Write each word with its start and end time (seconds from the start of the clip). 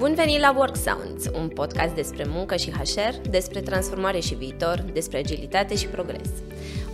Bun 0.00 0.14
venit 0.14 0.40
la 0.40 0.54
Work 0.56 0.76
Sounds, 0.76 1.24
un 1.32 1.48
podcast 1.48 1.94
despre 1.94 2.24
muncă 2.28 2.56
și 2.56 2.70
HR, 2.70 3.28
despre 3.30 3.60
transformare 3.60 4.18
și 4.18 4.34
viitor, 4.34 4.84
despre 4.92 5.18
agilitate 5.18 5.76
și 5.76 5.86
progres. 5.86 6.28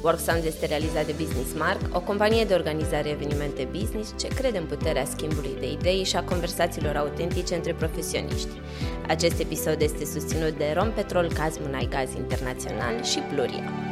Work 0.03 0.19
Sounds 0.19 0.45
este 0.45 0.67
realizat 0.67 1.07
de 1.07 1.13
Business 1.13 1.55
Mark, 1.59 1.81
o 1.93 2.01
companie 2.01 2.45
de 2.45 2.55
organizare 2.55 3.09
evenimente 3.09 3.69
business 3.71 4.15
ce 4.19 4.29
crede 4.29 4.59
în 4.59 4.67
puterea 4.67 5.05
schimbului 5.05 5.57
de 5.61 5.73
idei 5.73 6.05
și 6.05 6.17
a 6.17 6.23
conversațiilor 6.23 6.97
autentice 6.97 7.55
între 7.55 7.73
profesioniști. 7.73 8.61
Acest 9.09 9.41
episod 9.41 9.81
este 9.81 10.05
susținut 10.05 10.59
de 10.59 10.73
Rompetrol 10.77 11.33
Kazmunai 11.33 11.89
Gaz 11.91 12.15
Internațional 12.15 13.03
și 13.03 13.19
Pluria. 13.19 13.86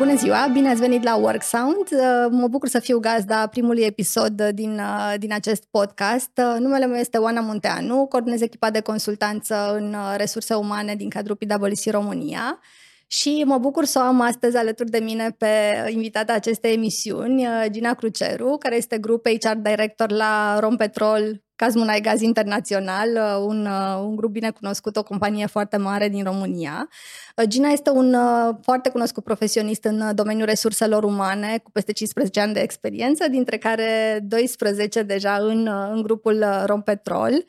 Bună 0.00 0.16
ziua, 0.16 0.48
bine 0.52 0.68
ați 0.68 0.80
venit 0.80 1.02
la 1.02 1.16
Work 1.16 1.42
Sound. 1.42 1.88
Uh, 1.92 2.26
mă 2.30 2.48
bucur 2.48 2.68
să 2.68 2.78
fiu 2.78 2.98
gazda 2.98 3.46
primului 3.46 3.82
episod 3.82 4.42
din, 4.42 4.78
uh, 4.78 5.14
din 5.18 5.32
acest 5.32 5.64
podcast. 5.70 6.30
Uh, 6.36 6.56
numele 6.58 6.86
meu 6.86 6.96
este 6.96 7.18
Oana 7.18 7.40
Munteanu, 7.40 8.06
coordonez 8.06 8.40
echipa 8.40 8.70
de 8.70 8.80
consultanță 8.80 9.74
în 9.74 9.96
resurse 10.16 10.54
umane 10.54 10.94
din 10.94 11.08
cadrul 11.08 11.36
PwC 11.36 11.90
România 11.90 12.60
și 13.06 13.42
mă 13.46 13.58
bucur 13.58 13.84
să 13.84 13.98
o 13.98 14.02
am 14.02 14.20
astăzi 14.20 14.56
alături 14.56 14.90
de 14.90 14.98
mine 14.98 15.34
pe 15.38 15.48
invitata 15.88 16.32
acestei 16.32 16.72
emisiuni, 16.74 17.46
Gina 17.70 17.94
Cruceru, 17.94 18.56
care 18.58 18.76
este 18.76 18.98
grup 18.98 19.26
HR 19.26 19.56
Director 19.56 20.10
la 20.10 20.58
Rompetrol 20.60 21.42
Cazmunai 21.60 22.00
Gaz 22.00 22.20
Internațional, 22.20 23.08
uh, 23.14 23.44
un, 23.46 23.66
uh, 23.66 24.02
un 24.02 24.16
grup 24.16 24.30
bine 24.30 24.50
cunoscut, 24.50 24.96
o 24.96 25.02
companie 25.02 25.46
foarte 25.46 25.76
mare 25.76 26.08
din 26.08 26.24
România. 26.24 26.88
Uh, 27.36 27.44
Gina 27.48 27.68
este 27.68 27.90
un 27.90 28.16
foarte 28.62 28.88
cunoscut 28.88 29.24
profesionist 29.24 29.84
în 29.84 30.14
domeniul 30.14 30.46
resurselor 30.46 31.04
umane, 31.04 31.60
cu 31.62 31.70
peste 31.70 31.92
15 31.92 32.40
ani 32.40 32.52
de 32.52 32.60
experiență, 32.60 33.28
dintre 33.28 33.58
care 33.58 34.20
12 34.22 35.02
deja 35.02 35.34
în, 35.34 35.68
în 35.92 36.02
grupul 36.02 36.44
Rompetrol. 36.66 37.44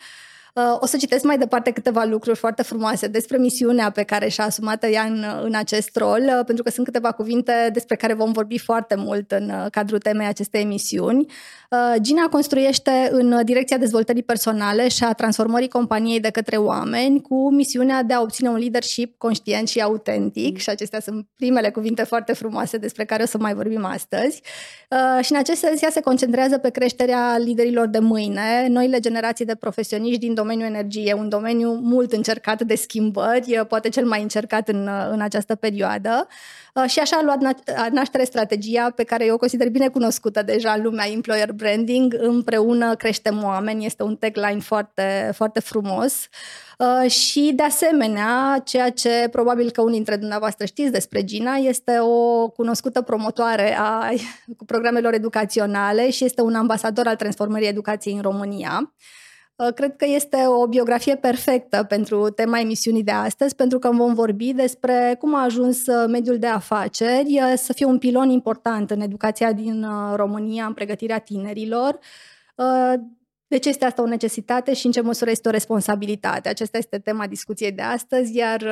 O 0.79 0.85
să 0.85 0.97
citesc 0.97 1.23
mai 1.23 1.37
departe 1.37 1.71
câteva 1.71 2.03
lucruri 2.03 2.37
foarte 2.37 2.63
frumoase 2.63 3.07
despre 3.07 3.37
misiunea 3.37 3.89
pe 3.89 4.03
care 4.03 4.27
și-a 4.27 4.43
asumat 4.43 4.85
ea 4.91 5.03
în, 5.03 5.25
în 5.43 5.55
acest 5.55 5.95
rol, 5.95 6.21
pentru 6.45 6.63
că 6.63 6.69
sunt 6.69 6.85
câteva 6.85 7.11
cuvinte 7.11 7.69
despre 7.73 7.95
care 7.95 8.13
vom 8.13 8.31
vorbi 8.31 8.57
foarte 8.57 8.95
mult 8.95 9.31
în 9.31 9.51
cadrul 9.69 9.99
temei 9.99 10.27
acestei 10.27 10.61
emisiuni. 10.61 11.25
Uh, 11.69 11.95
Gina 12.01 12.23
construiește 12.23 13.09
în 13.11 13.41
direcția 13.43 13.77
dezvoltării 13.77 14.23
personale 14.23 14.87
și 14.87 15.03
a 15.03 15.13
transformării 15.13 15.67
companiei 15.67 16.19
de 16.19 16.29
către 16.29 16.57
oameni 16.57 17.21
cu 17.21 17.51
misiunea 17.51 18.03
de 18.03 18.13
a 18.13 18.21
obține 18.21 18.49
un 18.49 18.57
leadership 18.57 19.17
conștient 19.17 19.67
și 19.67 19.81
autentic 19.81 20.51
mm. 20.51 20.57
și 20.57 20.69
acestea 20.69 20.99
sunt 20.99 21.27
primele 21.35 21.69
cuvinte 21.69 22.03
foarte 22.03 22.33
frumoase 22.33 22.77
despre 22.77 23.05
care 23.05 23.23
o 23.23 23.25
să 23.25 23.37
mai 23.37 23.53
vorbim 23.53 23.85
astăzi. 23.85 24.41
Uh, 24.89 25.23
și 25.23 25.31
în 25.31 25.37
acest 25.37 25.59
sens 25.59 25.81
ea 25.81 25.89
se 25.89 26.01
concentrează 26.01 26.57
pe 26.57 26.69
creșterea 26.69 27.37
liderilor 27.37 27.87
de 27.87 27.99
mâine, 27.99 28.67
noile 28.69 28.99
generații 28.99 29.45
de 29.45 29.55
profesioniști 29.55 30.19
din 30.19 30.33
domeniul 30.41 30.67
energiei, 30.67 31.13
un 31.13 31.29
domeniu 31.29 31.71
mult 31.71 32.11
încercat 32.11 32.61
de 32.61 32.75
schimbări, 32.75 33.57
uh, 33.59 33.65
poate 33.67 33.89
cel 33.89 34.05
mai 34.05 34.21
încercat 34.21 34.67
în, 34.67 34.89
în 35.11 35.21
această 35.21 35.55
perioadă. 35.55 36.27
Uh, 36.73 36.89
și 36.89 36.99
așa 36.99 37.17
a 37.17 37.23
luat 37.23 37.39
naștere 37.91 38.23
strategia 38.23 38.91
pe 38.95 39.03
care 39.03 39.25
eu 39.25 39.33
o 39.33 39.37
consider 39.37 39.69
bine 39.69 39.87
cunoscută 39.87 40.41
deja 40.41 40.71
în 40.71 40.83
lumea 40.83 41.09
employer 41.09 41.51
branding. 41.51 42.15
Împreună 42.19 42.95
creștem 42.95 43.43
oameni, 43.43 43.85
este 43.85 44.03
un 44.03 44.15
tagline 44.15 44.59
foarte, 44.59 45.31
foarte 45.33 45.59
frumos. 45.59 46.29
Uh, 46.81 47.09
și, 47.11 47.51
de 47.55 47.63
asemenea, 47.63 48.61
ceea 48.65 48.89
ce 48.89 49.27
probabil 49.31 49.71
că 49.71 49.81
unii 49.81 49.95
dintre 49.95 50.15
dumneavoastră 50.15 50.65
știți 50.65 50.91
despre 50.91 51.23
Gina, 51.23 51.53
este 51.55 51.99
o 51.99 52.47
cunoscută 52.49 53.01
promotoare 53.01 53.77
a 53.79 54.09
programelor 54.65 55.13
educaționale 55.13 56.09
și 56.09 56.25
este 56.25 56.41
un 56.41 56.55
ambasador 56.55 57.07
al 57.07 57.15
transformării 57.15 57.67
educației 57.67 58.15
în 58.15 58.21
România. 58.21 58.93
Uh, 59.61 59.73
cred 59.73 59.95
că 59.95 60.05
este 60.05 60.37
o 60.47 60.67
biografie 60.67 61.15
perfectă 61.15 61.83
pentru 61.83 62.29
tema 62.29 62.59
emisiunii 62.59 63.03
de 63.03 63.11
astăzi, 63.11 63.55
pentru 63.55 63.79
că 63.79 63.91
vom 63.91 64.13
vorbi 64.13 64.53
despre 64.53 65.15
cum 65.19 65.35
a 65.35 65.43
ajuns 65.43 65.85
uh, 65.85 66.07
mediul 66.07 66.37
de 66.37 66.47
afaceri 66.47 67.39
uh, 67.41 67.53
să 67.55 67.73
fie 67.73 67.85
un 67.85 67.97
pilon 67.97 68.29
important 68.29 68.91
în 68.91 69.01
educația 69.01 69.51
din 69.51 69.85
România, 70.15 70.65
în 70.65 70.73
pregătirea 70.73 71.19
tinerilor. 71.19 71.99
De 73.47 73.57
ce 73.57 73.69
este 73.69 73.85
asta 73.85 74.01
o 74.01 74.07
necesitate 74.07 74.73
și 74.73 74.85
în 74.85 74.91
ce 74.91 75.01
măsură 75.01 75.29
este 75.29 75.47
o 75.47 75.51
responsabilitate? 75.51 76.49
Acesta 76.49 76.77
este 76.77 76.97
tema 76.97 77.27
discuției 77.27 77.71
de 77.71 77.81
astăzi, 77.81 78.35
iar 78.35 78.63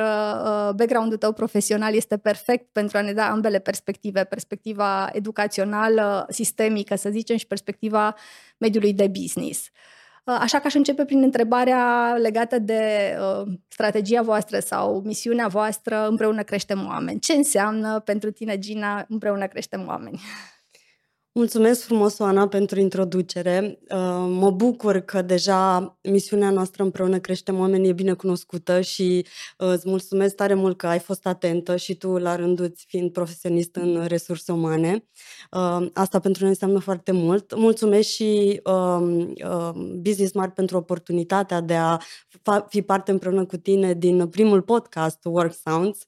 background-ul 0.76 1.18
tău 1.18 1.32
profesional 1.32 1.94
este 1.94 2.16
perfect 2.16 2.72
pentru 2.72 2.98
a 2.98 3.00
ne 3.00 3.12
da 3.12 3.30
ambele 3.30 3.58
perspective, 3.58 4.24
perspectiva 4.24 5.08
educațională, 5.12 6.26
sistemică, 6.28 6.94
să 6.96 7.08
zicem, 7.10 7.36
și 7.36 7.46
perspectiva 7.46 8.14
mediului 8.58 8.92
de 8.92 9.06
business. 9.06 9.60
Uh, 9.60 9.99
așa 10.24 10.58
că 10.58 10.66
aș 10.66 10.74
începe 10.74 11.04
prin 11.04 11.22
întrebarea 11.22 12.14
legată 12.18 12.58
de 12.58 13.14
uh, 13.20 13.52
strategia 13.68 14.22
voastră 14.22 14.58
sau 14.58 15.02
misiunea 15.04 15.46
voastră 15.46 16.06
împreună 16.08 16.42
creștem 16.42 16.86
oameni. 16.86 17.20
Ce 17.20 17.32
înseamnă 17.32 18.00
pentru 18.00 18.30
tine, 18.30 18.58
Gina, 18.58 19.04
împreună 19.08 19.46
creștem 19.46 19.84
oameni? 19.86 20.20
Mulțumesc 21.32 21.82
frumos, 21.82 22.18
Oana, 22.18 22.48
pentru 22.48 22.80
introducere. 22.80 23.78
Uh, 23.82 23.96
mă 24.28 24.50
bucur 24.50 24.98
că 24.98 25.22
deja 25.22 25.98
misiunea 26.02 26.50
noastră 26.50 26.82
împreună 26.82 27.18
creștem 27.18 27.58
oamenii 27.58 27.88
e 27.88 27.92
bine 27.92 28.12
cunoscută 28.12 28.80
și 28.80 29.26
uh, 29.58 29.68
îți 29.68 29.88
mulțumesc 29.88 30.34
tare 30.34 30.54
mult 30.54 30.76
că 30.76 30.86
ai 30.86 30.98
fost 30.98 31.26
atentă 31.26 31.76
și 31.76 31.94
tu 31.94 32.16
la 32.16 32.36
rândul 32.36 32.72
fiind 32.86 33.12
profesionist 33.12 33.76
în 33.76 34.04
resurse 34.06 34.52
umane. 34.52 35.04
Uh, 35.50 35.86
asta 35.92 36.18
pentru 36.18 36.40
noi 36.42 36.50
înseamnă 36.50 36.78
foarte 36.78 37.12
mult. 37.12 37.54
Mulțumesc 37.56 38.08
și 38.08 38.60
um, 38.64 39.32
Business 40.02 40.30
Smart 40.30 40.54
pentru 40.54 40.76
oportunitatea 40.76 41.60
de 41.60 41.74
a 41.74 41.98
fi 42.68 42.82
parte 42.82 43.10
împreună 43.10 43.44
cu 43.44 43.56
tine 43.56 43.94
din 43.94 44.28
primul 44.28 44.62
podcast 44.62 45.24
Work 45.24 45.54
Sounds 45.64 45.98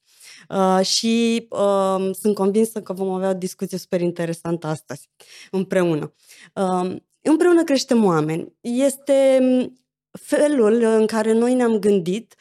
Uh, 0.48 0.86
și 0.86 1.46
uh, 1.50 2.10
sunt 2.12 2.34
convinsă 2.34 2.82
că 2.82 2.92
vom 2.92 3.10
avea 3.10 3.28
o 3.28 3.34
discuție 3.34 3.78
super 3.78 4.00
interesantă 4.00 4.66
astăzi, 4.66 5.08
împreună. 5.50 6.12
Uh, 6.54 6.96
împreună 7.22 7.64
creștem 7.64 8.04
oameni. 8.04 8.52
Este 8.60 9.40
felul 10.10 10.82
în 10.82 11.06
care 11.06 11.32
noi 11.32 11.54
ne-am 11.54 11.78
gândit 11.78 12.34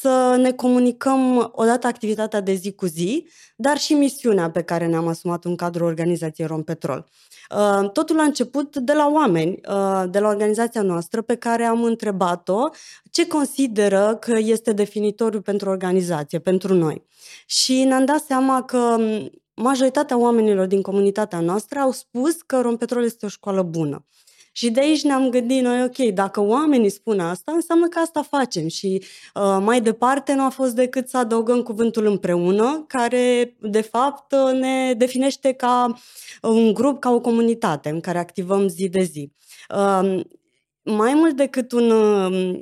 să 0.00 0.36
ne 0.40 0.52
comunicăm 0.52 1.52
odată 1.54 1.86
activitatea 1.86 2.40
de 2.40 2.52
zi 2.52 2.72
cu 2.72 2.86
zi, 2.86 3.28
dar 3.56 3.78
și 3.78 3.94
misiunea 3.94 4.50
pe 4.50 4.62
care 4.62 4.86
ne-am 4.86 5.06
asumat 5.06 5.44
în 5.44 5.56
cadrul 5.56 5.86
organizației 5.86 6.46
Rompetrol. 6.46 7.06
Uh, 7.50 7.90
totul 7.90 8.18
a 8.18 8.22
început 8.22 8.76
de 8.76 8.92
la 8.92 9.10
oameni, 9.12 9.60
uh, 9.68 10.04
de 10.10 10.18
la 10.18 10.28
organizația 10.28 10.82
noastră, 10.82 11.22
pe 11.22 11.34
care 11.34 11.64
am 11.64 11.82
întrebat-o 11.82 12.68
ce 13.10 13.26
consideră 13.26 14.16
că 14.20 14.36
este 14.38 14.72
definitoriu 14.72 15.40
pentru 15.40 15.68
organizație, 15.68 16.38
pentru 16.38 16.74
noi. 16.74 17.04
Și 17.46 17.84
ne-am 17.84 18.04
dat 18.04 18.24
seama 18.24 18.62
că 18.62 18.96
majoritatea 19.58 20.18
oamenilor 20.18 20.66
din 20.66 20.82
comunitatea 20.82 21.40
noastră 21.40 21.78
au 21.78 21.90
spus 21.90 22.42
că 22.42 22.60
Rompetrol 22.60 23.04
este 23.04 23.26
o 23.26 23.28
școală 23.28 23.62
bună. 23.62 24.06
Și 24.52 24.70
de 24.70 24.80
aici 24.80 25.02
ne-am 25.02 25.28
gândit 25.28 25.62
noi, 25.62 25.82
ok, 25.82 25.96
dacă 25.96 26.40
oamenii 26.40 26.88
spun 26.88 27.20
asta, 27.20 27.52
înseamnă 27.52 27.88
că 27.88 27.98
asta 27.98 28.22
facem. 28.22 28.68
Și 28.68 29.02
uh, 29.34 29.58
mai 29.60 29.80
departe 29.80 30.34
nu 30.34 30.44
a 30.44 30.48
fost 30.48 30.74
decât 30.74 31.08
să 31.08 31.16
adăugăm 31.16 31.62
cuvântul 31.62 32.06
împreună, 32.06 32.84
care 32.88 33.56
de 33.60 33.80
fapt 33.80 34.34
ne 34.52 34.94
definește 34.96 35.52
ca 35.52 35.98
un 36.42 36.72
grup, 36.72 37.00
ca 37.00 37.10
o 37.10 37.20
comunitate 37.20 37.88
în 37.88 38.00
care 38.00 38.18
activăm 38.18 38.68
zi 38.68 38.88
de 38.88 39.02
zi. 39.02 39.32
Uh, 39.74 40.20
mai 40.96 41.14
mult 41.14 41.36
decât 41.36 41.72
un 41.72 41.90
uh, 41.90 42.58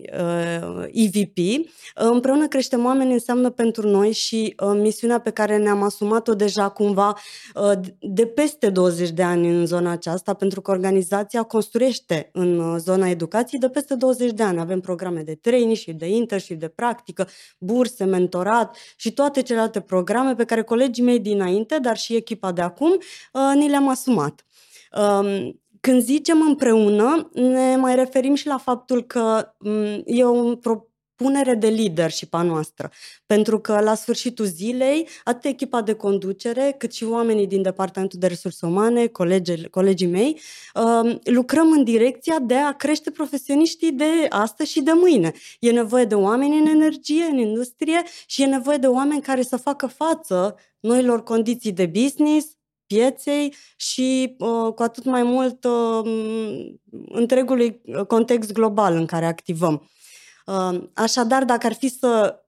EVP, 0.93 1.67
împreună 1.95 2.49
creștem 2.49 2.85
oameni 2.85 3.13
înseamnă 3.13 3.51
pentru 3.51 3.89
noi 3.89 4.13
și 4.13 4.55
uh, 4.59 4.73
misiunea 4.75 5.19
pe 5.21 5.31
care 5.31 5.57
ne-am 5.57 5.83
asumat-o 5.83 6.35
deja 6.35 6.69
cumva 6.69 7.19
uh, 7.55 7.73
de 8.01 8.27
peste 8.27 8.71
20 8.71 9.11
de 9.11 9.23
ani 9.23 9.49
în 9.49 9.67
zona 9.67 9.91
aceasta, 9.91 10.35
pentru 10.35 10.61
că 10.61 10.71
organizația 10.71 11.43
construiește 11.43 12.31
în 12.33 12.59
uh, 12.59 12.77
zona 12.79 13.09
educației 13.09 13.61
de 13.61 13.69
peste 13.69 13.95
20 13.95 14.31
de 14.31 14.43
ani. 14.43 14.61
Avem 14.61 14.81
programe 14.81 15.23
de 15.23 15.35
training 15.35 15.65
de 15.85 16.09
internship, 16.09 16.61
de 16.61 16.69
practică, 16.69 17.29
burse, 17.59 18.05
mentorat 18.05 18.77
și 18.97 19.13
toate 19.13 19.43
celelalte 19.43 19.81
programe 19.81 20.35
pe 20.35 20.45
care 20.45 20.63
colegii 20.63 21.05
mei 21.05 21.19
dinainte, 21.19 21.79
dar 21.83 21.97
și 21.97 22.15
echipa 22.15 22.53
de 22.53 22.61
acum, 22.61 22.91
uh, 23.33 23.53
ni 23.55 23.69
le-am 23.69 23.89
asumat. 23.89 24.45
Um, 24.93 25.61
când 25.87 26.03
zicem 26.03 26.41
împreună, 26.41 27.31
ne 27.33 27.77
mai 27.77 27.95
referim 27.95 28.35
și 28.35 28.47
la 28.47 28.59
faptul 28.59 29.03
că 29.03 29.53
e 30.05 30.25
o 30.25 30.57
propunere 30.57 31.55
de 31.55 31.69
leadership 31.69 32.35
a 32.35 32.43
noastră. 32.43 32.91
Pentru 33.27 33.61
că 33.61 33.81
la 33.81 33.95
sfârșitul 33.95 34.45
zilei, 34.45 35.09
atât 35.25 35.45
echipa 35.45 35.83
de 35.83 35.93
conducere, 35.93 36.75
cât 36.79 36.93
și 36.93 37.05
oamenii 37.05 37.47
din 37.47 37.63
Departamentul 37.63 38.19
de 38.19 38.27
Resurse 38.27 38.67
Umane, 38.67 39.07
colegii, 39.07 39.69
colegii 39.71 40.07
mei, 40.07 40.41
um, 40.75 41.21
lucrăm 41.25 41.71
în 41.71 41.85
direcția 41.85 42.39
de 42.39 42.55
a 42.55 42.73
crește 42.73 43.11
profesioniștii 43.11 43.93
de 43.93 44.27
astăzi 44.29 44.71
și 44.71 44.81
de 44.81 44.93
mâine. 44.95 45.33
E 45.61 45.71
nevoie 45.71 46.05
de 46.05 46.15
oameni 46.15 46.59
în 46.59 46.67
energie, 46.67 47.25
în 47.25 47.39
industrie 47.39 48.03
și 48.27 48.43
e 48.43 48.47
nevoie 48.47 48.77
de 48.77 48.87
oameni 48.87 49.23
care 49.23 49.43
să 49.43 49.57
facă 49.57 49.87
față 49.87 50.57
noilor 50.81 51.23
condiții 51.23 51.73
de 51.73 51.87
business, 51.87 52.56
pieței 52.87 53.55
și 53.77 54.37
uh, 54.39 54.73
cu 54.75 54.83
atât 54.83 55.05
mai 55.05 55.23
mult 55.23 55.65
uh, 55.65 56.01
întregului 57.09 57.83
context 58.07 58.53
global 58.53 58.95
în 58.95 59.07
care 59.07 59.27
activăm. 59.27 59.89
Așadar, 60.95 61.45
dacă 61.45 61.67
ar 61.67 61.73
fi 61.73 61.89
să 61.89 62.41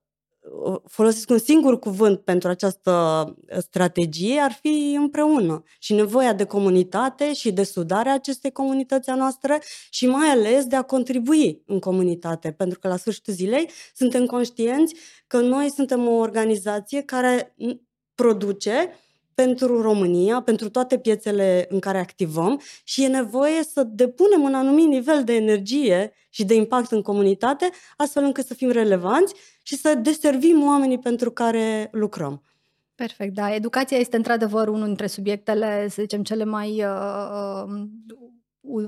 folosesc 0.87 1.31
un 1.31 1.38
singur 1.38 1.79
cuvânt 1.79 2.20
pentru 2.20 2.49
această 2.49 3.25
uh, 3.40 3.58
strategie, 3.58 4.40
ar 4.40 4.52
fi 4.61 4.96
împreună. 4.99 5.62
Și 5.79 5.94
nevoia 5.94 6.32
de 6.32 6.44
comunitate 6.44 7.34
și 7.34 7.52
de 7.52 7.62
sudarea 7.62 8.12
acestei 8.12 8.52
comunități 8.52 9.11
a 9.11 9.14
noastre 9.14 9.62
și 9.91 10.06
mai 10.06 10.29
ales 10.29 10.64
de 10.64 10.76
a 10.76 10.82
contribui 10.82 11.62
în 11.67 11.79
comunitate. 11.79 12.52
Pentru 12.52 12.79
că 12.79 12.88
la 12.88 12.96
sfârșitul 12.96 13.32
zilei 13.32 13.70
suntem 13.94 14.26
conștienți 14.26 14.94
că 15.26 15.41
noi 15.41 15.70
suntem 15.70 16.08
o 16.08 16.14
organizație 16.14 17.02
care 17.02 17.55
produce 18.14 18.93
pentru 19.43 19.81
România, 19.81 20.40
pentru 20.43 20.70
toate 20.70 20.99
piețele 20.99 21.67
în 21.69 21.79
care 21.79 21.99
activăm 21.99 22.61
și 22.85 23.05
e 23.05 23.08
nevoie 23.08 23.62
să 23.62 23.82
depunem 23.82 24.43
un 24.43 24.55
anumit 24.55 24.87
nivel 24.87 25.25
de 25.25 25.35
energie 25.35 26.12
și 26.29 26.44
de 26.44 26.55
impact 26.55 26.90
în 26.90 27.02
comunitate, 27.02 27.70
astfel 27.96 28.25
încât 28.25 28.46
să 28.46 28.55
fim 28.55 28.70
relevanți 28.70 29.35
și 29.62 29.76
să 29.76 29.94
deservim 29.94 30.67
oamenii 30.67 30.99
pentru 30.99 31.31
care 31.31 31.88
lucrăm. 31.93 32.43
Perfect, 32.94 33.35
da. 33.35 33.55
Educația 33.55 33.96
este 33.96 34.17
într-adevăr 34.17 34.69
unul 34.69 34.87
dintre 34.87 35.06
subiectele, 35.06 35.88
să 35.88 36.02
zicem, 36.02 36.23
cele 36.23 36.44
mai 36.44 36.84
uh, 36.84 37.64
uh, 37.67 37.82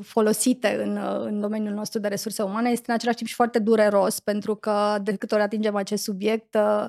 folosite 0.03 0.83
în, 0.85 0.97
uh, 0.97 1.21
în 1.25 1.41
domeniul 1.41 1.75
nostru 1.75 2.01
de 2.01 2.09
resurse 2.09 2.43
umane. 2.43 2.71
Este 2.71 2.85
în 2.87 2.95
același 2.95 3.17
timp 3.17 3.29
și 3.29 3.35
foarte 3.35 3.59
dureros, 3.59 4.21
pentru 4.21 4.55
că 4.55 4.99
de 5.03 5.17
câte 5.17 5.35
ori 5.35 5.43
atingem 5.43 5.77
acest 5.77 6.03
subiect, 6.03 6.55
uh, 6.55 6.85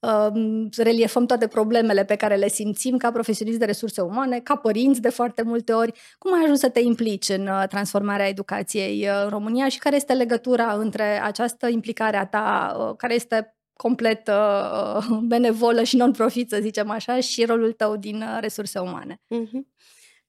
uh, 0.00 0.66
reliefăm 0.76 1.26
toate 1.26 1.46
problemele 1.46 2.04
pe 2.04 2.16
care 2.16 2.36
le 2.36 2.48
simțim 2.48 2.96
ca 2.96 3.10
profesioniști 3.10 3.60
de 3.60 3.66
resurse 3.66 4.00
umane, 4.00 4.40
ca 4.40 4.56
părinți 4.56 5.00
de 5.00 5.10
foarte 5.10 5.42
multe 5.42 5.72
ori. 5.72 5.92
Cum 6.18 6.34
ai 6.34 6.40
ajuns 6.42 6.58
să 6.58 6.68
te 6.68 6.80
implici 6.80 7.28
în 7.28 7.46
uh, 7.46 7.64
transformarea 7.68 8.28
educației 8.28 9.08
uh, 9.08 9.20
în 9.24 9.28
România 9.28 9.68
și 9.68 9.78
care 9.78 9.96
este 9.96 10.12
legătura 10.12 10.72
între 10.72 11.22
această 11.22 11.68
implicare 11.68 12.16
a 12.16 12.26
ta, 12.26 12.76
uh, 12.78 12.96
care 12.96 13.14
este 13.14 13.54
complet 13.80 14.28
uh, 14.28 15.06
benevolă 15.22 15.82
și 15.82 15.96
non-profit, 15.96 16.50
să 16.50 16.58
zicem 16.60 16.90
așa, 16.90 17.20
și 17.20 17.44
rolul 17.44 17.72
tău 17.72 17.96
din 17.96 18.16
uh, 18.16 18.38
resurse 18.40 18.78
umane? 18.78 19.20
Uh-huh. 19.20 19.60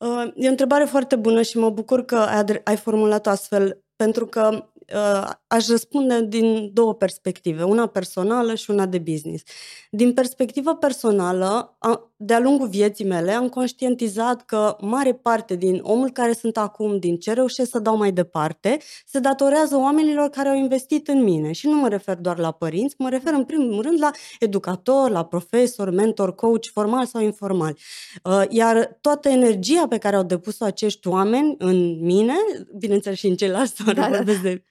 Uh, 0.01 0.31
e 0.36 0.48
o 0.48 0.50
întrebare 0.50 0.83
foarte 0.83 1.15
bună 1.15 1.42
și 1.42 1.57
mă 1.57 1.69
bucur 1.69 2.06
că 2.06 2.15
ai, 2.15 2.62
ai 2.63 2.77
formulat-o 2.77 3.30
astfel, 3.30 3.83
pentru 3.95 4.25
că 4.25 4.65
uh, 4.94 5.30
aș 5.51 5.68
răspunde 5.68 6.25
din 6.25 6.69
două 6.74 6.94
perspective, 6.94 7.63
una 7.63 7.88
personală 7.88 8.56
și 8.56 8.71
una 8.71 8.86
de 8.86 8.98
business. 8.98 9.44
Din 9.89 10.13
perspectivă 10.13 10.75
personală, 10.75 11.77
de-a 12.15 12.39
lungul 12.39 12.68
vieții 12.68 13.06
mele, 13.06 13.31
am 13.31 13.50
conștientizat 13.50 14.45
că 14.45 14.77
mare 14.81 15.13
parte 15.13 15.56
din 15.56 15.80
omul 15.83 16.12
care 16.12 16.33
sunt 16.33 16.57
acum, 16.57 17.00
din 17.00 17.18
ce 17.18 17.33
reușesc 17.33 17.69
să 17.69 17.80
dau 17.80 17.98
mai 17.98 18.12
departe, 18.12 18.77
se 19.06 19.19
datorează 19.19 19.75
oamenilor 19.77 20.30
care 20.30 20.50
au 20.50 20.56
investit 20.56 21.07
în 21.07 21.24
mine. 21.24 21.51
Și 21.51 21.68
nu 21.68 21.75
mă 21.75 21.88
refer 21.88 22.15
doar 22.15 22.39
la 22.39 22.51
părinți, 22.51 22.95
mă 22.98 23.09
refer 23.09 23.33
în 23.33 23.44
primul 23.44 23.81
rând 23.81 24.00
la 24.00 24.12
educator, 24.39 25.09
la 25.09 25.25
profesor, 25.25 25.89
mentor, 25.89 26.36
coach, 26.36 26.65
formal 26.74 27.06
sau 27.06 27.21
informal. 27.21 27.77
Uh, 28.24 28.44
iar 28.50 28.98
toată 29.01 29.30
energia 29.30 29.88
pe 29.88 29.98
care 29.98 30.15
au 30.15 30.24
depus-o 30.24 30.65
acești 30.65 31.07
oameni 31.07 31.56
în 31.57 32.06
mine, 32.06 32.33
bineînțeles 32.77 33.18
și 33.18 33.27
în 33.27 33.36
ceilalți, 33.36 33.83
da, 33.86 33.94
da. 33.94 34.07
vorbesc 34.07 34.42
de 34.42 34.63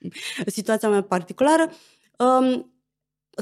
situația 0.70 0.88
mea 0.88 1.02
particulară, 1.02 1.70
um, 2.18 2.72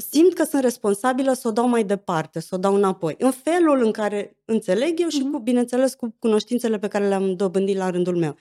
simt 0.09 0.33
că 0.33 0.43
sunt 0.43 0.61
responsabilă 0.61 1.33
să 1.33 1.47
o 1.47 1.51
dau 1.51 1.67
mai 1.67 1.83
departe, 1.83 2.39
să 2.39 2.55
o 2.55 2.57
dau 2.57 2.75
înapoi. 2.75 3.15
În 3.17 3.31
felul 3.31 3.83
în 3.83 3.91
care 3.91 4.37
înțeleg 4.45 4.99
eu 4.99 5.07
și, 5.07 5.29
cu, 5.31 5.39
bineînțeles, 5.39 5.93
cu 5.93 6.15
cunoștințele 6.19 6.79
pe 6.79 6.87
care 6.87 7.07
le-am 7.07 7.35
dobândit 7.35 7.77
la 7.77 7.89
rândul 7.89 8.15
meu. 8.15 8.35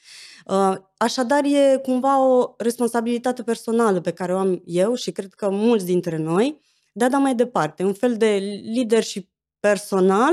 Uh, 0.46 0.76
așadar, 0.96 1.44
e 1.44 1.81
cumva 1.82 2.26
o 2.26 2.55
responsabilitate 2.58 3.43
personală 3.43 4.00
pe 4.00 4.11
care 4.12 4.35
o 4.35 4.38
am 4.38 4.62
eu 4.64 4.94
și 4.94 5.12
cred 5.12 5.35
că 5.35 5.49
mulți 5.50 5.85
dintre 5.85 6.17
noi 6.17 6.61
de 6.93 7.05
a 7.05 7.08
da 7.08 7.19
mai 7.19 7.35
departe. 7.35 7.85
Un 7.85 7.93
fel 7.93 8.17
de 8.17 8.61
leadership 8.75 9.31
personal 9.61 10.32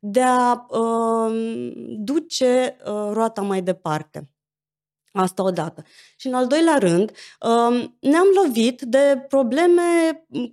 de 0.00 0.20
a 0.22 0.66
uh, 0.68 1.72
duce 1.98 2.76
uh, 2.86 3.10
roata 3.12 3.40
mai 3.40 3.62
departe. 3.62 4.33
Asta 5.16 5.42
odată. 5.42 5.84
Și 6.16 6.26
în 6.26 6.34
al 6.34 6.46
doilea 6.46 6.78
rând, 6.78 7.10
um, 7.40 7.96
ne-am 8.00 8.26
lovit 8.44 8.82
de 8.82 9.24
probleme 9.28 9.82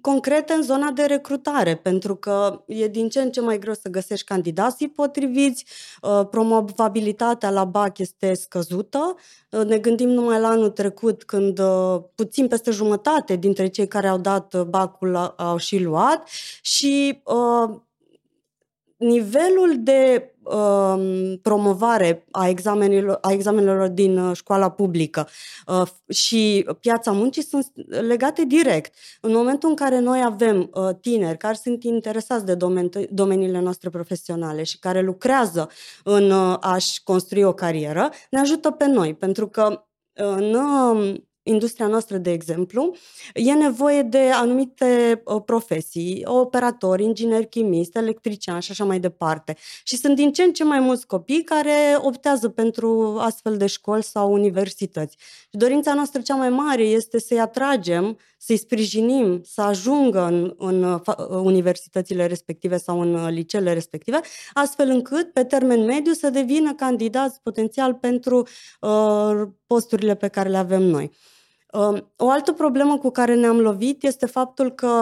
concrete 0.02 0.54
în 0.54 0.62
zona 0.62 0.92
de 0.92 1.04
recrutare, 1.04 1.76
pentru 1.76 2.16
că 2.16 2.64
e 2.68 2.88
din 2.88 3.10
ce 3.10 3.22
în 3.22 3.32
ce 3.32 3.42
mai 3.42 3.60
greu 3.60 3.74
să 3.74 3.90
găsești 3.90 4.26
candidații 4.26 4.90
potriviți, 4.90 5.66
uh, 6.02 6.28
promovabilitatea 6.30 7.50
la 7.50 7.64
BAC 7.64 7.98
este 7.98 8.34
scăzută. 8.34 9.16
Uh, 9.50 9.66
ne 9.66 9.78
gândim 9.78 10.10
numai 10.10 10.40
la 10.40 10.48
anul 10.48 10.70
trecut, 10.70 11.24
când 11.24 11.60
uh, 11.60 12.02
puțin 12.16 12.48
peste 12.48 12.72
jumătate 12.72 13.36
dintre 13.36 13.68
cei 13.68 13.88
care 13.88 14.08
au 14.08 14.18
dat 14.18 14.64
BAC-ul 14.64 15.16
au 15.38 15.58
și 15.58 15.80
luat 15.80 16.30
și 16.62 17.22
nivelul 18.98 19.76
de 19.78 20.24
uh, 20.26 20.31
promovare 21.42 22.26
a 22.32 22.48
examenelor, 22.48 23.18
a 23.22 23.32
examenelor 23.32 23.88
din 23.88 24.18
uh, 24.18 24.36
școala 24.36 24.72
publică 24.72 25.28
uh, 25.68 25.88
și 26.16 26.68
piața 26.80 27.12
muncii 27.12 27.44
sunt 27.44 27.72
legate 27.88 28.46
direct. 28.46 28.94
În 29.22 29.32
momentul 29.32 29.70
în 29.70 29.76
care 29.76 30.00
noi 30.00 30.22
avem 30.26 30.70
uh, 30.74 30.90
tineri 31.02 31.38
care 31.38 31.54
sunt 31.54 31.84
interesați 31.84 32.46
de 32.46 32.56
domen- 32.56 33.10
domeniile 33.10 33.60
noastre 33.60 33.90
profesionale 33.90 34.64
și 34.64 34.80
care 34.80 35.02
lucrează 35.02 35.70
în 36.04 36.32
uh, 36.32 36.58
a-și 36.60 37.04
construi 37.04 37.44
o 37.44 37.54
carieră, 37.54 38.10
ne 38.30 38.40
ajută 38.40 38.72
pe 38.72 38.86
noi, 38.86 39.14
pentru 39.14 39.48
că 39.48 39.86
în 40.14 40.54
uh, 40.54 41.16
industria 41.44 41.88
noastră, 41.88 42.18
de 42.18 42.32
exemplu, 42.32 42.96
e 43.34 43.54
nevoie 43.54 44.02
de 44.02 44.30
anumite 44.34 45.22
uh, 45.26 45.42
profesii, 45.46 46.22
operatori, 46.26 47.04
ingineri 47.04 47.50
chimiști, 47.50 47.98
electriciani 47.98 48.62
și 48.62 48.72
așa 48.72 48.84
mai 48.84 49.00
departe. 49.00 49.56
Și 49.84 49.98
sunt 49.98 50.16
din 50.16 50.32
ce 50.32 50.44
în 50.44 50.54
ce 50.54 50.64
mai 50.64 50.80
mulți 50.80 51.08
copii 51.08 51.44
care 51.44 51.98
optează 51.98 52.50
pentru 52.50 53.18
astfel 53.20 53.58
de 53.58 53.66
școli 53.66 54.04
sau 54.04 54.34
universități. 54.34 55.18
Și 55.20 55.58
dorința 55.58 55.94
noastră 55.94 56.22
cea 56.22 56.36
mai 56.36 56.50
mare 56.50 56.84
este 56.84 57.20
să-i 57.20 57.40
atragem, 57.40 58.18
să-i 58.44 58.58
sprijinim, 58.58 59.42
să 59.44 59.62
ajungă 59.62 60.26
în, 60.26 60.54
în 60.58 60.84
uh, 60.84 61.02
universitățile 61.30 62.26
respective 62.26 62.78
sau 62.78 63.02
în 63.02 63.14
uh, 63.14 63.28
liceele 63.30 63.74
respective, 63.74 64.20
astfel 64.54 64.90
încât, 64.90 65.34
pe 65.34 65.44
termen 65.44 65.86
mediu, 65.86 66.14
să 66.14 66.30
devină 66.30 66.74
candidați 66.74 67.42
potențial 67.44 67.94
pentru 67.94 68.48
uh, 68.80 69.48
posturile 69.68 70.16
pe 70.16 70.28
care 70.28 70.50
le 70.50 70.58
avem 70.58 70.82
noi. 70.82 71.12
O 72.18 72.30
altă 72.30 72.52
problemă 72.52 72.98
cu 72.98 73.10
care 73.10 73.36
ne-am 73.36 73.60
lovit 73.60 74.04
este 74.04 74.26
faptul 74.26 74.72
că 74.72 75.02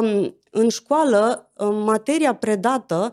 în 0.52 0.70
școală 0.70 1.52
materia 1.86 2.36
predată 2.36 3.12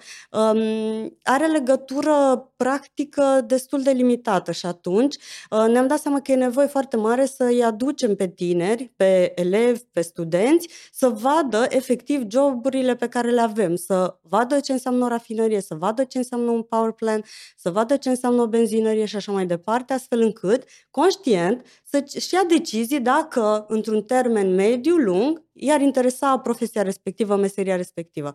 are 1.22 1.46
legătură 1.46 2.48
practică 2.56 3.44
destul 3.46 3.82
de 3.82 3.90
limitată 3.90 4.52
și 4.52 4.66
atunci 4.66 5.16
ne-am 5.50 5.86
dat 5.86 5.98
seama 5.98 6.20
că 6.20 6.32
e 6.32 6.34
nevoie 6.34 6.66
foarte 6.66 6.96
mare 6.96 7.26
să 7.26 7.44
îi 7.44 7.64
aducem 7.64 8.14
pe 8.14 8.28
tineri, 8.28 8.92
pe 8.96 9.32
elevi, 9.34 9.80
pe 9.92 10.00
studenți, 10.00 10.68
să 10.92 11.08
vadă 11.08 11.66
efectiv 11.68 12.22
joburile 12.30 12.94
pe 12.94 13.08
care 13.08 13.30
le 13.30 13.40
avem, 13.40 13.74
să 13.74 14.18
vadă 14.22 14.60
ce 14.60 14.72
înseamnă 14.72 15.04
o 15.04 15.08
rafinărie, 15.08 15.60
să 15.60 15.74
vadă 15.74 16.04
ce 16.04 16.18
înseamnă 16.18 16.50
un 16.50 16.62
power 16.62 16.90
plant, 16.90 17.26
să 17.56 17.70
vadă 17.70 17.96
ce 17.96 18.08
înseamnă 18.08 18.42
o 18.42 18.46
benzinărie 18.46 19.04
și 19.04 19.16
așa 19.16 19.32
mai 19.32 19.46
departe, 19.46 19.92
astfel 19.92 20.20
încât, 20.20 20.64
conștient, 20.90 21.66
să-și 21.84 22.34
ia 22.34 22.44
decizii 22.48 23.00
dacă, 23.00 23.64
într-un 23.68 24.02
termen 24.02 24.54
mediu-lung, 24.54 25.44
i-ar 25.56 25.80
interesa 25.80 26.38
profesia 26.38 26.82
respectivă, 26.82 27.36
meseria 27.36 27.76
respectivă. 27.76 28.32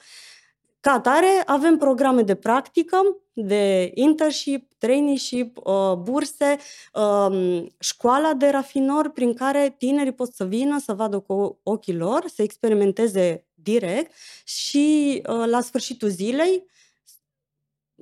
Ca 0.79 0.91
atare, 0.91 1.43
avem 1.45 1.77
programe 1.77 2.21
de 2.21 2.35
practică, 2.35 2.97
de 3.33 3.91
internship, 3.93 4.71
traineeship, 4.77 5.57
uh, 5.57 5.93
burse, 5.93 6.57
um, 6.93 7.67
școala 7.79 8.33
de 8.33 8.49
rafinor 8.49 9.09
prin 9.09 9.33
care 9.33 9.75
tinerii 9.77 10.13
pot 10.13 10.33
să 10.33 10.45
vină 10.45 10.79
să 10.79 10.93
vadă 10.93 11.19
cu 11.19 11.59
ochii 11.63 11.95
lor, 11.95 12.23
să 12.33 12.41
experimenteze 12.41 13.45
direct 13.53 14.11
și 14.43 15.21
uh, 15.29 15.43
la 15.45 15.61
sfârșitul 15.61 16.09
zilei 16.09 16.65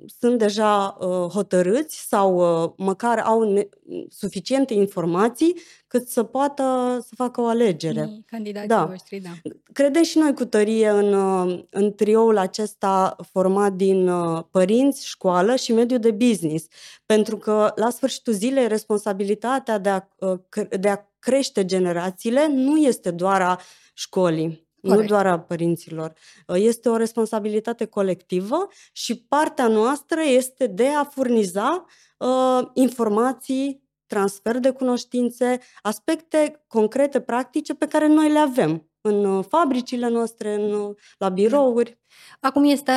sunt 0.06 0.38
deja 0.38 0.96
uh, 1.00 1.08
hotărâți 1.08 2.06
sau 2.08 2.62
uh, 2.62 2.70
măcar 2.76 3.18
au 3.18 3.52
ne- 3.52 3.68
suficiente 4.08 4.74
informații 4.74 5.56
cât 5.86 6.08
să 6.08 6.22
poată 6.22 6.62
să 7.06 7.14
facă 7.14 7.40
o 7.40 7.46
alegere. 7.46 8.10
Candidații 8.26 8.68
da. 8.68 8.84
voștri, 8.84 9.18
da. 9.18 9.30
Credem 9.72 10.02
și 10.02 10.18
noi 10.18 10.34
cu 10.34 10.44
tărie 10.44 10.88
în, 10.88 11.12
uh, 11.12 11.64
în 11.70 11.94
trioul 11.94 12.38
acesta 12.38 13.16
format 13.30 13.72
din 13.72 14.08
uh, 14.08 14.42
părinți, 14.50 15.06
școală 15.06 15.56
și 15.56 15.72
mediul 15.72 16.00
de 16.00 16.10
business, 16.10 16.66
pentru 17.06 17.36
că 17.36 17.72
la 17.74 17.90
sfârșitul 17.90 18.32
zilei 18.32 18.68
responsabilitatea 18.68 19.78
de 19.78 19.88
a, 19.88 20.08
uh, 20.18 20.38
de 20.80 20.88
a 20.88 21.04
crește 21.18 21.64
generațiile 21.64 22.48
nu 22.48 22.76
este 22.76 23.10
doar 23.10 23.42
a 23.42 23.58
școlii 23.94 24.68
Corect. 24.82 25.00
nu 25.00 25.06
doar 25.06 25.26
a 25.26 25.40
părinților. 25.40 26.12
Uh, 26.46 26.56
este 26.58 26.88
o 26.88 26.96
responsabilitate 26.96 27.84
colectivă 27.84 28.68
și 28.92 29.24
partea 29.28 29.68
noastră 29.68 30.20
este 30.20 30.66
de 30.66 30.88
a 30.88 31.04
furniza 31.04 31.84
uh, 32.18 32.68
informații 32.74 33.88
transfer 34.06 34.58
de 34.58 34.70
cunoștințe, 34.70 35.58
aspecte 35.82 36.64
concrete, 36.66 37.20
practice 37.20 37.74
pe 37.74 37.86
care 37.86 38.06
noi 38.06 38.30
le 38.30 38.38
avem 38.38 38.90
în 39.00 39.24
uh, 39.24 39.44
fabricile 39.48 40.08
noastre, 40.08 40.54
în, 40.54 40.72
uh, 40.72 40.96
la 41.18 41.28
birouri. 41.28 41.99
Acum 42.40 42.64
este 42.64 42.92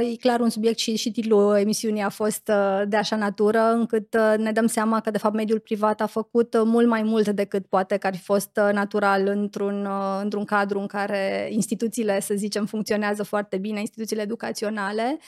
uh, 0.00 0.12
e 0.12 0.16
clar 0.16 0.40
un 0.40 0.48
subiect 0.48 0.78
și, 0.78 0.96
și 0.96 1.10
titlul 1.10 1.56
emisiunii 1.56 2.02
a 2.02 2.08
fost 2.08 2.50
de 2.88 2.96
așa 2.96 3.16
natură 3.16 3.60
încât 3.60 4.16
ne 4.36 4.52
dăm 4.52 4.66
seama 4.66 5.00
că 5.00 5.10
de 5.10 5.18
fapt 5.18 5.34
mediul 5.34 5.60
privat 5.60 6.00
a 6.00 6.06
făcut 6.06 6.64
mult 6.64 6.86
mai 6.86 7.02
mult 7.02 7.28
decât 7.28 7.66
poate 7.66 7.96
că 7.96 8.06
ar 8.06 8.14
fi 8.16 8.22
fost 8.22 8.60
natural 8.72 9.26
într-un, 9.26 9.88
într-un 10.22 10.44
cadru 10.44 10.80
în 10.80 10.86
care 10.86 11.48
instituțiile, 11.50 12.20
să 12.20 12.34
zicem, 12.34 12.66
funcționează 12.66 13.22
foarte 13.22 13.56
bine, 13.56 13.80
instituțiile 13.80 14.22
educaționale. 14.22 15.18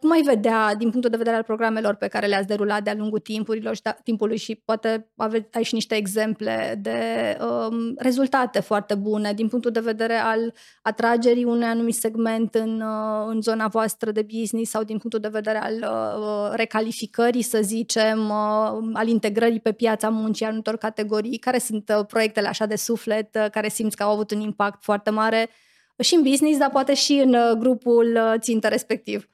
Cum 0.00 0.10
ai 0.10 0.22
vedea 0.22 0.74
din 0.74 0.90
punctul 0.90 1.10
de 1.10 1.16
vedere 1.16 1.36
al 1.36 1.42
programelor 1.42 1.94
pe 1.94 2.08
care 2.08 2.26
le-ați 2.26 2.46
derulat 2.46 2.82
de-a 2.82 2.94
lungul 2.94 3.18
timpurilor 3.18 3.74
și 3.74 3.82
da, 3.82 3.90
timpului 3.90 4.36
și 4.36 4.54
poate 4.54 5.08
aveți, 5.16 5.48
ai 5.52 5.62
și 5.62 5.74
niște 5.74 5.94
exemple 5.94 6.78
de 6.82 7.00
um, 7.40 7.94
rezultate 7.96 8.60
foarte 8.60 8.94
bune 8.94 9.32
din 9.32 9.48
punctul 9.48 9.70
de 9.70 9.80
vedere 9.80 10.14
al 10.14 10.54
atragerii 10.82 11.44
unui 11.44 11.66
anumit 11.66 11.94
segment 11.94 12.53
în, 12.54 12.80
uh, 12.80 13.26
în 13.26 13.42
zona 13.42 13.68
voastră 13.68 14.10
de 14.10 14.26
business 14.38 14.70
sau 14.70 14.82
din 14.82 14.98
punctul 14.98 15.20
de 15.20 15.28
vedere 15.28 15.58
al 15.58 15.74
uh, 15.74 16.56
recalificării, 16.56 17.42
să 17.42 17.60
zicem, 17.62 18.28
uh, 18.28 18.90
al 18.92 19.08
integrării 19.08 19.60
pe 19.60 19.72
piața 19.72 20.08
muncii 20.08 20.46
anumitor 20.46 20.76
categorii? 20.76 21.38
Care 21.38 21.58
sunt 21.58 21.92
uh, 21.98 22.06
proiectele 22.06 22.48
așa 22.48 22.66
de 22.66 22.76
suflet 22.76 23.34
uh, 23.34 23.50
care 23.50 23.68
simți 23.68 23.96
că 23.96 24.02
au 24.02 24.12
avut 24.12 24.30
un 24.30 24.40
impact 24.40 24.82
foarte 24.82 25.10
mare 25.10 25.48
și 26.02 26.14
în 26.14 26.22
business, 26.22 26.58
dar 26.58 26.70
poate 26.70 26.94
și 26.94 27.12
în 27.12 27.34
uh, 27.34 27.56
grupul 27.58 28.14
uh, 28.16 28.34
țintă 28.38 28.68
respectiv? 28.68 29.28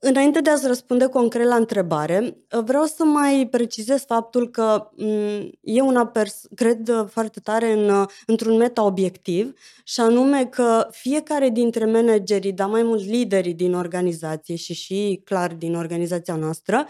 Înainte 0.00 0.40
de 0.40 0.50
a-ți 0.50 0.66
răspunde 0.66 1.06
concret 1.06 1.46
la 1.46 1.54
întrebare, 1.54 2.36
vreau 2.64 2.84
să 2.84 3.04
mai 3.04 3.48
precizez 3.50 4.04
faptul 4.04 4.50
că 4.50 4.90
mm, 4.96 5.50
eu 5.60 5.86
una 5.86 6.06
pers- 6.06 6.46
cred 6.54 7.06
foarte 7.10 7.40
tare 7.40 7.72
în, 7.72 8.06
într-un 8.26 8.56
meta-obiectiv 8.56 9.58
și 9.84 10.00
anume 10.00 10.46
că 10.46 10.88
fiecare 10.90 11.48
dintre 11.48 11.84
managerii, 11.84 12.52
dar 12.52 12.68
mai 12.68 12.82
mult 12.82 13.04
liderii 13.04 13.54
din 13.54 13.74
organizație 13.74 14.54
și 14.56 14.74
și 14.74 15.20
clar 15.24 15.54
din 15.54 15.74
organizația 15.74 16.34
noastră, 16.34 16.86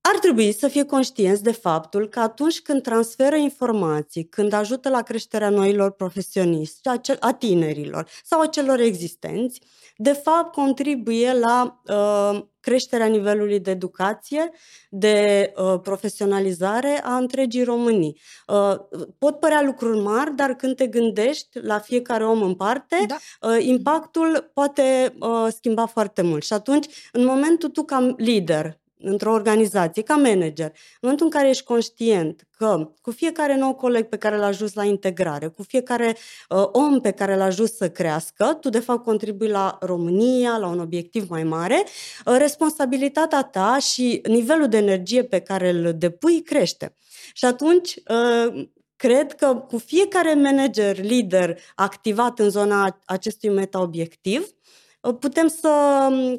ar 0.00 0.18
trebui 0.18 0.52
să 0.52 0.68
fie 0.68 0.84
conștienți 0.84 1.42
de 1.42 1.52
faptul 1.52 2.08
că 2.08 2.20
atunci 2.20 2.60
când 2.60 2.82
transferă 2.82 3.36
informații, 3.36 4.24
când 4.24 4.52
ajută 4.52 4.88
la 4.88 5.02
creșterea 5.02 5.48
noilor 5.48 5.90
profesioniști, 5.90 6.88
a, 6.88 7.00
a 7.20 7.32
tinerilor 7.32 8.08
sau 8.24 8.40
a 8.40 8.46
celor 8.46 8.80
existenți, 8.80 9.60
de 10.02 10.12
fapt 10.12 10.52
contribuie 10.52 11.32
la 11.32 11.80
uh, 11.86 12.42
creșterea 12.60 13.06
nivelului 13.06 13.60
de 13.60 13.70
educație, 13.70 14.50
de 14.90 15.52
uh, 15.56 15.80
profesionalizare 15.82 17.00
a 17.02 17.16
întregii 17.16 17.64
Românii. 17.64 18.20
Uh, 18.46 18.76
pot 19.18 19.38
părea 19.38 19.62
lucruri 19.62 19.98
mari, 19.98 20.36
dar 20.36 20.54
când 20.54 20.76
te 20.76 20.86
gândești 20.86 21.58
la 21.62 21.78
fiecare 21.78 22.26
om 22.26 22.42
în 22.42 22.54
parte, 22.54 22.96
da. 23.06 23.16
uh, 23.48 23.64
impactul 23.64 24.50
poate 24.54 25.14
uh, 25.18 25.46
schimba 25.48 25.86
foarte 25.86 26.22
mult. 26.22 26.44
Și 26.44 26.52
atunci, 26.52 26.86
în 27.12 27.24
momentul 27.24 27.68
tu 27.68 27.82
ca 27.82 28.14
lider, 28.16 28.80
într-o 29.02 29.32
organizație, 29.32 30.02
ca 30.02 30.14
manager, 30.14 30.66
în 30.66 30.98
momentul 31.00 31.26
în 31.26 31.32
care 31.32 31.48
ești 31.48 31.64
conștient 31.64 32.48
că 32.56 32.92
cu 33.00 33.10
fiecare 33.10 33.56
nou 33.56 33.74
coleg 33.74 34.08
pe 34.08 34.16
care 34.16 34.36
l 34.36 34.42
ajuns 34.42 34.74
la 34.74 34.84
integrare, 34.84 35.46
cu 35.46 35.62
fiecare 35.62 36.16
uh, 36.48 36.68
om 36.72 37.00
pe 37.00 37.10
care 37.10 37.36
l 37.36 37.40
ajuns 37.40 37.76
să 37.76 37.90
crească, 37.90 38.56
tu 38.60 38.68
de 38.68 38.78
fapt 38.78 39.04
contribui 39.04 39.48
la 39.48 39.78
România, 39.80 40.56
la 40.56 40.66
un 40.66 40.78
obiectiv 40.78 41.28
mai 41.28 41.44
mare, 41.44 41.84
uh, 42.26 42.34
responsabilitatea 42.38 43.42
ta 43.42 43.78
și 43.78 44.20
nivelul 44.28 44.68
de 44.68 44.76
energie 44.76 45.24
pe 45.24 45.40
care 45.40 45.68
îl 45.68 45.94
depui 45.98 46.42
crește. 46.42 46.94
Și 47.32 47.44
atunci, 47.44 47.94
uh, 47.94 48.68
cred 48.96 49.32
că 49.34 49.64
cu 49.68 49.78
fiecare 49.78 50.34
manager, 50.34 50.98
lider 50.98 51.58
activat 51.74 52.38
în 52.38 52.50
zona 52.50 53.00
acestui 53.04 53.48
meta-obiectiv, 53.48 54.42
Ă, 54.42 54.59
putem 55.00 55.48
să 55.48 55.68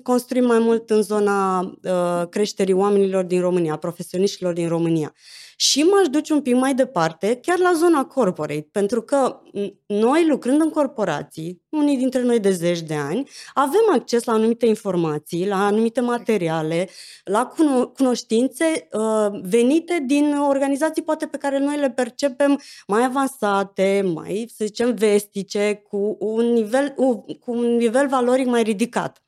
construim 0.03 0.45
mai 0.45 0.59
mult 0.59 0.89
în 0.89 1.01
zona 1.01 1.59
uh, 1.59 2.27
creșterii 2.29 2.73
oamenilor 2.73 3.23
din 3.23 3.41
România, 3.41 3.75
profesioniștilor 3.75 4.53
din 4.53 4.67
România. 4.67 5.13
Și 5.61 5.81
m-aș 5.83 6.07
duce 6.07 6.33
un 6.33 6.41
pic 6.41 6.55
mai 6.55 6.73
departe, 6.73 7.39
chiar 7.41 7.59
la 7.59 7.71
zona 7.75 8.05
corporate, 8.05 8.67
pentru 8.71 9.01
că 9.01 9.41
noi, 9.85 10.27
lucrând 10.27 10.61
în 10.61 10.69
corporații, 10.69 11.61
unii 11.69 11.97
dintre 11.97 12.21
noi 12.21 12.39
de 12.39 12.51
zeci 12.51 12.81
de 12.81 12.93
ani, 12.93 13.29
avem 13.53 13.81
acces 13.91 14.23
la 14.23 14.33
anumite 14.33 14.65
informații, 14.65 15.47
la 15.47 15.65
anumite 15.65 16.01
materiale, 16.01 16.89
la 17.23 17.51
cuno- 17.53 17.91
cunoștințe 17.93 18.87
uh, 18.91 19.39
venite 19.41 20.03
din 20.05 20.35
organizații 20.37 21.03
poate 21.03 21.27
pe 21.27 21.37
care 21.37 21.59
noi 21.59 21.77
le 21.77 21.89
percepem 21.89 22.59
mai 22.87 23.03
avansate, 23.03 24.11
mai, 24.13 24.51
să 24.55 24.65
zicem, 24.65 24.93
vestice, 24.93 25.83
cu 25.89 26.17
un 26.19 26.45
nivel, 26.45 26.93
uh, 26.97 27.35
cu 27.39 27.51
un 27.51 27.75
nivel 27.75 28.07
valoric 28.07 28.45
mai 28.45 28.63
ridicat. 28.63 29.21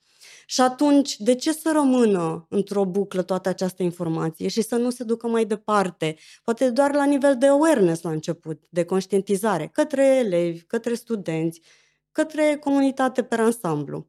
Și 0.46 0.62
atunci, 0.62 1.18
de 1.18 1.36
ce 1.36 1.52
să 1.52 1.72
rămână 1.74 2.46
într-o 2.50 2.86
buclă 2.86 3.22
toată 3.22 3.50
această 3.50 3.84
informație 3.84 4.48
și 4.48 4.62
să 4.62 4.76
nu 4.76 4.90
se 4.90 5.04
ducă 5.04 5.28
mai 5.28 5.46
departe? 5.46 6.16
Poate 6.44 6.70
doar 6.70 6.94
la 6.94 7.06
nivel 7.06 7.38
de 7.38 7.48
awareness 7.48 8.02
la 8.02 8.10
început, 8.10 8.64
de 8.70 8.84
conștientizare, 8.84 9.70
către 9.74 10.06
elevi, 10.06 10.62
către 10.62 10.94
studenți, 10.94 11.62
către 12.12 12.58
comunitate 12.60 13.24
pe 13.24 13.36
ansamblu. 13.36 14.08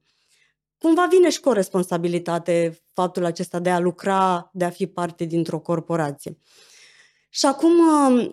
Cumva 0.79 1.07
vine 1.11 1.31
și 1.31 1.41
cu 1.41 1.49
o 1.49 1.53
responsabilitate 1.53 2.79
faptul 2.93 3.25
acesta 3.25 3.59
de 3.59 3.71
a 3.71 3.79
lucra, 3.79 4.51
de 4.53 4.65
a 4.65 4.71
fi 4.71 4.87
parte 4.87 5.25
dintr-o 5.25 5.59
corporație. 5.59 6.39
Și 7.29 7.47
acum, 7.47 7.73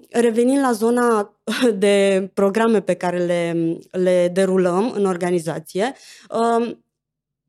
revenind 0.10 0.62
la 0.62 0.72
zona 0.72 1.40
de 1.74 2.30
programe 2.34 2.82
pe 2.82 2.94
care 2.94 3.26
le, 3.26 3.78
le 3.92 4.30
derulăm 4.34 4.92
în 4.92 5.06
organizație, 5.06 5.94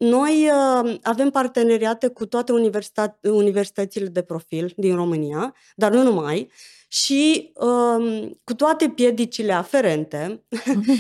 noi 0.02 0.50
uh, 0.50 0.97
avem 1.02 1.30
parteneriate 1.30 2.09
cu 2.09 2.26
toate 2.26 2.52
universită- 2.52 3.18
universitățile 3.23 4.06
de 4.06 4.23
profil 4.23 4.73
din 4.76 4.94
România, 4.94 5.54
dar 5.75 5.92
nu 5.92 6.02
numai, 6.02 6.50
și 6.88 7.52
uh, 7.54 8.30
cu 8.44 8.54
toate 8.54 8.88
piedicile 8.88 9.52
aferente, 9.52 10.44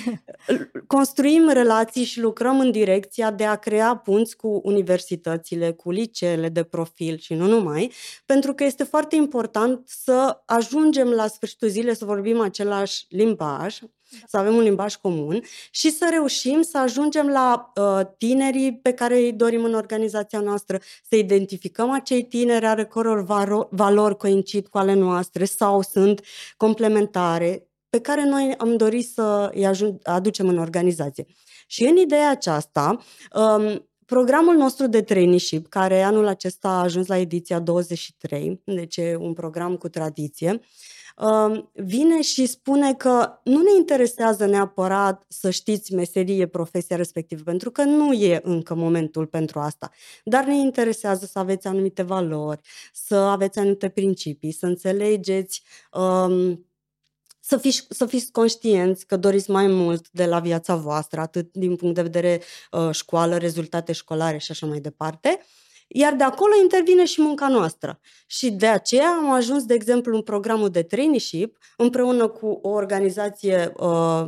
construim 0.86 1.48
relații 1.48 2.04
și 2.04 2.20
lucrăm 2.20 2.60
în 2.60 2.70
direcția 2.70 3.30
de 3.30 3.44
a 3.44 3.56
crea 3.56 3.96
punți 3.96 4.36
cu 4.36 4.60
universitățile, 4.64 5.72
cu 5.72 5.90
liceele 5.90 6.48
de 6.48 6.62
profil 6.62 7.18
și 7.18 7.34
nu 7.34 7.46
numai, 7.46 7.92
pentru 8.26 8.54
că 8.54 8.64
este 8.64 8.84
foarte 8.84 9.16
important 9.16 9.82
să 9.88 10.42
ajungem 10.46 11.08
la 11.08 11.26
sfârșitul 11.26 11.68
zilei 11.68 11.96
să 11.96 12.04
vorbim 12.04 12.40
același 12.40 13.06
limbaj, 13.08 13.78
să 14.26 14.36
avem 14.36 14.54
un 14.54 14.62
limbaj 14.62 14.94
comun 14.94 15.42
și 15.70 15.90
să 15.90 16.08
reușim 16.10 16.62
să 16.62 16.78
ajungem 16.78 17.28
la 17.28 17.72
uh, 17.76 18.00
tinerii 18.18 18.76
pe 18.76 18.92
care 18.92 19.16
îi 19.16 19.32
dorim 19.32 19.64
în 19.64 19.74
organizația 19.74 20.40
noastră, 20.40 20.78
să 21.08 21.16
identificăm 21.16 21.90
acei 21.90 22.24
tineri 22.24 22.66
ale 22.66 22.84
căror 22.84 23.24
varo- 23.24 23.68
valori 23.70 24.16
coincid 24.16 24.66
cu 24.66 24.78
ale 24.78 24.94
noastre 24.94 25.44
sau 25.44 25.82
sunt 25.82 26.20
complementare, 26.56 27.66
pe 27.88 28.00
care 28.00 28.24
noi 28.24 28.54
am 28.58 28.76
dorit 28.76 29.08
să 29.08 29.50
îi 29.54 29.66
ajung, 29.66 29.98
aducem 30.02 30.48
în 30.48 30.58
organizație. 30.58 31.26
Și 31.66 31.84
în 31.84 31.96
ideea 31.96 32.30
aceasta, 32.30 32.98
um, 33.34 33.86
Programul 34.12 34.56
nostru 34.56 34.86
de 34.86 35.02
traineeship, 35.02 35.68
care 35.68 36.02
anul 36.02 36.26
acesta 36.26 36.68
a 36.68 36.82
ajuns 36.82 37.06
la 37.06 37.18
ediția 37.18 37.58
23, 37.58 38.62
deci 38.64 38.96
e 38.96 39.16
un 39.16 39.32
program 39.32 39.76
cu 39.76 39.88
tradiție, 39.88 40.60
vine 41.72 42.22
și 42.22 42.46
spune 42.46 42.94
că 42.94 43.40
nu 43.44 43.62
ne 43.62 43.70
interesează 43.76 44.46
neapărat 44.46 45.24
să 45.28 45.50
știți 45.50 45.94
meserie, 45.94 46.46
profesia 46.46 46.96
respectivă, 46.96 47.42
pentru 47.42 47.70
că 47.70 47.82
nu 47.82 48.12
e 48.12 48.40
încă 48.42 48.74
momentul 48.74 49.26
pentru 49.26 49.58
asta. 49.58 49.90
Dar 50.24 50.44
ne 50.44 50.56
interesează 50.56 51.26
să 51.26 51.38
aveți 51.38 51.66
anumite 51.66 52.02
valori, 52.02 52.60
să 52.92 53.14
aveți 53.14 53.58
anumite 53.58 53.88
principii, 53.88 54.52
să 54.52 54.66
înțelegeți 54.66 55.62
um, 55.92 56.66
să 57.44 57.56
fiți, 57.56 57.86
să 57.88 58.06
fiți 58.06 58.32
conștienți 58.32 59.06
că 59.06 59.16
doriți 59.16 59.50
mai 59.50 59.66
mult 59.66 60.10
de 60.10 60.26
la 60.26 60.40
viața 60.40 60.76
voastră, 60.76 61.20
atât 61.20 61.52
din 61.52 61.76
punct 61.76 61.94
de 61.94 62.02
vedere 62.02 62.42
uh, 62.70 62.90
școală, 62.90 63.36
rezultate 63.36 63.92
școlare 63.92 64.38
și 64.38 64.50
așa 64.50 64.66
mai 64.66 64.80
departe. 64.80 65.40
Iar 65.94 66.14
de 66.14 66.24
acolo 66.24 66.52
intervine 66.62 67.04
și 67.04 67.22
munca 67.22 67.48
noastră. 67.48 68.00
Și 68.26 68.50
de 68.50 68.66
aceea 68.66 69.08
am 69.08 69.30
ajuns, 69.30 69.64
de 69.64 69.74
exemplu, 69.74 70.14
în 70.14 70.22
programul 70.22 70.68
de 70.68 70.82
traineeship, 70.82 71.58
împreună 71.76 72.28
cu 72.28 72.46
o 72.62 72.68
organizație 72.68 73.72
uh, 73.76 74.22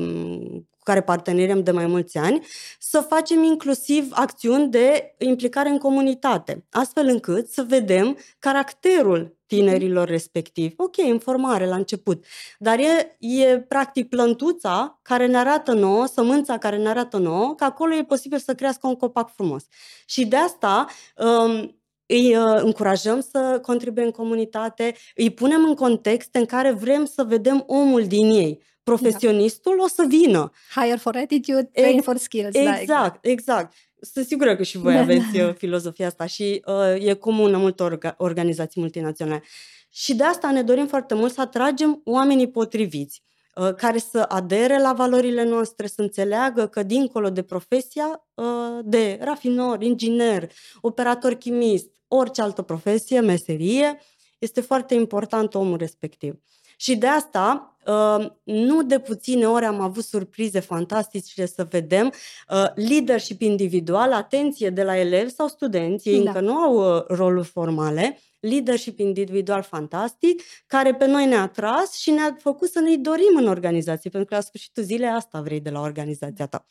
cu 0.71 0.74
care 0.85 1.03
parteneriem 1.03 1.63
de 1.63 1.71
mai 1.71 1.87
mulți 1.87 2.19
ani, 2.19 2.47
să 2.79 3.01
facem 3.01 3.43
inclusiv 3.43 4.09
acțiuni 4.11 4.69
de 4.69 5.15
implicare 5.19 5.69
în 5.69 5.79
comunitate, 5.79 6.65
astfel 6.71 7.07
încât 7.07 7.49
să 7.49 7.65
vedem 7.69 8.19
caracterul 8.39 9.37
tinerilor 9.47 10.09
respectivi. 10.09 10.75
Ok, 10.77 10.97
informare 10.97 11.67
la 11.67 11.77
început, 11.77 12.25
dar 12.59 12.79
e, 12.79 13.17
e 13.19 13.61
practic 13.61 14.09
plântuța 14.09 14.99
care 15.03 15.27
ne 15.27 15.37
arată 15.37 15.73
nouă, 15.73 16.07
sămânța 16.07 16.59
care 16.59 16.77
ne 16.77 16.89
arată 16.89 17.17
nouă, 17.17 17.55
că 17.55 17.65
acolo 17.65 17.95
e 17.95 18.05
posibil 18.05 18.39
să 18.39 18.55
crească 18.55 18.87
un 18.87 18.97
copac 18.97 19.35
frumos. 19.35 19.65
Și 20.07 20.27
de 20.27 20.37
asta 20.37 20.87
um, 21.17 21.79
îi 22.07 22.37
uh, 22.37 22.61
încurajăm 22.63 23.21
să 23.21 23.59
contribuie 23.63 24.05
în 24.05 24.11
comunitate, 24.11 24.95
îi 25.15 25.31
punem 25.31 25.65
în 25.65 25.75
contexte 25.75 26.39
în 26.39 26.45
care 26.47 26.73
vrem 26.73 27.05
să 27.05 27.25
vedem 27.25 27.65
omul 27.67 28.07
din 28.07 28.31
ei. 28.31 28.63
Profesionistul 28.83 29.75
da. 29.77 29.83
o 29.83 29.89
să 29.89 30.05
vină. 30.09 30.51
Hire 30.75 30.97
for 30.97 31.17
attitude, 31.17 31.71
train 31.73 32.01
for 32.01 32.17
skills. 32.17 32.53
Da, 32.53 32.61
exact, 32.61 32.87
da, 32.87 33.05
exact. 33.05 33.27
exact. 33.27 33.75
Sunt 34.01 34.27
sigură 34.27 34.57
că 34.57 34.63
și 34.63 34.79
voi 34.79 34.93
da, 34.95 35.01
aveți 35.07 35.33
da. 35.37 35.53
filozofia 35.53 36.07
asta 36.07 36.27
și 36.27 36.63
uh, 36.67 37.07
e 37.07 37.15
comună 37.15 37.57
multor 37.57 37.99
orga- 37.99 38.17
organizații 38.17 38.81
multinaționale. 38.81 39.43
Și 39.91 40.15
de 40.15 40.25
asta 40.25 40.51
ne 40.51 40.63
dorim 40.63 40.87
foarte 40.87 41.15
mult 41.15 41.33
să 41.33 41.41
atragem 41.41 42.01
oamenii 42.05 42.51
potriviți 42.51 43.23
uh, 43.25 43.34
care 43.77 43.99
să 43.99 44.25
adere 44.29 44.81
la 44.81 44.93
valorile 44.93 45.45
noastre, 45.45 45.87
să 45.87 46.03
înțeleagă 46.03 46.67
că 46.67 46.83
dincolo 46.83 47.31
de 47.31 47.43
profesia 47.43 48.25
uh, 48.35 48.45
de 48.83 49.19
rafinor, 49.21 49.83
inginer, 49.83 50.51
operator 50.81 51.35
chimist, 51.35 51.89
orice 52.09 52.43
altă 52.43 52.63
profesie, 52.63 53.21
meserie, 53.21 54.01
este 54.39 54.61
foarte 54.61 54.95
important 54.95 55.55
omul 55.55 55.77
respectiv. 55.77 56.35
Și 56.77 56.97
de 56.97 57.07
asta, 57.07 57.77
uh, 57.87 58.27
nu 58.43 58.83
de 58.83 58.99
puține 58.99 59.47
ori 59.47 59.65
am 59.65 59.81
avut 59.81 60.05
surprize 60.05 60.61
fantastice 60.61 61.47
să 61.47 61.67
vedem 61.71 62.07
uh, 62.07 62.67
leadership 62.75 63.41
individual, 63.41 64.13
atenție 64.13 64.71
de 64.71 64.83
la 64.83 64.99
elevi 64.99 65.31
sau 65.31 65.49
studenți, 65.49 66.09
ei 66.09 66.23
da. 66.23 66.31
încă 66.31 66.41
nu 66.41 66.55
au 66.55 66.97
uh, 66.97 67.05
roluri 67.07 67.47
formale, 67.47 68.19
leadership 68.45 68.99
individual 68.99 69.63
fantastic, 69.63 70.43
care 70.67 70.95
pe 70.95 71.07
noi 71.07 71.27
ne-a 71.27 71.41
atras 71.41 71.95
și 71.97 72.11
ne-a 72.11 72.37
făcut 72.41 72.71
să 72.71 72.81
ne 72.81 72.97
dorim 72.97 73.37
în 73.37 73.47
organizație, 73.47 74.11
pentru 74.11 74.29
că 74.29 74.35
la 74.35 74.41
sfârșitul 74.41 74.83
zilei 74.83 75.09
asta 75.09 75.41
vrei 75.41 75.61
de 75.61 75.71
la 75.71 75.81
organizația 75.81 76.47
ta. 76.47 76.67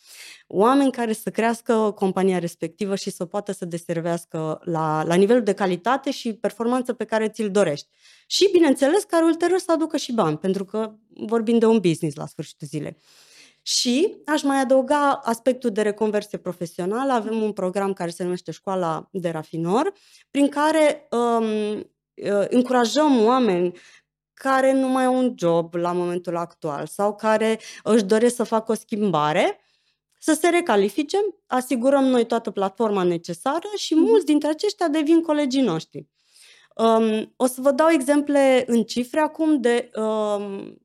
Oameni 0.48 0.92
care 0.92 1.14
să 1.14 1.30
crească 1.30 1.92
compania 1.96 2.40
respectivă 2.40 2.96
și 2.96 3.10
să 3.10 3.26
poată 3.26 3.52
să 3.52 3.66
deservească 3.66 4.60
la, 4.64 5.04
la 5.04 5.16
nivelul 5.16 5.44
de 5.44 5.54
calitate 5.54 6.12
și 6.12 6.34
performanță 6.34 6.94
pe 6.94 7.04
care 7.04 7.30
ți-l 7.30 7.52
dorești. 7.52 7.88
Și, 8.28 8.50
bineînțeles, 8.52 9.04
care 9.04 9.24
ulterior 9.24 9.60
să 9.60 9.72
aducă 9.72 9.98
și 9.98 10.14
bani, 10.14 10.38
pentru 10.38 10.66
că 10.66 10.94
vorbim 11.08 11.60
de 11.60 11.66
un 11.66 11.80
business 11.80 12.16
la 12.16 12.26
sfârșitul 12.26 12.68
zilei. 12.68 12.98
Și 13.66 14.16
aș 14.26 14.42
mai 14.42 14.60
adăuga 14.60 15.12
aspectul 15.24 15.70
de 15.70 15.82
reconversie 15.82 16.38
profesională. 16.38 17.14
Avem 17.14 17.42
un 17.42 17.52
program 17.52 17.94
care 17.94 18.10
se 18.10 18.24
numește 18.24 18.52
Școala 18.52 19.08
de 19.12 19.30
Rafinor, 19.30 19.94
prin 20.32 20.48
care 20.48 21.08
um, 21.12 21.74
uh, 21.74 22.46
încurajăm 22.50 23.26
oameni 23.26 23.72
care 24.34 24.74
nu 24.74 24.88
mai 24.88 25.06
au 25.06 25.18
un 25.18 25.34
job 25.38 25.74
la 25.74 25.92
momentul 25.92 26.38
actual 26.38 26.86
sau 26.86 27.16
care 27.16 27.60
își 27.84 28.04
doresc 28.04 28.36
să 28.36 28.44
facă 28.44 28.72
o 28.72 28.76
schimbare, 28.76 29.60
să 30.20 30.34
se 30.34 30.50
recalifice, 30.50 31.18
asigurăm 31.48 32.04
noi 32.04 32.26
toată 32.26 32.52
platforma 32.52 33.04
necesară 33.04 33.68
și 33.78 33.94
mhm. 33.94 34.04
mulți 34.04 34.26
dintre 34.26 34.50
aceștia 34.50 34.88
devin 34.88 35.22
colegii 35.22 35.62
noștri. 35.62 36.08
Um, 36.76 37.34
o 37.36 37.46
să 37.46 37.62
vă 37.62 37.72
dau 37.72 37.90
exemple 37.90 38.64
în 38.68 38.84
cifre 38.84 39.20
acum 39.20 39.62
de 39.62 39.92
um, 39.96 40.78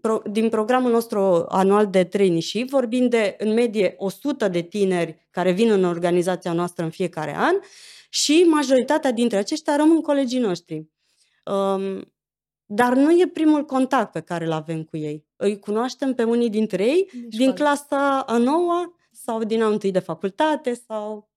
pro, 0.00 0.22
din 0.30 0.48
programul 0.48 0.90
nostru 0.90 1.44
anual 1.48 1.86
de 1.86 2.04
traineeship, 2.04 2.68
vorbim 2.68 3.08
de 3.08 3.36
în 3.38 3.52
medie 3.52 3.94
100 3.98 4.48
de 4.48 4.60
tineri 4.60 5.26
care 5.30 5.52
vin 5.52 5.70
în 5.70 5.84
organizația 5.84 6.52
noastră 6.52 6.84
în 6.84 6.90
fiecare 6.90 7.36
an 7.36 7.54
și 8.08 8.44
majoritatea 8.48 9.12
dintre 9.12 9.38
aceștia 9.38 9.76
rămân 9.76 10.00
colegii 10.00 10.38
noștri. 10.38 10.86
Um, 11.44 12.12
dar 12.66 12.94
nu 12.94 13.10
e 13.10 13.30
primul 13.32 13.64
contact 13.64 14.12
pe 14.12 14.20
care 14.20 14.44
îl 14.44 14.52
avem 14.52 14.82
cu 14.82 14.96
ei. 14.96 15.26
Îi 15.36 15.58
cunoaștem 15.58 16.14
pe 16.14 16.22
unii 16.22 16.50
dintre 16.50 16.84
ei 16.84 17.10
deci 17.12 17.36
din 17.36 17.52
clasa 17.52 18.20
a 18.20 18.36
noua 18.36 18.94
sau 19.12 19.44
din 19.44 19.62
a 19.62 19.66
întâi 19.66 19.90
de 19.90 19.98
facultate 19.98 20.74
sau 20.74 21.30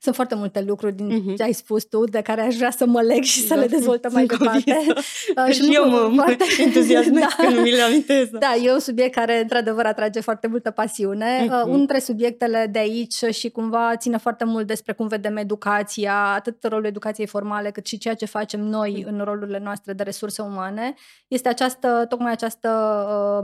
sunt 0.00 0.14
foarte 0.14 0.34
multe 0.34 0.60
lucruri 0.66 0.94
din 0.94 1.10
uh-huh. 1.10 1.36
ce 1.36 1.42
ai 1.42 1.52
spus 1.52 1.84
tu 1.84 2.04
de 2.04 2.20
care 2.20 2.40
aș 2.40 2.56
vrea 2.56 2.70
să 2.70 2.86
mă 2.86 3.00
leg 3.00 3.22
și 3.22 3.40
să 3.40 3.54
da, 3.54 3.60
le 3.60 3.66
dezvoltăm 3.66 4.12
mai 4.12 4.26
departe. 4.26 4.76
Uh, 5.46 5.52
și 5.52 5.74
eu 5.74 5.88
mă, 5.88 6.10
foarte... 6.14 6.44
entuziasmez 6.66 7.20
da. 7.38 7.44
când 7.46 7.60
mi 7.60 7.70
le 7.70 7.82
amintesc. 7.82 8.30
Da, 8.30 8.54
e 8.64 8.72
un 8.72 8.78
subiect 8.78 9.14
care 9.14 9.40
într-adevăr 9.40 9.84
atrage 9.84 10.20
foarte 10.20 10.46
multă 10.46 10.70
pasiune. 10.70 11.44
Uh-huh. 11.44 11.64
Unul 11.64 11.76
dintre 11.76 11.98
subiectele 11.98 12.68
de 12.72 12.78
aici 12.78 13.24
și 13.30 13.48
cumva 13.48 13.96
ține 13.96 14.16
foarte 14.16 14.44
mult 14.44 14.66
despre 14.66 14.92
cum 14.92 15.06
vedem 15.06 15.36
educația, 15.36 16.14
atât 16.14 16.66
rolul 16.68 16.84
educației 16.84 17.26
formale 17.26 17.70
cât 17.70 17.86
și 17.86 17.98
ceea 17.98 18.14
ce 18.14 18.26
facem 18.26 18.60
noi 18.60 19.02
uh-huh. 19.02 19.08
în 19.08 19.20
rolurile 19.24 19.60
noastre 19.64 19.92
de 19.92 20.02
resurse 20.02 20.42
umane, 20.42 20.94
este 21.28 21.48
această, 21.48 22.06
tocmai 22.08 22.32
această 22.32 22.70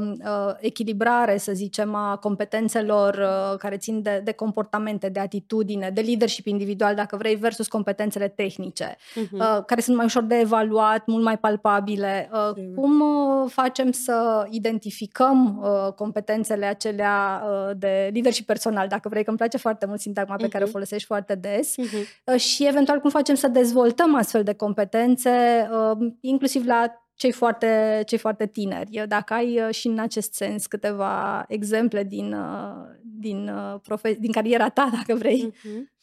uh, 0.00 0.12
uh, 0.18 0.54
echilibrare, 0.60 1.36
să 1.36 1.52
zicem, 1.52 1.94
a 1.94 2.16
competențelor 2.16 3.14
uh, 3.14 3.58
care 3.58 3.76
țin 3.76 4.02
de, 4.02 4.20
de 4.24 4.32
comportamente, 4.32 5.08
de 5.08 5.20
atitudine, 5.20 5.90
de 5.90 6.00
leadership 6.00 6.43
leadership 6.44 6.46
individual, 6.46 6.94
dacă 6.94 7.16
vrei, 7.16 7.34
versus 7.34 7.68
competențele 7.68 8.28
tehnice, 8.28 8.96
uh-huh. 8.96 9.30
uh, 9.32 9.64
care 9.66 9.80
sunt 9.80 9.96
mai 9.96 10.04
ușor 10.04 10.22
de 10.22 10.38
evaluat, 10.38 11.06
mult 11.06 11.24
mai 11.24 11.38
palpabile. 11.38 12.30
Uh, 12.32 12.50
uh-huh. 12.52 12.74
Cum 12.74 13.00
uh, 13.00 13.50
facem 13.50 13.92
să 13.92 14.46
identificăm 14.50 15.60
uh, 15.62 15.92
competențele 15.92 16.66
acelea 16.66 17.42
uh, 17.44 17.70
de 17.76 18.10
leadership 18.12 18.46
personal, 18.46 18.88
dacă 18.88 19.08
vrei, 19.08 19.22
că 19.22 19.28
îmi 19.28 19.38
place 19.38 19.56
foarte 19.56 19.86
mult 19.86 20.00
sintagma 20.00 20.36
pe 20.36 20.46
uh-huh. 20.46 20.50
care 20.50 20.64
o 20.64 20.66
folosești 20.68 21.06
foarte 21.06 21.34
des, 21.34 21.74
uh-huh. 21.80 22.32
uh, 22.32 22.40
și 22.40 22.66
eventual 22.66 23.00
cum 23.00 23.10
facem 23.10 23.34
să 23.34 23.48
dezvoltăm 23.48 24.14
astfel 24.14 24.42
de 24.42 24.54
competențe, 24.54 25.30
uh, 25.72 26.12
inclusiv 26.20 26.66
la 26.66 26.98
cei 27.16 27.32
foarte, 27.32 28.02
cei 28.06 28.18
foarte 28.18 28.46
tineri. 28.46 29.04
Dacă 29.08 29.34
ai 29.34 29.60
uh, 29.60 29.74
și 29.74 29.86
în 29.86 29.98
acest 29.98 30.34
sens 30.34 30.66
câteva 30.66 31.44
exemple 31.48 32.02
din, 32.02 32.32
uh, 32.32 32.86
din, 33.02 33.50
profe- 33.82 34.16
din 34.20 34.32
cariera 34.32 34.68
ta, 34.68 34.90
dacă 34.92 35.18
vrei. 35.18 35.52
Uh-huh. 35.52 35.93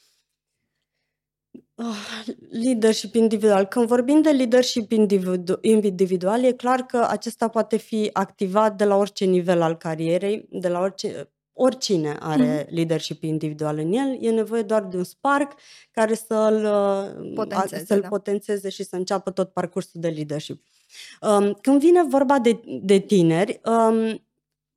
Oh, 1.84 2.26
leadership 2.50 3.16
individual. 3.16 3.66
Când 3.66 3.88
vorbim 3.88 4.22
de 4.22 4.30
leadership 4.30 4.92
individu- 4.92 5.58
individual, 5.62 6.44
e 6.44 6.52
clar 6.52 6.82
că 6.86 7.08
acesta 7.10 7.48
poate 7.48 7.78
fi 7.78 8.10
activat 8.14 8.78
de 8.78 8.84
la 8.84 8.96
orice 8.96 9.26
nivel 9.26 9.62
al 9.62 9.78
carierei, 9.78 10.48
de 10.50 10.68
la 10.68 10.80
orice, 10.80 11.30
oricine 11.54 12.18
are 12.20 12.64
mm-hmm. 12.64 12.70
leadership 12.70 13.24
individual 13.24 13.78
în 13.78 13.94
el, 13.94 14.18
e 14.20 14.30
nevoie 14.30 14.62
doar 14.62 14.84
de 14.84 14.98
un 14.98 15.04
spark 15.04 15.52
care 15.92 16.14
să-l 16.14 16.64
uh, 16.64 17.32
potențeze, 17.36 17.86
să-l 17.86 18.00
da. 18.00 18.08
potențeze 18.08 18.70
și 18.70 18.84
să 18.84 18.96
înceapă 18.96 19.32
tot 19.32 19.50
parcursul 19.50 20.02
de 20.02 20.08
leadership. 20.08 20.64
Um, 21.22 21.54
când 21.62 21.80
vine 21.80 22.04
vorba 22.04 22.40
de, 22.40 22.62
de 22.82 22.98
tineri, 22.98 23.62
um, 23.66 24.26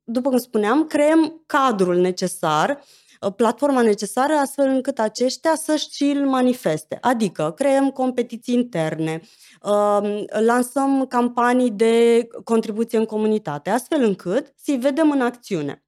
după 0.05 0.29
cum 0.29 0.39
spuneam, 0.39 0.87
creăm 0.87 1.43
cadrul 1.47 1.97
necesar 1.97 2.71
uh, 2.71 2.77
Uh, 2.77 3.04
platforma 3.37 3.83
necesară 3.83 4.33
astfel 4.33 4.69
încât 4.69 4.99
aceștia 4.99 5.55
să-și 5.55 6.03
îl 6.05 6.27
manifeste. 6.29 6.99
Adică 7.01 7.53
creăm 7.57 7.91
competiții 7.91 8.55
interne, 8.55 9.21
um, 9.63 10.25
lansăm 10.45 11.07
campanii 11.07 11.71
de 11.71 12.27
contribuție 12.45 12.99
în 12.99 13.05
comunitate, 13.05 13.71
astfel 13.71 14.03
încât 14.03 14.53
să-i 14.57 14.77
vedem 14.77 15.11
în 15.11 15.21
acțiune. 15.21 15.85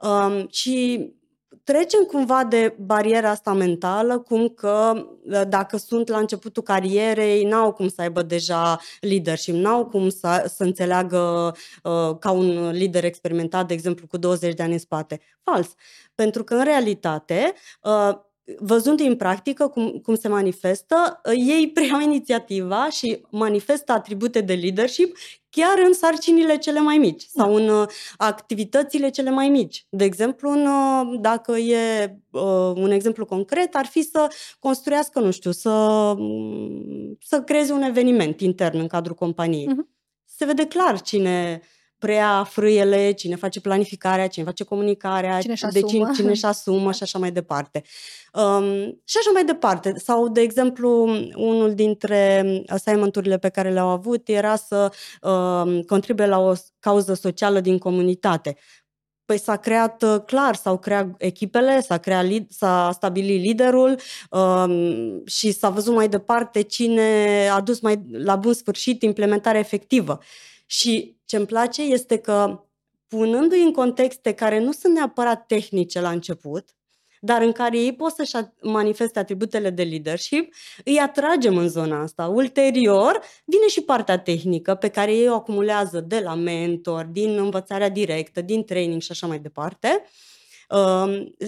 Um, 0.00 0.46
și 0.50 1.06
trecem 1.66 2.04
cumva 2.04 2.44
de 2.44 2.74
bariera 2.78 3.30
asta 3.30 3.52
mentală, 3.52 4.18
cum 4.18 4.48
că 4.48 5.06
ă, 5.32 5.44
dacă 5.44 5.76
sunt 5.76 6.08
la 6.08 6.18
începutul 6.18 6.62
carierei, 6.62 7.44
n-au 7.44 7.72
cum 7.72 7.88
să 7.88 8.00
aibă 8.00 8.22
deja 8.22 8.80
leadership, 9.00 9.54
n-au 9.54 9.86
cum 9.86 10.08
să, 10.08 10.50
să 10.54 10.64
înțeleagă 10.64 11.54
uh, 11.82 12.18
ca 12.18 12.30
un 12.30 12.70
lider 12.70 13.04
experimentat, 13.04 13.66
de 13.66 13.74
exemplu, 13.74 14.06
cu 14.06 14.16
20 14.16 14.54
de 14.54 14.62
ani 14.62 14.72
în 14.72 14.78
spate. 14.78 15.20
Fals. 15.42 15.74
Pentru 16.14 16.44
că, 16.44 16.54
în 16.54 16.64
realitate, 16.64 17.52
uh, 17.82 18.18
văzând 18.58 19.00
în 19.00 19.16
practică 19.16 19.68
cum, 19.68 19.90
cum 19.90 20.14
se 20.14 20.28
manifestă, 20.28 21.20
ei 21.34 21.70
preiau 21.74 22.00
inițiativa 22.00 22.88
și 22.90 23.20
manifestă 23.30 23.92
atribute 23.92 24.40
de 24.40 24.54
leadership 24.54 25.16
chiar 25.50 25.86
în 25.86 25.92
sarcinile 25.92 26.56
cele 26.56 26.80
mai 26.80 26.98
mici 26.98 27.22
sau 27.22 27.54
în 27.54 27.68
uh, 27.68 27.88
activitățile 28.16 29.10
cele 29.10 29.30
mai 29.30 29.48
mici. 29.48 29.86
De 29.88 30.04
exemplu, 30.04 30.50
în, 30.50 30.66
uh, 30.66 31.18
dacă 31.20 31.56
e 31.56 32.16
uh, 32.30 32.72
un 32.74 32.90
exemplu 32.90 33.24
concret, 33.24 33.74
ar 33.74 33.86
fi 33.86 34.02
să 34.02 34.32
construiască, 34.58 35.20
nu 35.20 35.30
știu, 35.30 35.50
să, 35.50 36.14
mm, 36.16 37.18
să 37.20 37.42
creeze 37.42 37.72
un 37.72 37.82
eveniment 37.82 38.40
intern 38.40 38.78
în 38.78 38.86
cadrul 38.86 39.14
companiei. 39.14 39.66
Uh-huh. 39.66 39.94
Se 40.24 40.44
vede 40.44 40.66
clar 40.66 41.00
cine 41.00 41.60
preia 41.98 42.44
frâiele, 42.44 43.12
cine 43.12 43.36
face 43.36 43.60
planificarea, 43.60 44.26
cine 44.26 44.44
face 44.44 44.64
comunicarea, 44.64 45.40
cine 45.40 45.54
și 45.54 45.66
de 45.72 45.80
cine, 45.80 46.10
cine 46.14 46.34
și 46.34 46.44
asumă 46.44 46.92
și 46.92 47.02
așa 47.02 47.18
mai 47.18 47.32
departe. 47.32 47.82
Um, 48.32 49.00
și 49.04 49.16
așa 49.18 49.30
mai 49.32 49.44
departe. 49.44 49.94
Sau, 49.96 50.28
de 50.28 50.40
exemplu, 50.40 51.02
unul 51.34 51.74
dintre 51.74 52.44
assignment-urile 52.66 53.38
pe 53.38 53.48
care 53.48 53.70
le-au 53.70 53.88
avut 53.88 54.28
era 54.28 54.56
să 54.56 54.92
um, 55.22 55.80
contribuie 55.80 56.26
la 56.26 56.38
o 56.38 56.52
cauză 56.80 57.14
socială 57.14 57.60
din 57.60 57.78
comunitate. 57.78 58.56
Păi 59.24 59.38
s-a 59.38 59.56
creat 59.56 60.02
uh, 60.02 60.16
clar, 60.26 60.54
s-au 60.54 60.78
creat 60.78 61.14
echipele, 61.18 61.80
s-a, 61.80 61.98
creat, 61.98 62.26
s-a 62.48 62.90
stabilit 62.94 63.40
liderul 63.40 63.98
um, 64.30 65.22
și 65.26 65.52
s-a 65.52 65.68
văzut 65.68 65.94
mai 65.94 66.08
departe 66.08 66.62
cine 66.62 67.48
a 67.52 67.60
dus 67.60 67.80
mai 67.80 68.02
la 68.10 68.36
bun 68.36 68.52
sfârșit 68.52 69.02
implementarea 69.02 69.60
efectivă. 69.60 70.18
Și 70.66 71.15
ce 71.26 71.36
îmi 71.36 71.46
place 71.46 71.82
este 71.82 72.16
că 72.16 72.64
punându-i 73.08 73.62
în 73.62 73.72
contexte 73.72 74.32
care 74.32 74.58
nu 74.58 74.72
sunt 74.72 74.94
neapărat 74.94 75.46
tehnice 75.46 76.00
la 76.00 76.10
început, 76.10 76.68
dar 77.20 77.42
în 77.42 77.52
care 77.52 77.78
ei 77.78 77.94
pot 77.94 78.12
să-și 78.12 78.36
manifeste 78.62 79.18
atributele 79.18 79.70
de 79.70 79.82
leadership, 79.82 80.54
îi 80.84 80.98
atragem 80.98 81.56
în 81.56 81.68
zona 81.68 82.02
asta. 82.02 82.26
Ulterior, 82.26 83.20
vine 83.44 83.68
și 83.68 83.80
partea 83.80 84.18
tehnică 84.18 84.74
pe 84.74 84.88
care 84.88 85.14
ei 85.14 85.28
o 85.28 85.34
acumulează 85.34 86.00
de 86.00 86.20
la 86.20 86.34
mentor, 86.34 87.04
din 87.04 87.38
învățarea 87.38 87.88
directă, 87.88 88.40
din 88.40 88.64
training 88.64 89.00
și 89.00 89.10
așa 89.10 89.26
mai 89.26 89.38
departe. 89.38 90.02
Uh, 90.02 90.35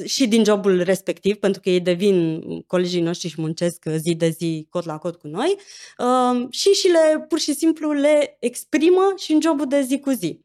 și 0.05 0.29
din 0.29 0.45
jobul 0.45 0.83
respectiv, 0.83 1.37
pentru 1.37 1.61
că 1.61 1.71
ei 1.71 1.81
devin 1.81 2.41
colegii 2.67 3.01
noștri 3.01 3.29
și 3.29 3.41
muncesc 3.41 3.85
zi 3.97 4.15
de 4.15 4.29
zi, 4.29 4.67
cod 4.71 4.87
la 4.87 4.99
cod 4.99 5.17
cu 5.17 5.27
noi, 5.27 5.57
uh, 5.99 6.47
și 6.51 6.69
și 6.69 6.89
le 6.89 7.25
pur 7.29 7.39
și 7.39 7.55
simplu 7.55 7.93
le 7.93 8.37
exprimă 8.41 9.13
și 9.17 9.33
în 9.33 9.41
jobul 9.41 9.67
de 9.67 9.81
zi 9.81 9.99
cu 9.99 10.11
zi. 10.11 10.41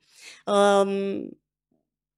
Uh, 0.45 1.25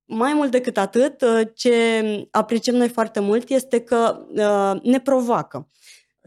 mai 0.06 0.34
mult 0.34 0.52
decât 0.52 0.78
atât, 0.78 1.22
uh, 1.22 1.48
ce 1.54 2.28
apreciem 2.32 2.76
noi 2.76 2.90
foarte 2.90 3.20
mult 3.20 3.50
este 3.50 3.80
că 3.80 4.26
uh, 4.30 4.82
ne 4.82 5.00
provoacă. 5.00 5.70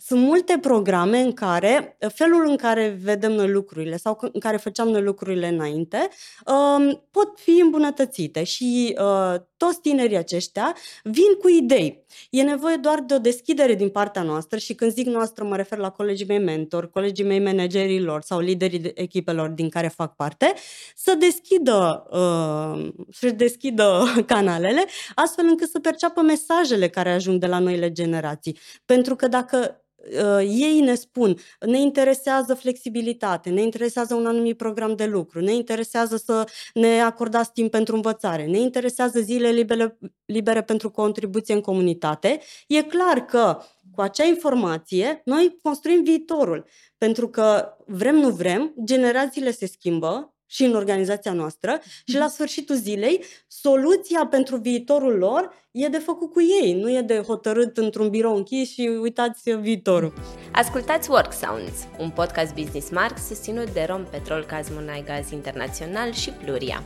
Sunt 0.01 0.21
multe 0.21 0.59
programe 0.61 1.19
în 1.19 1.33
care 1.33 1.97
felul 2.15 2.49
în 2.49 2.57
care 2.57 2.99
vedem 3.03 3.33
noi 3.33 3.49
lucrurile 3.49 3.97
sau 3.97 4.19
în 4.33 4.41
care 4.41 4.57
făceam 4.57 4.89
noi 4.89 5.03
lucrurile 5.03 5.49
înainte 5.49 6.09
um, 6.47 7.07
pot 7.11 7.39
fi 7.39 7.61
îmbunătățite 7.61 8.45
și 8.45 8.97
uh, 9.01 9.35
toți 9.57 9.81
tinerii 9.81 10.17
aceștia 10.17 10.77
vin 11.03 11.35
cu 11.41 11.49
idei. 11.49 12.05
E 12.31 12.43
nevoie 12.43 12.77
doar 12.77 13.01
de 13.01 13.15
o 13.15 13.19
deschidere 13.19 13.75
din 13.75 13.89
partea 13.89 14.23
noastră 14.23 14.59
și 14.59 14.75
când 14.75 14.93
zic 14.93 15.07
noastră 15.07 15.45
mă 15.45 15.57
refer 15.57 15.79
la 15.79 15.91
colegii 15.91 16.27
mei 16.27 16.39
mentor, 16.39 16.91
colegii 16.91 17.25
mei 17.25 17.41
managerilor 17.41 18.23
sau 18.23 18.39
liderii 18.39 18.93
echipelor 18.95 19.49
din 19.49 19.69
care 19.69 19.89
fac 19.89 20.17
parte, 20.17 20.55
să 20.97 21.15
deschidă, 21.19 22.07
uh, 22.11 22.89
să 23.11 23.31
deschidă 23.31 24.05
canalele 24.27 24.85
astfel 25.15 25.45
încât 25.49 25.71
să 25.71 25.79
perceapă 25.81 26.21
mesajele 26.21 26.89
care 26.89 27.11
ajung 27.11 27.41
de 27.41 27.47
la 27.47 27.59
noile 27.59 27.93
generații. 27.93 28.59
Pentru 28.85 29.17
că 29.17 29.29
dacă 29.29 29.83
uh, 29.99 30.39
ei 30.41 30.81
ne 30.81 30.95
spun, 30.95 31.37
ne 31.61 31.81
interesează 31.81 32.55
flexibilitate, 32.55 33.51
ne 33.51 33.63
interesează 33.63 34.15
un 34.15 34.27
anumit 34.27 34.57
program 34.57 34.97
de 34.97 35.05
lucru, 35.05 35.41
ne 35.41 35.53
interesează 35.53 36.17
să 36.17 36.45
ne 36.75 37.01
acordați 37.01 37.53
timp 37.53 37.71
pentru 37.71 37.95
învățare, 37.95 38.47
ne 38.47 38.59
interesează 38.59 39.21
zile 39.21 39.51
libere, 39.51 39.99
libere 40.25 40.63
pentru 40.63 40.91
contribuție 40.91 41.55
în 41.55 41.61
comunitate, 41.61 42.41
e 42.67 42.83
clar 42.83 43.25
că 43.25 43.59
cu 43.95 44.01
acea 44.01 44.25
informație 44.25 45.21
noi 45.25 45.59
construim 45.63 46.03
viitorul. 46.03 46.65
Pentru 46.99 47.29
că 47.29 47.77
vrem, 47.87 48.15
nu 48.15 48.31
vrem, 48.31 48.75
generațiile 48.85 49.51
se 49.51 49.67
schimbă, 49.67 50.38
și 50.49 50.65
în 50.65 50.75
organizația 50.75 51.33
noastră 51.33 51.81
și 52.07 52.17
la 52.17 52.29
sfârșitul 52.29 52.77
zilei 52.77 53.25
soluția 53.47 54.27
pentru 54.27 54.57
viitorul 54.57 55.19
lor 55.19 55.51
e 55.71 55.89
de 55.89 55.99
făcut 55.99 56.33
cu 56.33 56.41
ei, 56.63 56.73
nu 56.73 56.91
e 56.91 57.01
de 57.01 57.23
hotărât 57.27 57.77
într-un 57.77 58.09
birou 58.09 58.37
închis 58.37 58.73
și 58.73 58.99
uitați 59.01 59.51
viitorul. 59.51 60.13
Ascultați 60.53 61.11
Work 61.11 61.33
Sounds, 61.33 61.87
un 61.99 62.11
podcast 62.11 62.55
Business 62.55 62.91
Mark 62.91 63.19
susținut 63.19 63.73
de 63.73 63.87
Rom 63.89 64.05
Petrol 64.05 64.45
Cazmonai 64.45 65.05
Gaz 65.07 65.31
Internațional 65.31 66.13
și 66.13 66.31
Pluria. 66.31 66.85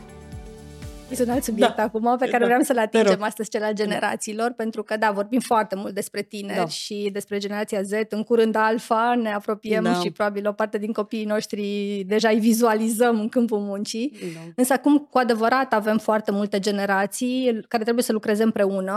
Este 1.13 1.25
un 1.25 1.31
alt 1.31 1.43
subiect 1.43 1.75
da. 1.75 1.83
acum 1.83 2.15
pe 2.17 2.27
care 2.27 2.45
vreau 2.45 2.61
să-l 2.61 2.77
atingem 2.77 3.23
astăzi, 3.23 3.49
cel 3.49 3.63
al 3.63 3.73
generațiilor, 3.73 4.51
pentru 4.51 4.83
că, 4.83 4.97
da, 4.97 5.11
vorbim 5.11 5.39
foarte 5.39 5.75
mult 5.75 5.93
despre 5.93 6.21
tineri 6.21 6.57
da. 6.57 6.67
și 6.67 7.09
despre 7.13 7.37
generația 7.37 7.81
Z. 7.81 7.91
În 8.09 8.23
curând 8.23 8.55
alfa, 8.55 9.15
ne 9.21 9.33
apropiem 9.33 9.83
da. 9.83 9.93
și 9.93 10.11
probabil 10.11 10.47
o 10.47 10.51
parte 10.51 10.77
din 10.77 10.91
copiii 10.91 11.25
noștri 11.25 12.03
deja 12.07 12.29
îi 12.29 12.39
vizualizăm 12.39 13.19
în 13.19 13.29
câmpul 13.29 13.59
muncii. 13.59 14.17
Da. 14.33 14.39
Însă 14.55 14.73
acum, 14.73 14.97
cu 15.09 15.17
adevărat, 15.17 15.73
avem 15.73 15.97
foarte 15.97 16.31
multe 16.31 16.59
generații 16.59 17.59
care 17.67 17.83
trebuie 17.83 18.03
să 18.03 18.11
lucreze 18.11 18.43
împreună. 18.43 18.95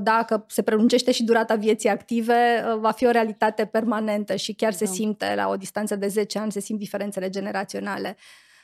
Dacă 0.00 0.44
se 0.48 0.62
prelungește 0.62 1.12
și 1.12 1.24
durata 1.24 1.54
vieții 1.54 1.88
active, 1.88 2.64
va 2.80 2.90
fi 2.90 3.06
o 3.06 3.10
realitate 3.10 3.64
permanentă 3.64 4.36
și 4.36 4.52
chiar 4.52 4.70
da. 4.70 4.76
se 4.76 4.86
simte 4.86 5.32
la 5.36 5.48
o 5.48 5.56
distanță 5.56 5.96
de 5.96 6.06
10 6.06 6.38
ani, 6.38 6.52
se 6.52 6.60
simt 6.60 6.78
diferențele 6.78 7.28
generaționale. 7.28 8.16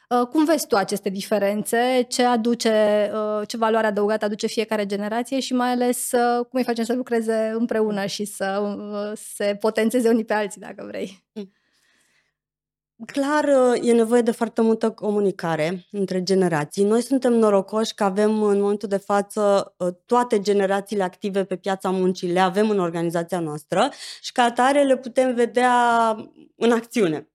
Uh, 0.09 0.27
cum 0.27 0.44
vezi 0.44 0.66
tu 0.66 0.77
aceste 0.77 1.09
diferențe? 1.09 2.07
Ce 2.09 2.25
aduce, 2.25 3.11
uh, 3.14 3.49
ce 3.49 3.57
valoare 3.57 3.87
adăugată 3.87 4.25
aduce 4.25 4.47
fiecare 4.47 4.87
generație 4.87 5.40
și 5.40 5.55
mai 5.55 5.71
ales 5.71 6.12
uh, 6.12 6.38
cum 6.38 6.59
îi 6.59 6.64
facem 6.64 6.85
să 6.85 6.94
lucreze 6.94 7.53
împreună 7.55 8.07
și 8.07 8.25
să 8.25 8.77
se 9.37 9.57
potențeze 9.61 10.09
unii 10.09 10.25
pe 10.25 10.33
alții, 10.33 10.61
dacă 10.61 10.85
vrei? 10.87 11.25
Mm. 11.33 11.53
Clar, 13.07 13.49
e 13.83 13.92
nevoie 13.92 14.23
de 14.23 14.31
foarte 14.31 14.61
multă 14.61 14.90
comunicare 14.90 15.87
între 15.90 16.23
generații. 16.23 16.85
Noi 16.85 17.03
suntem 17.03 17.33
norocoși 17.33 17.94
că 17.94 18.05
avem 18.05 18.42
în 18.42 18.61
momentul 18.61 18.88
de 18.88 18.97
față 18.97 19.75
toate 20.07 20.40
generațiile 20.40 21.03
active 21.03 21.44
pe 21.44 21.57
piața 21.57 21.90
muncii, 21.90 22.33
le 22.33 22.40
avem 22.40 22.71
în 22.71 22.79
organizația 22.79 23.40
noastră 23.40 23.90
și 24.21 24.33
ca 24.33 24.42
atare 24.42 24.83
le 24.83 24.97
putem 24.97 25.35
vedea 25.35 25.75
în 26.57 26.73
acțiune. 26.73 27.29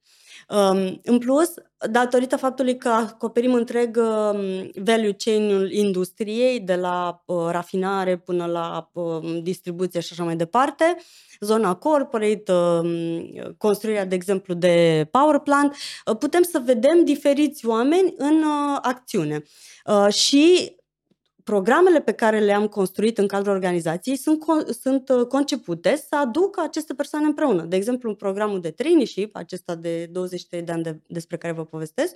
Um, 0.50 1.00
în 1.04 1.18
plus, 1.18 1.54
datorită 1.90 2.38
faptului 2.38 2.78
că 2.78 2.90
acoperim 2.90 3.54
întreg 3.54 3.98
um, 3.98 4.72
value 4.84 5.16
chain-ul 5.18 5.72
industriei, 5.72 6.60
de 6.60 6.76
la 6.76 7.24
uh, 7.26 7.48
rafinare 7.50 8.18
până 8.18 8.46
la 8.46 8.90
uh, 8.94 9.40
distribuție 9.42 10.00
și 10.00 10.10
așa 10.12 10.24
mai 10.24 10.36
departe, 10.36 10.98
zona 11.40 11.76
corporate, 11.76 12.52
uh, 12.52 13.56
construirea, 13.58 14.06
de 14.06 14.16
exemplu, 14.16 14.54
de 14.54 15.08
power 15.12 15.40
plant, 15.40 15.76
uh, 16.06 16.18
putem 16.18 16.44
să 16.44 16.62
vedem 16.66 17.06
diferiți 17.06 17.66
oameni 17.66 18.14
în 18.18 18.36
uh, 18.36 18.78
acțiune. 18.82 19.44
Uh, 19.86 20.14
și 20.14 20.76
programele 21.44 22.02
pe 22.02 22.12
care 22.12 22.40
le-am 22.40 22.68
construit 22.68 23.18
în 23.18 23.28
cadrul 23.28 23.54
organizației 23.54 24.16
sunt, 24.16 24.44
sunt 24.82 25.10
uh, 25.10 25.26
concepute 25.28 25.96
să 25.96 26.16
aducă 26.16 26.62
aceste 26.62 26.94
persoane 26.94 27.26
împreună. 27.26 27.64
De 27.64 27.76
exemplu, 27.76 28.10
în 28.10 28.16
programul 28.16 28.60
de 28.60 28.72
traineeship, 28.72 29.36
acesta 29.36 29.76
de 29.76 30.06
23 30.06 30.62
de 30.62 30.72
ani 30.72 30.84
de, 30.84 31.00
despre 31.08 31.38
care 31.38 31.54
vă 31.54 31.66
povestesc, 31.66 32.16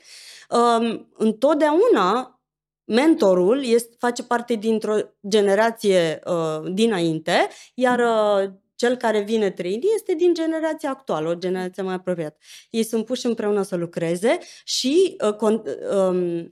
um, 0.50 1.08
întotdeauna 1.18 2.42
mentorul 2.86 3.66
este, 3.66 3.96
face 4.00 4.24
parte 4.24 4.54
dintr-o 4.54 4.96
generație 5.28 6.20
uh, 6.26 6.72
dinainte, 6.74 7.48
iar 7.74 8.00
uh, 8.00 8.52
cel 8.76 8.96
care 8.96 9.20
vine 9.20 9.52
trainee 9.52 9.92
este 9.96 10.14
din 10.14 10.34
generația 10.34 10.90
actuală, 10.90 11.30
o 11.30 11.34
generație 11.34 11.84
mai 11.84 11.94
apropiată. 11.94 12.38
Ei 12.70 12.84
sunt 12.84 13.06
puși 13.06 13.26
împreună 13.26 13.62
să 13.62 13.76
lucreze 13.76 14.38
și 14.64 15.18
uh, 15.26 15.34
con, 15.34 15.64
uh, 15.92 16.46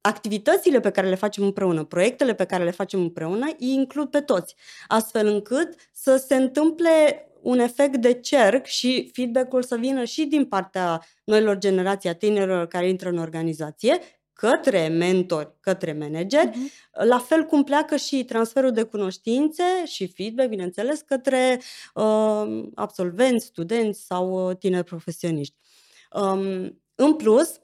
activitățile 0.00 0.80
pe 0.80 0.90
care 0.90 1.08
le 1.08 1.14
facem 1.14 1.44
împreună, 1.44 1.84
proiectele 1.84 2.34
pe 2.34 2.44
care 2.44 2.64
le 2.64 2.70
facem 2.70 3.00
împreună, 3.00 3.46
îi 3.58 3.72
includ 3.72 4.10
pe 4.10 4.20
toți, 4.20 4.54
astfel 4.86 5.26
încât 5.26 5.74
să 5.92 6.16
se 6.16 6.34
întâmple 6.34 7.24
un 7.42 7.58
efect 7.58 7.96
de 7.96 8.12
cerc 8.12 8.66
și 8.66 9.10
feedback-ul 9.12 9.62
să 9.62 9.76
vină 9.76 10.04
și 10.04 10.24
din 10.24 10.44
partea 10.44 11.02
noilor 11.24 11.58
generații 11.58 12.08
a 12.08 12.14
tinerilor 12.14 12.66
care 12.66 12.88
intră 12.88 13.08
în 13.08 13.18
organizație, 13.18 13.98
către 14.32 14.88
mentori, 14.88 15.54
către 15.60 15.92
manageri, 15.92 16.50
uh-huh. 16.50 17.04
la 17.04 17.18
fel 17.18 17.44
cum 17.44 17.64
pleacă 17.64 17.96
și 17.96 18.24
transferul 18.24 18.70
de 18.70 18.82
cunoștințe 18.82 19.62
și 19.84 20.12
feedback, 20.12 20.48
bineînțeles, 20.48 21.00
către 21.00 21.60
uh, 21.94 22.68
absolvenți, 22.74 23.46
studenți 23.46 24.06
sau 24.06 24.48
uh, 24.48 24.56
tineri 24.56 24.84
profesioniști. 24.84 25.54
Um, 26.12 26.80
în 26.94 27.14
plus, 27.16 27.60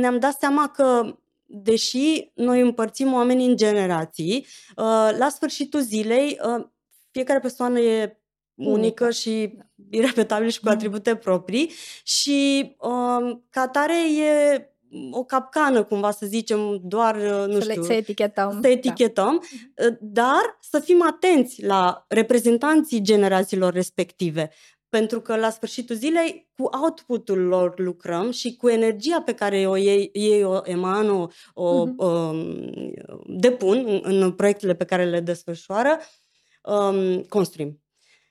ne-am 0.00 0.18
dat 0.18 0.38
seama 0.38 0.68
că 0.68 1.16
deși 1.46 2.30
noi 2.34 2.60
împărțim 2.60 3.12
oamenii 3.12 3.46
în 3.46 3.56
generații, 3.56 4.46
uh, 4.76 5.16
la 5.18 5.28
sfârșitul 5.28 5.80
zilei 5.80 6.38
uh, 6.56 6.64
fiecare 7.10 7.40
persoană 7.40 7.78
e 7.78 8.20
unică 8.54 9.10
și 9.10 9.58
irepetabilă 9.90 10.50
și 10.50 10.60
cu 10.60 10.66
mhm. 10.66 10.74
atribute 10.74 11.16
proprii 11.16 11.70
și 12.02 12.74
uh, 12.78 13.38
ca 13.50 13.68
tare 13.68 13.94
e 14.12 14.70
o 15.10 15.24
capcană, 15.24 15.84
cumva 15.84 16.10
să 16.10 16.26
zicem, 16.26 16.80
doar, 16.82 17.16
nu 17.46 17.60
să 17.60 17.70
știu, 17.70 17.82
să 17.82 17.92
etichetăm. 17.92 18.50
Să 18.52 18.58
da. 18.58 18.68
etichetăm, 18.68 19.42
da. 19.74 19.96
dar 20.00 20.58
să 20.60 20.78
fim 20.78 21.02
atenți 21.02 21.64
la 21.64 22.04
reprezentanții 22.08 23.00
generațiilor 23.00 23.72
respective. 23.72 24.50
Pentru 24.88 25.20
că 25.20 25.36
la 25.36 25.50
sfârșitul 25.50 25.96
zilei 25.96 26.50
cu 26.56 26.62
outputul 26.62 27.38
lor 27.38 27.78
lucrăm 27.78 28.30
și 28.30 28.56
cu 28.56 28.68
energia 28.68 29.22
pe 29.22 29.34
care 29.34 29.66
o 29.66 29.76
ei, 29.76 30.10
ei 30.12 30.44
o 30.44 30.60
emană, 30.64 31.10
o, 31.12 31.28
o 31.54 31.86
uh-huh. 31.86 31.96
um, 31.96 32.70
depun 33.26 34.00
în, 34.02 34.22
în 34.22 34.32
proiectele 34.32 34.74
pe 34.74 34.84
care 34.84 35.04
le 35.04 35.20
desfășoară, 35.20 35.98
um, 36.62 37.22
construim. 37.22 37.82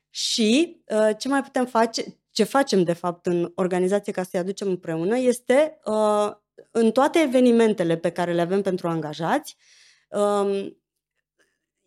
Și 0.10 0.82
uh, 0.86 1.10
ce 1.18 1.28
mai 1.28 1.42
putem 1.42 1.66
face, 1.66 2.20
ce 2.32 2.44
facem 2.44 2.84
de 2.84 2.94
fapt 2.94 3.26
în 3.26 3.52
organizație 3.56 4.14
ca 4.14 4.24
să-i 4.24 4.40
aducem 4.40 4.68
împreună 4.68 5.18
este 5.18 5.80
uh, 5.86 6.32
în 6.72 6.92
toate 6.92 7.20
evenimentele 7.20 7.98
pe 7.98 8.10
care 8.10 8.34
le 8.34 8.42
avem 8.42 8.62
pentru 8.62 8.88
angajați, 8.88 9.58
um, 10.10 10.78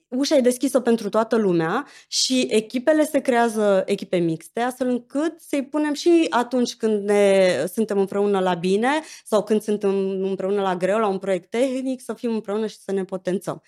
ușa 0.09 0.37
e 0.37 0.41
deschisă 0.41 0.81
pentru 0.81 1.09
toată 1.09 1.37
lumea 1.37 1.87
și 2.09 2.47
echipele 2.51 3.05
se 3.05 3.21
creează 3.21 3.83
echipe 3.87 4.17
mixte, 4.17 4.61
astfel 4.61 4.89
încât 4.89 5.41
să-i 5.41 5.65
punem 5.65 5.93
și 5.93 6.27
atunci 6.31 6.77
când 6.77 7.05
ne 7.05 7.65
suntem 7.73 7.99
împreună 7.99 8.41
la 8.41 8.55
bine 8.55 8.91
sau 9.25 9.45
când 9.45 9.63
suntem 9.63 9.91
împreună 10.09 10.61
la 10.61 10.77
greu, 10.77 10.99
la 10.99 11.07
un 11.07 11.19
proiect 11.19 11.51
tehnic, 11.51 12.01
să 12.01 12.15
fim 12.15 12.35
împreună 12.35 12.67
și 12.67 12.79
să 12.79 12.93
ne 12.93 13.05
potențăm. 13.05 13.63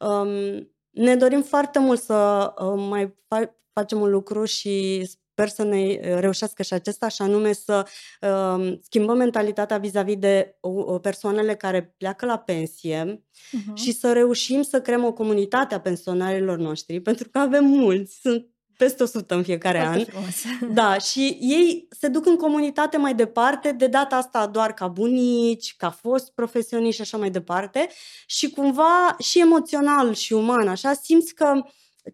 Um, 0.00 0.72
ne 0.90 1.16
dorim 1.16 1.42
foarte 1.42 1.78
mult 1.78 2.00
să 2.00 2.52
uh, 2.58 2.84
mai 2.88 3.06
fa- 3.06 3.52
facem 3.72 4.00
un 4.00 4.10
lucru 4.10 4.44
și 4.44 5.06
sper 5.32 5.48
să 5.48 5.62
ne 5.62 5.78
uh, 5.78 6.18
reușească 6.18 6.62
și 6.62 6.72
acesta, 6.72 7.08
și 7.08 7.22
anume 7.22 7.52
să 7.52 7.86
uh, 8.20 8.78
schimbăm 8.82 9.16
mentalitatea 9.16 9.78
vis-a-vis 9.78 10.16
de 10.16 10.56
uh, 10.60 11.00
persoanele 11.00 11.54
care 11.54 11.94
pleacă 11.98 12.26
la 12.26 12.38
pensie 12.38 13.24
uh-huh. 13.32 13.74
și 13.74 13.92
să 13.92 14.12
reușim 14.12 14.62
să 14.62 14.80
creăm 14.80 15.04
o 15.04 15.12
comunitate 15.12 15.74
a 15.74 15.80
pensionarilor 15.80 16.58
noștri, 16.58 17.00
pentru 17.08 17.28
că 17.28 17.38
avem 17.38 17.64
mulți, 17.64 18.18
sunt 18.20 18.46
peste 18.76 19.02
100 19.02 19.34
în 19.34 19.42
fiecare 19.42 19.78
Foarte 19.78 19.98
an. 19.98 20.04
Frumos. 20.04 20.34
Da, 20.80 20.98
și 20.98 21.38
ei 21.40 21.88
se 21.90 22.08
duc 22.08 22.26
în 22.26 22.36
comunitate 22.36 22.96
mai 22.96 23.14
departe, 23.14 23.72
de 23.72 23.86
data 23.86 24.16
asta 24.16 24.46
doar 24.46 24.74
ca 24.74 24.88
bunici, 24.88 25.74
ca 25.76 25.90
fost 25.90 26.32
profesioniști 26.32 26.94
și 26.94 27.00
așa 27.00 27.16
mai 27.16 27.30
departe. 27.30 27.88
Și 28.26 28.50
cumva 28.50 29.16
și 29.18 29.40
emoțional 29.40 30.14
și 30.14 30.32
uman, 30.32 30.68
așa, 30.68 30.92
simți 30.92 31.34
că 31.34 31.62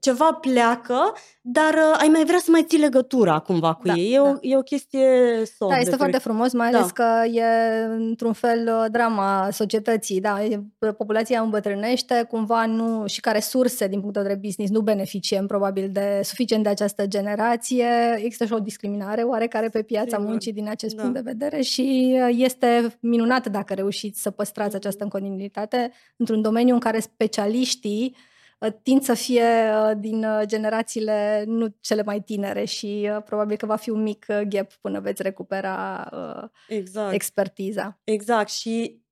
ceva 0.01 0.33
pleacă, 0.33 1.13
dar 1.41 1.75
uh, 1.75 1.99
ai 2.01 2.09
mai 2.09 2.25
vrea 2.25 2.39
să 2.39 2.51
mai 2.51 2.65
ții 2.69 2.79
legătura 2.79 3.39
cumva 3.39 3.75
cu 3.75 3.87
da, 3.87 3.95
ei. 3.95 4.13
E, 4.13 4.17
da. 4.17 4.23
o, 4.23 4.35
e 4.41 4.57
o 4.57 4.63
chestie 4.63 5.09
soft. 5.59 5.73
Da, 5.73 5.79
este 5.79 5.97
foarte 5.97 6.19
frumos, 6.19 6.53
mai 6.53 6.67
ales 6.67 6.93
da. 6.93 6.93
că 6.93 7.27
e 7.27 7.45
într-un 7.85 8.33
fel 8.33 8.69
uh, 8.69 8.91
drama 8.91 9.49
societății. 9.51 10.21
Da, 10.21 10.39
populația 10.97 11.41
îmbătrânește, 11.41 12.27
cumva 12.31 12.67
nu, 12.67 13.07
și 13.07 13.21
ca 13.21 13.31
resurse 13.31 13.89
din 13.89 14.01
punct 14.01 14.15
de 14.15 14.21
vedere 14.21 14.41
business 14.43 14.73
nu 14.73 14.81
beneficiem 14.81 15.47
probabil 15.47 15.91
de 15.93 16.21
suficient 16.23 16.63
de 16.63 16.69
această 16.69 17.07
generație. 17.07 17.87
Există 18.17 18.45
și 18.45 18.53
o 18.53 18.59
discriminare 18.59 19.23
oarecare 19.23 19.69
pe 19.69 19.83
piața 19.83 20.17
Sigur. 20.17 20.31
muncii 20.31 20.53
din 20.53 20.69
acest 20.69 20.95
da. 20.95 21.03
punct 21.03 21.17
de 21.17 21.31
vedere 21.31 21.61
și 21.61 22.19
uh, 22.23 22.35
este 22.39 22.97
minunat 23.01 23.49
dacă 23.49 23.75
reușiți 23.75 24.23
să 24.23 24.31
păstrați 24.31 24.77
această 24.77 25.07
continuitate 25.09 25.93
într-un 26.17 26.43
domeniu 26.43 26.75
în 26.75 26.81
care 26.81 27.01
specialiștii 27.01 28.17
Uh, 28.17 28.28
tind 28.83 29.03
să 29.03 29.15
fie 29.15 29.43
uh, 29.43 29.97
din 29.99 30.25
uh, 30.25 30.43
generațiile 30.47 31.45
nu 31.47 31.77
cele 31.81 32.03
mai 32.03 32.21
tinere 32.21 32.65
și 32.65 33.11
probabil 33.25 33.57
că 33.57 33.67
va 33.67 33.77
fi 33.77 33.91
un 33.91 34.03
mic 34.03 34.27
gap 34.49 34.73
până 34.73 35.01
veți 35.01 35.23
recupera 35.23 36.09
exact. 36.69 37.13
expertiza. 37.13 38.01
Exact 38.05 38.51
și 38.51 39.03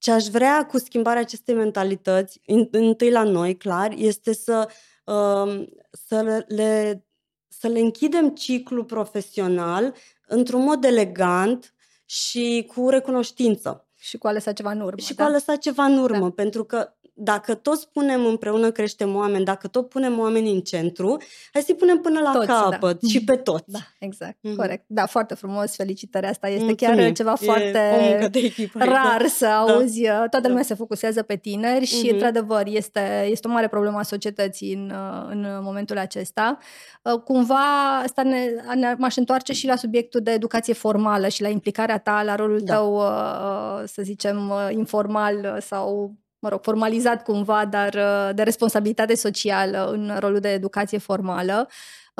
ce 0.00 0.10
aș 0.10 0.26
vrea 0.26 0.66
cu 0.66 0.78
schimbarea 0.78 1.20
acestei 1.20 1.54
mentalități, 1.54 2.40
întâi 2.70 3.10
la 3.10 3.22
noi, 3.22 3.56
clar, 3.56 3.92
este 3.96 4.32
să, 4.32 4.68
um, 5.04 5.68
să, 5.90 6.44
le, 6.46 7.04
să 7.48 7.68
le 7.68 7.78
închidem 7.78 8.28
ciclul 8.34 8.84
profesional 8.84 9.94
într-un 10.26 10.62
mod 10.62 10.84
elegant 10.84 11.74
și 12.04 12.70
cu 12.74 12.88
recunoștință. 12.88 13.88
Și 13.96 14.18
cu 14.18 14.26
a 14.26 14.32
lăsat 14.32 14.54
ceva 14.54 14.70
în 14.70 14.80
urmă. 14.80 14.98
Și 14.98 15.14
da? 15.14 15.24
cu 15.24 15.30
a 15.30 15.32
lăsat 15.32 15.58
ceva 15.58 15.84
în 15.84 15.98
urmă, 15.98 16.28
da. 16.28 16.30
pentru 16.30 16.64
că 16.64 16.94
dacă 17.22 17.54
toți 17.54 17.80
spunem 17.80 18.26
împreună 18.26 18.70
creștem 18.70 19.16
oameni, 19.16 19.44
dacă 19.44 19.68
tot 19.68 19.88
punem 19.88 20.18
oamenii 20.18 20.54
în 20.54 20.60
centru, 20.60 21.22
hai 21.52 21.62
să-i 21.62 21.74
punem 21.74 21.98
până 21.98 22.20
la 22.20 22.32
toți, 22.32 22.46
da. 22.46 22.68
capăt 22.70 23.00
da. 23.00 23.08
și 23.08 23.24
pe 23.24 23.36
toți. 23.36 23.64
Da, 23.66 23.78
exact, 23.98 24.36
mm-hmm. 24.36 24.56
corect. 24.56 24.84
Da, 24.86 25.06
foarte 25.06 25.34
frumos, 25.34 25.74
felicitări. 25.74 26.26
Asta 26.26 26.48
este 26.48 26.64
Mulțumim. 26.64 26.96
chiar 26.96 27.12
ceva 27.12 27.34
e 27.40 27.44
foarte 27.44 28.28
de 28.30 28.38
echipă, 28.38 28.78
rar 28.84 29.26
să 29.26 29.44
da. 29.44 29.56
auzi. 29.56 30.02
Da. 30.02 30.28
Toată 30.28 30.48
lumea 30.48 30.62
da. 30.62 30.68
se 30.68 30.74
focusează 30.74 31.22
pe 31.22 31.36
tineri 31.36 31.84
și, 31.84 32.06
mm-hmm. 32.06 32.12
într-adevăr, 32.12 32.62
este, 32.66 33.26
este 33.30 33.48
o 33.48 33.50
mare 33.50 33.68
problemă 33.68 33.98
a 33.98 34.02
societății 34.02 34.74
în, 34.74 34.92
în 35.28 35.60
momentul 35.62 35.98
acesta. 35.98 36.58
Uh, 37.02 37.20
cumva, 37.20 37.98
asta 37.98 38.22
ne, 38.22 38.46
ne, 38.74 38.94
m-aș 38.98 39.16
întoarce 39.16 39.52
și 39.52 39.66
la 39.66 39.76
subiectul 39.76 40.20
de 40.20 40.30
educație 40.30 40.74
formală 40.74 41.28
și 41.28 41.42
la 41.42 41.48
implicarea 41.48 41.98
ta, 41.98 42.22
la 42.22 42.34
rolul 42.34 42.60
da. 42.60 42.74
tău, 42.74 42.94
uh, 42.94 43.82
să 43.84 44.02
zicem, 44.02 44.48
uh, 44.48 44.68
informal 44.70 45.58
sau 45.60 46.14
mă 46.40 46.48
rog, 46.48 46.60
formalizat 46.62 47.22
cumva, 47.22 47.66
dar 47.70 47.94
uh, 47.94 48.34
de 48.34 48.42
responsabilitate 48.42 49.14
socială 49.14 49.90
în 49.92 50.16
rolul 50.18 50.40
de 50.40 50.48
educație 50.48 50.98
formală. 50.98 51.68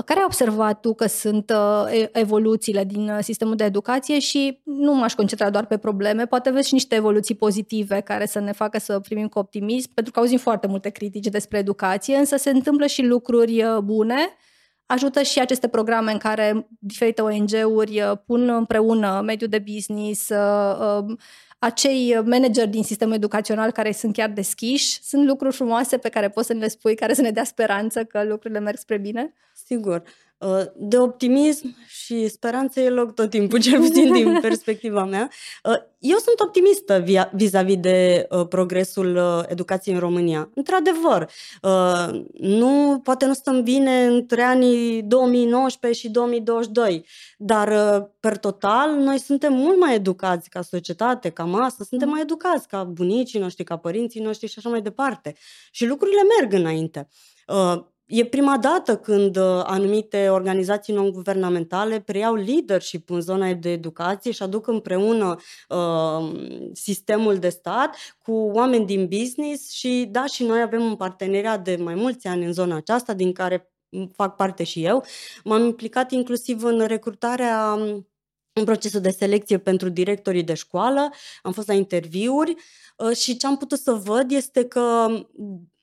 Care 0.05 0.19
ai 0.19 0.25
observat 0.27 0.81
tu 0.81 0.95
că 0.95 1.07
sunt 1.07 1.51
uh, 1.51 2.09
evoluțiile 2.13 2.85
din 2.85 3.09
uh, 3.09 3.19
sistemul 3.21 3.55
de 3.55 3.65
educație 3.65 4.19
și 4.19 4.61
nu 4.65 4.95
m-aș 4.95 5.15
concentra 5.15 5.51
doar 5.51 5.67
pe 5.67 5.77
probleme, 5.79 6.27
poate 6.27 6.51
vezi 6.51 6.69
și 6.69 6.75
niște 6.75 6.95
evoluții 6.95 7.35
pozitive 7.35 8.01
care 8.01 8.27
să 8.27 8.41
ne 8.41 8.53
facă 8.53 8.79
să 8.79 9.01
primim 9.01 9.29
cu 9.29 9.39
optimism, 9.39 9.91
pentru 9.95 10.13
că 10.13 10.19
auzim 10.19 10.39
foarte 10.39 10.67
multe 10.67 10.89
critici 10.89 11.27
despre 11.27 11.59
educație, 11.59 12.17
însă 12.17 12.37
se 12.37 12.51
întâmplă 12.51 12.87
și 12.87 13.03
lucruri 13.03 13.65
bune. 13.85 14.37
Ajută 14.87 15.23
și 15.23 15.41
aceste 15.41 15.69
programe 15.69 16.13
în 16.13 16.19
care 16.19 16.69
diferite 16.79 17.23
ONG-uri 17.23 18.21
pun 18.27 18.49
împreună 18.49 19.23
mediul 19.25 19.51
de 19.51 19.65
business, 19.73 20.31
acei 21.61 22.21
manageri 22.25 22.69
din 22.69 22.83
sistemul 22.83 23.15
educațional 23.15 23.71
care 23.71 23.93
sunt 23.93 24.13
chiar 24.13 24.31
deschiși, 24.31 25.03
sunt 25.03 25.27
lucruri 25.27 25.55
frumoase 25.55 25.99
pe 25.99 26.09
care 26.09 26.29
poți 26.29 26.47
să 26.47 26.53
ne 26.53 26.59
le 26.59 26.69
spui, 26.69 26.95
care 26.95 27.15
să 27.15 27.21
ne 27.21 27.31
dea 27.31 27.45
speranță 27.45 28.05
că 28.05 28.25
lucrurile 28.25 28.61
merg 28.61 28.79
spre 28.79 28.99
bine? 28.99 29.35
Sigur. 29.67 30.03
Uh, 30.41 30.63
de 30.77 30.99
optimism 30.99 31.77
și 31.87 32.29
speranță 32.29 32.81
e 32.81 32.89
loc 32.89 33.15
tot 33.15 33.31
timpul, 33.31 33.61
cel 33.61 33.81
puțin 33.81 34.13
din 34.13 34.39
perspectiva 34.49 35.05
mea. 35.05 35.31
Uh, 35.65 35.75
eu 35.99 36.17
sunt 36.17 36.41
optimistă 36.41 37.05
vis-a-vis 37.33 37.77
de 37.77 38.27
uh, 38.31 38.47
progresul 38.49 39.19
educației 39.49 39.95
în 39.95 40.01
România. 40.01 40.51
Într-adevăr, 40.55 41.31
nu, 42.33 43.01
poate 43.03 43.27
nu 43.27 43.33
stăm 43.33 43.63
bine 43.63 44.07
între 44.07 44.43
anii 44.43 45.03
2019 45.03 46.01
și 46.01 46.11
2022, 46.11 47.07
dar 47.39 47.69
per 48.21 48.37
total 48.37 48.91
noi 48.91 49.19
suntem 49.19 49.53
mult 49.53 49.79
mai 49.79 49.95
educați 49.95 50.49
ca 50.49 50.63
societate, 50.63 51.31
ca 51.31 51.45
masă, 51.45 51.85
suntem 51.89 52.09
mai 52.09 52.21
educați 52.21 52.69
ca 52.69 52.85
bunicii 52.85 53.41
noștri, 53.41 53.65
ca 53.65 53.77
părinții 53.77 54.21
noștri 54.21 54.49
și 54.49 54.55
așa 54.59 54.69
mai 54.69 54.83
departe. 54.83 55.35
Și 55.71 55.87
lucrurile 55.87 56.21
merg 56.39 56.53
înainte. 56.53 57.09
E 58.11 58.25
prima 58.25 58.59
dată 58.59 58.97
când 58.97 59.37
uh, 59.37 59.63
anumite 59.65 60.29
organizații 60.29 60.95
non-guvernamentale 60.95 62.01
preiau 62.01 62.35
leadership 62.35 63.11
în 63.11 63.21
zona 63.21 63.53
de 63.53 63.71
educație 63.71 64.31
și 64.31 64.43
aduc 64.43 64.67
împreună 64.67 65.37
uh, 65.69 66.33
sistemul 66.73 67.37
de 67.39 67.49
stat 67.49 67.97
cu 68.23 68.33
oameni 68.33 68.87
din 68.87 69.07
business 69.07 69.71
și 69.71 70.09
da, 70.11 70.27
și 70.27 70.45
noi 70.45 70.61
avem 70.61 70.83
un 70.83 70.97
parteneriat 70.97 71.65
de 71.65 71.77
mai 71.77 71.95
mulți 71.95 72.27
ani 72.27 72.45
în 72.45 72.53
zona 72.53 72.77
aceasta, 72.77 73.15
din 73.15 73.33
care 73.33 73.73
fac 74.17 74.37
parte 74.37 74.65
și 74.65 74.85
eu. 74.85 75.05
M-am 75.45 75.65
implicat 75.65 76.11
inclusiv 76.11 76.63
în 76.63 76.87
recrutarea 76.87 77.73
în 78.53 78.65
procesul 78.65 79.01
de 79.01 79.11
selecție 79.11 79.59
pentru 79.59 79.89
directorii 79.89 80.43
de 80.43 80.55
școală, 80.55 81.11
am 81.43 81.53
fost 81.53 81.69
la 81.69 81.75
interviuri 81.75 82.55
uh, 82.97 83.17
și 83.17 83.37
ce 83.37 83.47
am 83.47 83.57
putut 83.57 83.79
să 83.79 83.93
văd 83.93 84.31
este 84.31 84.65
că 84.65 85.07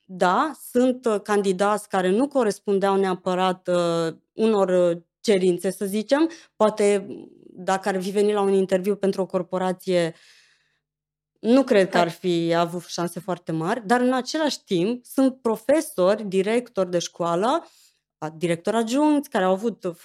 da, 0.10 0.52
sunt 0.70 1.06
uh, 1.06 1.22
candidați 1.22 1.89
care 1.89 2.10
nu 2.10 2.28
corespundeau 2.28 2.96
neapărat 2.96 3.67
uh, 3.67 4.15
unor 4.34 4.70
uh, 4.70 5.02
cerințe, 5.20 5.72
să 5.72 5.86
zicem. 5.86 6.30
Poate 6.56 7.08
dacă 7.43 7.89
ar 7.89 8.02
fi 8.02 8.10
venit 8.10 8.34
la 8.34 8.41
un 8.41 8.54
interviu 8.54 8.96
pentru 8.96 9.22
o 9.22 9.26
corporație, 9.26 10.15
nu 11.39 11.63
cred 11.63 11.89
că 11.89 11.98
ar 11.98 12.10
fi 12.10 12.54
avut 12.54 12.86
șanse 12.86 13.20
foarte 13.20 13.52
mari, 13.52 13.88
dar 13.88 14.02
în 14.02 14.13
același 14.13 14.63
timp 14.63 15.06
sunt 15.06 15.41
profesori, 15.41 16.24
directori 16.24 16.91
de 16.91 17.00
școală, 17.00 17.67
directori 18.36 18.76
adjuncți 18.76 19.30
care 19.30 19.43
au 19.43 19.52
avut 19.52 19.98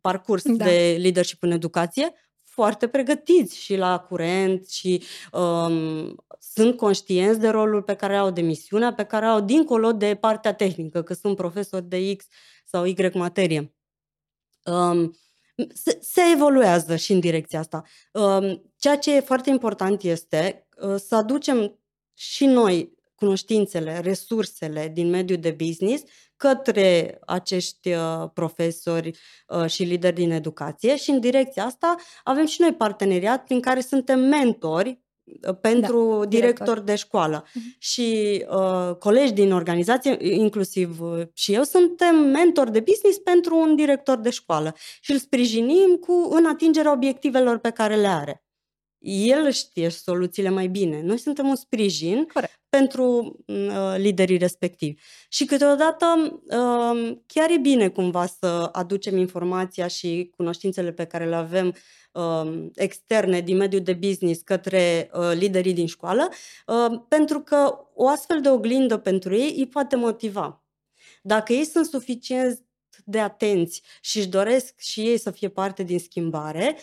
parcurs 0.00 0.42
da. 0.44 0.64
de 0.64 0.96
leadership 1.00 1.42
în 1.42 1.50
educație, 1.50 2.12
foarte 2.56 2.88
pregătiți 2.88 3.58
și 3.58 3.76
la 3.76 3.98
curent 3.98 4.68
și 4.68 5.02
um, 5.32 6.24
sunt 6.38 6.76
conștienți 6.76 7.40
de 7.40 7.48
rolul 7.48 7.82
pe 7.82 7.94
care 7.94 8.16
au, 8.16 8.30
de 8.30 8.40
misiunea 8.40 8.94
pe 8.94 9.04
care 9.04 9.26
au, 9.26 9.40
dincolo 9.40 9.92
de 9.92 10.14
partea 10.14 10.54
tehnică, 10.54 11.02
că 11.02 11.14
sunt 11.14 11.36
profesori 11.36 11.84
de 11.84 12.14
X 12.14 12.26
sau 12.64 12.84
Y 12.84 13.10
materie. 13.14 13.74
Um, 14.64 15.16
se, 15.74 15.98
se 16.00 16.20
evoluează 16.32 16.96
și 16.96 17.12
în 17.12 17.20
direcția 17.20 17.58
asta. 17.58 17.82
Um, 18.12 18.72
ceea 18.76 18.98
ce 18.98 19.16
e 19.16 19.20
foarte 19.20 19.50
important 19.50 20.02
este 20.02 20.66
uh, 20.76 20.96
să 20.96 21.14
aducem 21.14 21.78
și 22.14 22.46
noi 22.46 22.94
cunoștințele, 23.14 24.00
resursele 24.00 24.88
din 24.88 25.08
mediul 25.08 25.38
de 25.38 25.50
business 25.50 26.04
către 26.36 27.18
acești 27.26 27.92
uh, 27.92 28.28
profesori 28.34 29.18
uh, 29.48 29.66
și 29.66 29.82
lideri 29.82 30.14
din 30.14 30.30
educație 30.30 30.96
și 30.96 31.10
în 31.10 31.20
direcția 31.20 31.64
asta 31.64 31.96
avem 32.24 32.46
și 32.46 32.60
noi 32.60 32.74
parteneriat 32.74 33.44
prin 33.44 33.60
care 33.60 33.80
suntem 33.80 34.20
mentori 34.20 35.00
uh, 35.48 35.56
pentru 35.60 36.18
da, 36.18 36.26
director 36.26 36.80
de 36.80 36.94
școală. 36.94 37.44
Uh-huh. 37.44 37.78
Și 37.78 38.44
uh, 38.50 38.96
colegi 38.98 39.32
din 39.32 39.52
organizație, 39.52 40.16
inclusiv 40.20 41.00
uh, 41.00 41.22
și 41.32 41.54
eu, 41.54 41.62
suntem 41.62 42.16
mentor 42.16 42.70
de 42.70 42.80
business 42.80 43.18
pentru 43.18 43.56
un 43.56 43.76
director 43.76 44.18
de 44.18 44.30
școală 44.30 44.74
și 45.00 45.12
îl 45.12 45.18
sprijinim 45.18 45.96
cu 46.00 46.28
în 46.30 46.46
atingerea 46.46 46.92
obiectivelor 46.92 47.58
pe 47.58 47.70
care 47.70 47.96
le 47.96 48.08
are. 48.08 48.45
El 49.08 49.50
știe 49.50 49.88
soluțiile 49.88 50.48
mai 50.48 50.66
bine. 50.66 51.02
Noi 51.02 51.18
suntem 51.18 51.48
un 51.48 51.56
sprijin 51.56 52.24
Corect. 52.32 52.60
pentru 52.68 53.36
uh, 53.46 53.94
liderii 53.96 54.36
respectivi. 54.36 55.00
Și 55.28 55.44
câteodată 55.44 56.06
uh, 56.46 57.16
chiar 57.26 57.50
e 57.50 57.58
bine 57.58 57.88
cumva 57.88 58.26
să 58.26 58.68
aducem 58.72 59.16
informația 59.16 59.86
și 59.86 60.32
cunoștințele 60.36 60.92
pe 60.92 61.04
care 61.04 61.28
le 61.28 61.34
avem 61.34 61.74
uh, 62.12 62.66
externe 62.74 63.40
din 63.40 63.56
mediul 63.56 63.82
de 63.82 63.92
business 63.92 64.40
către 64.40 65.10
uh, 65.12 65.30
liderii 65.34 65.72
din 65.72 65.86
școală, 65.86 66.28
uh, 66.66 67.00
pentru 67.08 67.40
că 67.40 67.86
o 67.94 68.08
astfel 68.08 68.40
de 68.40 68.48
oglindă 68.48 68.96
pentru 68.96 69.34
ei 69.34 69.54
îi 69.56 69.68
poate 69.68 69.96
motiva. 69.96 70.64
Dacă 71.22 71.52
ei 71.52 71.64
sunt 71.64 71.86
suficient 71.86 72.60
de 73.04 73.20
atenți 73.20 73.82
și 74.00 74.18
își 74.18 74.28
doresc 74.28 74.80
și 74.80 75.00
ei 75.00 75.18
să 75.18 75.30
fie 75.30 75.48
parte 75.48 75.82
din 75.82 75.98
schimbare, 75.98 76.76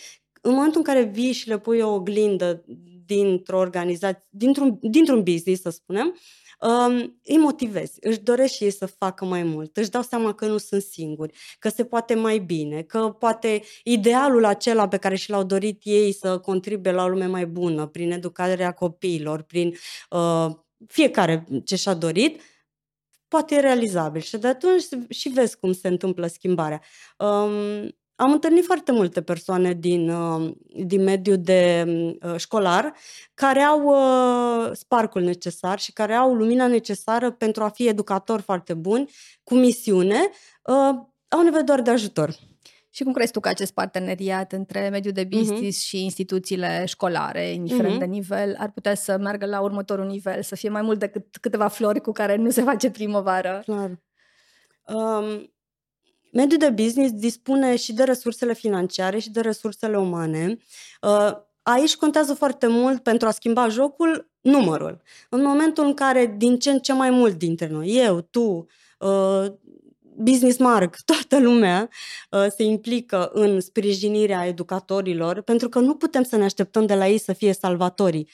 în 0.45 0.53
momentul 0.53 0.77
în 0.77 0.84
care 0.84 1.03
vii 1.03 1.32
și 1.32 1.47
le 1.47 1.60
pui 1.60 1.79
o 1.79 1.93
oglindă 1.93 2.63
dintr-o 3.06 3.58
organizație, 3.58 4.27
dintr-un, 4.29 4.77
dintr-un 4.82 5.23
business, 5.23 5.62
să 5.62 5.69
spunem, 5.69 6.15
um, 6.60 7.19
îi 7.23 7.38
motivezi, 7.38 7.97
își 8.01 8.19
doresc 8.19 8.53
și 8.53 8.63
ei 8.63 8.71
să 8.71 8.86
facă 8.86 9.25
mai 9.25 9.43
mult, 9.43 9.77
își 9.77 9.89
dau 9.89 10.01
seama 10.01 10.34
că 10.34 10.45
nu 10.45 10.58
sunt 10.58 10.82
singuri, 10.82 11.38
că 11.60 11.69
se 11.69 11.86
poate 11.86 12.13
mai 12.13 12.39
bine, 12.39 12.82
că 12.82 13.15
poate 13.19 13.62
idealul 13.84 14.45
acela 14.45 14.88
pe 14.88 14.97
care 14.97 15.15
și 15.15 15.29
l-au 15.29 15.43
dorit 15.43 15.82
ei 15.84 16.13
să 16.13 16.39
contribuie 16.39 16.93
la 16.93 17.03
o 17.03 17.08
lume 17.08 17.25
mai 17.25 17.45
bună, 17.45 17.88
prin 17.88 18.12
educarea 18.12 18.71
copiilor, 18.71 19.41
prin 19.41 19.75
uh, 20.10 20.47
fiecare 20.88 21.45
ce 21.63 21.75
și-a 21.75 21.93
dorit, 21.93 22.41
poate 23.27 23.56
e 23.56 23.60
realizabil 23.60 24.21
și 24.21 24.38
de 24.38 24.47
atunci 24.47 24.84
și 25.10 25.29
vezi 25.29 25.60
cum 25.60 25.73
se 25.73 25.88
întâmplă 25.88 26.27
schimbarea. 26.27 26.82
Um, 27.17 27.95
am 28.15 28.32
întâlnit 28.32 28.65
foarte 28.65 28.91
multe 28.91 29.21
persoane 29.21 29.73
din, 29.73 30.10
uh, 30.10 30.52
din 30.86 31.04
mediul 31.04 31.38
de 31.41 31.86
uh, 32.21 32.36
școlar 32.38 32.93
care 33.34 33.60
au 33.60 33.84
uh, 33.84 34.71
sparcul 34.73 35.21
necesar 35.21 35.80
și 35.80 35.93
care 35.93 36.13
au 36.13 36.34
lumina 36.34 36.67
necesară 36.67 37.32
pentru 37.32 37.63
a 37.63 37.69
fi 37.69 37.88
educatori 37.88 38.41
foarte 38.41 38.73
buni, 38.73 39.10
cu 39.43 39.56
misiune, 39.56 40.30
au 41.28 41.41
nevoie 41.43 41.63
doar 41.63 41.82
de 41.82 41.89
ajutor. 41.89 42.36
Și 42.89 43.04
cum 43.04 43.13
crezi 43.13 43.32
tu 43.32 43.39
că 43.39 43.49
acest 43.49 43.73
parteneriat 43.73 44.52
între 44.52 44.89
mediul 44.89 45.13
de 45.13 45.28
mhm. 45.30 45.38
business 45.38 45.78
uh-huh. 45.78 45.88
și 45.88 46.04
instituțiile 46.04 46.86
școlare, 46.86 47.49
indiferent 47.49 47.95
uh-huh. 47.95 47.99
de 47.99 48.06
nivel, 48.06 48.56
ar 48.60 48.71
putea 48.71 48.95
să 48.95 49.17
meargă 49.17 49.45
la 49.45 49.60
următorul 49.60 50.06
nivel, 50.06 50.41
să 50.41 50.56
fie 50.56 50.69
mai 50.69 50.82
mult 50.82 50.99
decât 50.99 51.38
câteva 51.41 51.67
flori 51.67 52.02
cu 52.02 52.12
care 52.12 52.36
nu 52.36 52.49
se 52.49 52.62
face 52.62 52.91
primăvară? 52.91 53.62
Clar. 53.65 54.02
Um, 54.88 55.54
mediul 56.34 56.60
de 56.60 56.69
business 56.69 57.13
dispune 57.13 57.76
și 57.76 57.93
de 57.93 58.04
resursele 58.04 58.54
financiare 58.54 59.19
și 59.19 59.32
de 59.32 59.41
resursele 59.41 59.98
umane. 59.98 60.58
Uh, 61.02 61.32
aici 61.62 61.96
contează 61.96 62.34
foarte 62.34 62.67
mult 62.67 63.04
pentru 63.04 63.28
a 63.28 63.32
schimba 63.32 63.67
jocul 63.67 64.32
numărul. 64.41 65.02
În 65.30 65.43
momentul 65.43 65.86
în 65.86 65.93
care 65.93 66.36
din 66.38 66.60
ce 66.60 66.72
în 66.72 66.80
ce 66.80 66.93
mai 66.93 67.10
mult 67.10 67.38
dintre 67.38 67.67
noi, 67.67 68.06
eu, 68.06 68.22
tu, 68.22 68.65
uh, 69.00 69.46
Business 70.15 70.58
Mark, 70.58 70.98
toată 71.12 71.39
lumea 71.39 71.89
uh, 72.30 72.46
se 72.56 72.63
implică 72.63 73.30
în 73.34 73.60
sprijinirea 73.60 74.46
educatorilor, 74.46 75.41
pentru 75.41 75.69
că 75.69 75.80
nu 75.80 75.96
putem 75.96 76.24
să 76.24 76.36
ne 76.36 76.43
așteptăm 76.43 76.86
de 76.86 76.96
la 76.96 77.08
ei 77.08 77.17
să 77.17 77.34
fie 77.34 77.54
salvatorii. 77.54 78.30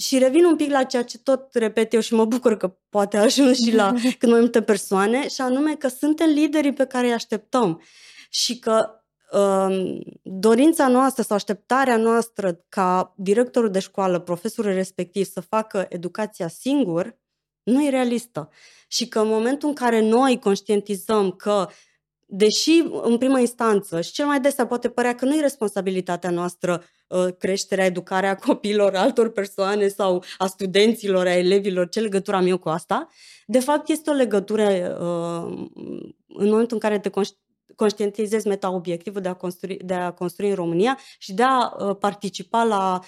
Și 0.00 0.18
revin 0.18 0.44
un 0.44 0.56
pic 0.56 0.70
la 0.70 0.84
ceea 0.84 1.04
ce 1.04 1.18
tot 1.18 1.54
repet 1.54 1.92
eu 1.92 2.00
și 2.00 2.14
mă 2.14 2.24
bucur 2.24 2.56
că 2.56 2.76
poate 2.88 3.16
ajuns 3.16 3.58
și 3.58 3.74
la 3.74 3.94
cât 4.18 4.30
mai 4.30 4.40
multe 4.40 4.62
persoane, 4.62 5.28
și 5.28 5.40
anume 5.40 5.74
că 5.74 5.88
suntem 5.88 6.28
liderii 6.28 6.72
pe 6.72 6.84
care 6.84 7.06
îi 7.06 7.12
așteptăm 7.12 7.82
și 8.30 8.58
că 8.58 8.90
um, 9.32 10.02
dorința 10.22 10.88
noastră 10.88 11.22
sau 11.22 11.36
așteptarea 11.36 11.96
noastră 11.96 12.64
ca 12.68 13.14
directorul 13.16 13.70
de 13.70 13.78
școală, 13.78 14.18
profesorul 14.18 14.72
respectiv 14.72 15.26
să 15.26 15.40
facă 15.40 15.86
educația 15.88 16.48
singur, 16.48 17.18
nu 17.62 17.84
e 17.84 17.90
realistă. 17.90 18.48
Și 18.88 19.08
că 19.08 19.20
în 19.20 19.28
momentul 19.28 19.68
în 19.68 19.74
care 19.74 20.00
noi 20.00 20.38
conștientizăm 20.38 21.30
că 21.30 21.68
deși 22.30 22.82
în 23.02 23.18
prima 23.18 23.38
instanță 23.38 24.00
și 24.00 24.12
cel 24.12 24.26
mai 24.26 24.40
desea 24.40 24.66
poate 24.66 24.88
părea 24.88 25.14
că 25.14 25.24
nu 25.24 25.36
e 25.36 25.40
responsabilitatea 25.40 26.30
noastră 26.30 26.84
uh, 27.08 27.26
creșterea, 27.38 27.84
educarea 27.84 28.36
copiilor, 28.46 28.94
altor 28.94 29.30
persoane 29.30 29.88
sau 29.88 30.24
a 30.38 30.46
studenților, 30.46 31.26
a 31.26 31.36
elevilor, 31.36 31.88
ce 31.88 32.00
legătură 32.00 32.36
am 32.36 32.46
eu 32.46 32.58
cu 32.58 32.68
asta, 32.68 33.08
de 33.46 33.58
fapt 33.58 33.88
este 33.88 34.10
o 34.10 34.12
legătură 34.12 34.64
uh, 35.00 35.68
în 36.26 36.48
momentul 36.48 36.68
în 36.70 36.78
care 36.78 36.98
te 36.98 37.10
conștientizezi 37.76 38.46
meta-obiectivul 38.46 39.20
de 39.20 39.28
a, 39.28 39.34
construi, 39.34 39.76
de 39.84 39.94
a 39.94 40.10
construi 40.10 40.48
în 40.48 40.54
România 40.54 40.98
și 41.18 41.32
de 41.32 41.42
a 41.42 41.76
uh, 41.78 41.96
participa 42.00 42.64
la 42.64 43.00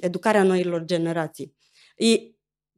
educarea 0.00 0.42
noilor 0.42 0.84
generații. 0.84 1.54
E, 1.96 2.16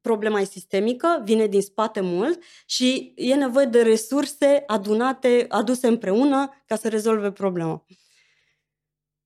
problema 0.03 0.41
e 0.41 0.45
sistemică, 0.45 1.23
vine 1.25 1.47
din 1.47 1.61
spate 1.61 2.01
mult 2.01 2.43
și 2.67 3.13
e 3.17 3.35
nevoie 3.35 3.67
de 3.67 3.83
resurse 3.83 4.63
adunate, 4.67 5.47
aduse 5.49 5.87
împreună 5.87 6.63
ca 6.67 6.77
să 6.77 6.89
rezolve 6.89 7.31
problema. 7.31 7.85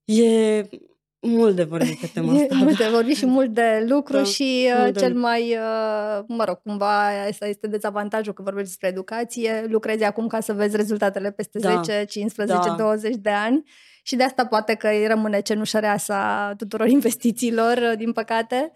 E 0.04 0.62
mult 1.20 1.56
de 1.56 1.62
vorbit 1.62 2.00
pe 2.00 2.10
tema 2.14 2.32
asta. 2.40 2.54
mult 2.54 2.76
de 2.76 2.88
vorbit 2.92 3.16
și 3.16 3.26
mult 3.26 3.54
de 3.54 3.84
lucru 3.88 4.16
da, 4.16 4.22
și 4.22 4.70
uh, 4.86 4.94
cel 4.96 5.12
de... 5.12 5.18
mai, 5.18 5.42
uh, 5.42 6.24
mă 6.26 6.44
rog, 6.44 6.62
cumva 6.62 7.26
asta 7.28 7.46
este 7.46 7.66
dezavantajul 7.66 8.32
că 8.32 8.42
vorbești 8.42 8.68
despre 8.68 8.88
educație, 8.88 9.66
lucrezi 9.68 10.04
acum 10.04 10.26
ca 10.26 10.40
să 10.40 10.52
vezi 10.52 10.76
rezultatele 10.76 11.30
peste 11.30 11.58
da, 11.58 11.80
10, 11.82 12.04
15, 12.08 12.68
da. 12.68 12.74
20 12.74 13.14
de 13.16 13.30
ani 13.30 13.64
și 14.02 14.16
de 14.16 14.22
asta 14.22 14.46
poate 14.46 14.74
că 14.74 14.88
îi 14.88 15.06
rămâne 15.06 15.40
cenușăreasa 15.40 16.52
tuturor 16.56 16.88
investițiilor, 16.98 17.76
uh, 17.76 17.96
din 17.96 18.12
păcate. 18.12 18.72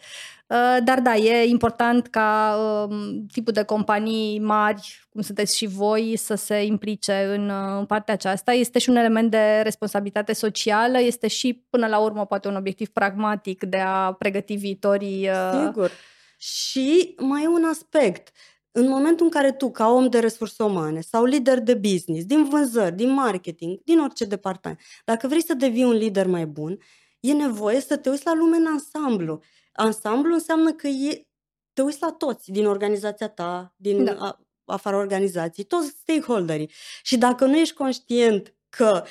Uh, 0.51 0.77
dar 0.85 1.01
da, 1.01 1.17
e 1.17 1.49
important 1.49 2.07
ca 2.07 2.57
um, 2.89 3.27
tipul 3.33 3.53
de 3.53 3.63
companii 3.63 4.39
mari, 4.39 5.07
cum 5.11 5.21
sunteți 5.21 5.57
și 5.57 5.67
voi, 5.67 6.17
să 6.17 6.35
se 6.35 6.63
implice 6.63 7.35
în, 7.35 7.49
uh, 7.49 7.79
în 7.79 7.87
partea 7.87 8.15
aceasta. 8.15 8.53
Este 8.53 8.79
și 8.79 8.91
un 8.91 8.97
element 8.97 9.31
de 9.31 9.61
responsabilitate 9.63 10.33
socială, 10.33 11.01
este 11.01 11.29
și 11.29 11.65
până 11.71 11.87
la 11.87 11.99
urmă 11.99 12.27
poate 12.27 12.49
un 12.49 12.57
obiectiv 12.57 12.89
pragmatic 12.89 13.65
de 13.65 13.77
a 13.77 14.13
pregăti 14.13 14.55
viitorii. 14.55 15.29
Sigur. 15.65 15.91
Și 16.37 17.15
mai 17.19 17.43
e 17.43 17.49
un 17.49 17.65
aspect. 17.65 18.29
În 18.73 18.89
momentul 18.89 19.25
în 19.25 19.31
care 19.31 19.53
tu, 19.53 19.71
ca 19.71 19.89
om 19.89 20.09
de 20.09 20.19
resurse 20.19 20.63
umane 20.63 21.01
sau 21.01 21.25
lider 21.25 21.61
de 21.61 21.75
business, 21.75 22.25
din 22.25 22.45
vânzări, 22.45 22.97
din 22.97 23.13
marketing, 23.13 23.81
din 23.85 23.99
orice 23.99 24.25
departament, 24.25 24.81
dacă 25.05 25.27
vrei 25.27 25.43
să 25.43 25.55
devii 25.55 25.85
un 25.85 25.97
lider 25.97 26.27
mai 26.27 26.47
bun, 26.47 26.79
e 27.21 27.33
nevoie 27.33 27.81
să 27.81 27.97
te 27.97 28.11
uiți 28.11 28.27
la 28.27 28.35
lume 28.35 28.57
în 28.57 28.67
ansamblu. 28.67 29.41
Ansamblu 29.73 30.33
înseamnă 30.33 30.73
că 30.73 30.87
e, 30.87 31.27
te 31.73 31.83
uiți 31.83 32.01
la 32.01 32.13
toți 32.13 32.51
din 32.51 32.67
organizația 32.67 33.29
ta, 33.29 33.75
din 33.77 34.05
da. 34.05 34.13
a, 34.19 34.41
afara 34.65 34.97
organizației, 34.97 35.67
toți 35.67 35.89
stakeholderii. 35.89 36.71
Și 37.03 37.19
dacă 37.19 37.45
nu 37.45 37.57
ești 37.57 37.75
conștient 37.75 38.55
că 38.69 39.05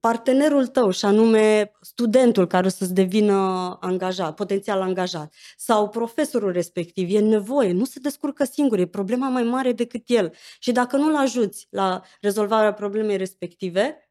partenerul 0.00 0.66
tău, 0.66 0.90
și 0.90 1.04
anume 1.04 1.72
studentul 1.80 2.46
care 2.46 2.66
o 2.66 2.68
să-ți 2.68 2.94
devină 2.94 3.32
angajat, 3.80 4.34
potențial 4.34 4.80
angajat, 4.80 5.34
sau 5.56 5.88
profesorul 5.88 6.52
respectiv, 6.52 7.14
e 7.14 7.18
nevoie, 7.18 7.72
nu 7.72 7.84
se 7.84 8.00
descurcă 8.00 8.44
singur, 8.44 8.78
e 8.78 8.86
problema 8.86 9.28
mai 9.28 9.42
mare 9.42 9.72
decât 9.72 10.02
el. 10.06 10.34
Și 10.58 10.72
dacă 10.72 10.96
nu-l 10.96 11.16
ajuți 11.16 11.66
la 11.70 12.02
rezolvarea 12.20 12.72
problemei 12.72 13.16
respective, 13.16 14.10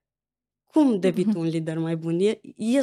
cum 0.66 1.00
devii 1.00 1.26
tu 1.32 1.40
un 1.40 1.46
lider 1.46 1.78
mai 1.78 1.96
bun? 1.96 2.20
E, 2.20 2.40
e 2.56 2.82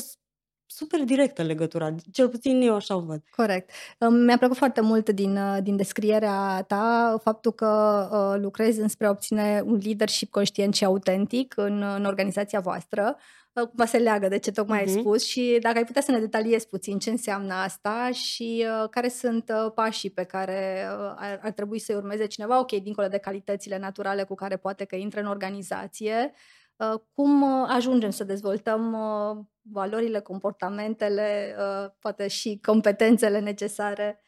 super 0.70 1.04
directă 1.04 1.42
legătura, 1.42 1.94
cel 2.12 2.28
puțin 2.28 2.60
eu 2.60 2.74
așa 2.74 2.96
o 2.96 3.00
văd. 3.00 3.22
Corect. 3.36 3.70
Mi-a 4.10 4.38
plăcut 4.38 4.56
foarte 4.56 4.80
mult 4.80 5.10
din, 5.10 5.36
uh, 5.36 5.58
din 5.62 5.76
descrierea 5.76 6.62
ta 6.62 7.16
faptul 7.22 7.52
că 7.52 8.08
uh, 8.12 8.40
lucrezi 8.42 8.80
înspre 8.80 9.06
a 9.06 9.10
obține 9.10 9.62
un 9.64 9.80
leadership 9.82 10.30
conștient 10.30 10.74
și 10.74 10.84
autentic 10.84 11.54
în, 11.56 11.82
în 11.82 12.04
organizația 12.04 12.60
voastră. 12.60 13.16
Uh, 13.52 13.66
cumva 13.66 13.84
se 13.84 13.98
leagă 13.98 14.28
de 14.28 14.38
ce 14.38 14.50
tocmai 14.50 14.78
uh-huh. 14.78 14.86
ai 14.86 14.92
mhm. 14.92 15.00
spus 15.00 15.24
și 15.24 15.58
dacă 15.60 15.76
ai 15.76 15.84
putea 15.84 16.02
să 16.02 16.10
ne 16.10 16.18
detaliezi 16.18 16.68
puțin 16.68 16.98
ce 16.98 17.10
înseamnă 17.10 17.54
asta 17.54 18.10
și 18.12 18.66
uh, 18.82 18.88
care 18.90 19.08
sunt 19.08 19.52
uh, 19.64 19.72
pașii 19.74 20.10
pe 20.10 20.24
care 20.24 20.88
uh, 20.98 21.12
ar, 21.16 21.40
ar 21.42 21.50
trebui 21.50 21.78
să-i 21.78 21.94
urmeze 21.94 22.26
cineva, 22.26 22.58
ok, 22.58 22.72
dincolo 22.72 23.08
de 23.08 23.18
calitățile 23.18 23.78
naturale 23.78 24.22
cu 24.22 24.34
care 24.34 24.56
poate 24.56 24.84
că 24.84 24.96
intră 24.96 25.20
în 25.20 25.26
organizație, 25.26 26.32
uh, 26.76 27.00
cum 27.14 27.42
uh, 27.42 27.68
ajungem 27.68 28.10
să 28.10 28.24
dezvoltăm 28.24 28.92
uh, 28.92 29.44
valorile, 29.72 30.20
comportamentele, 30.20 31.56
uh, 31.58 31.90
poate 31.98 32.28
și 32.28 32.58
competențele 32.62 33.40
necesare. 33.40 34.22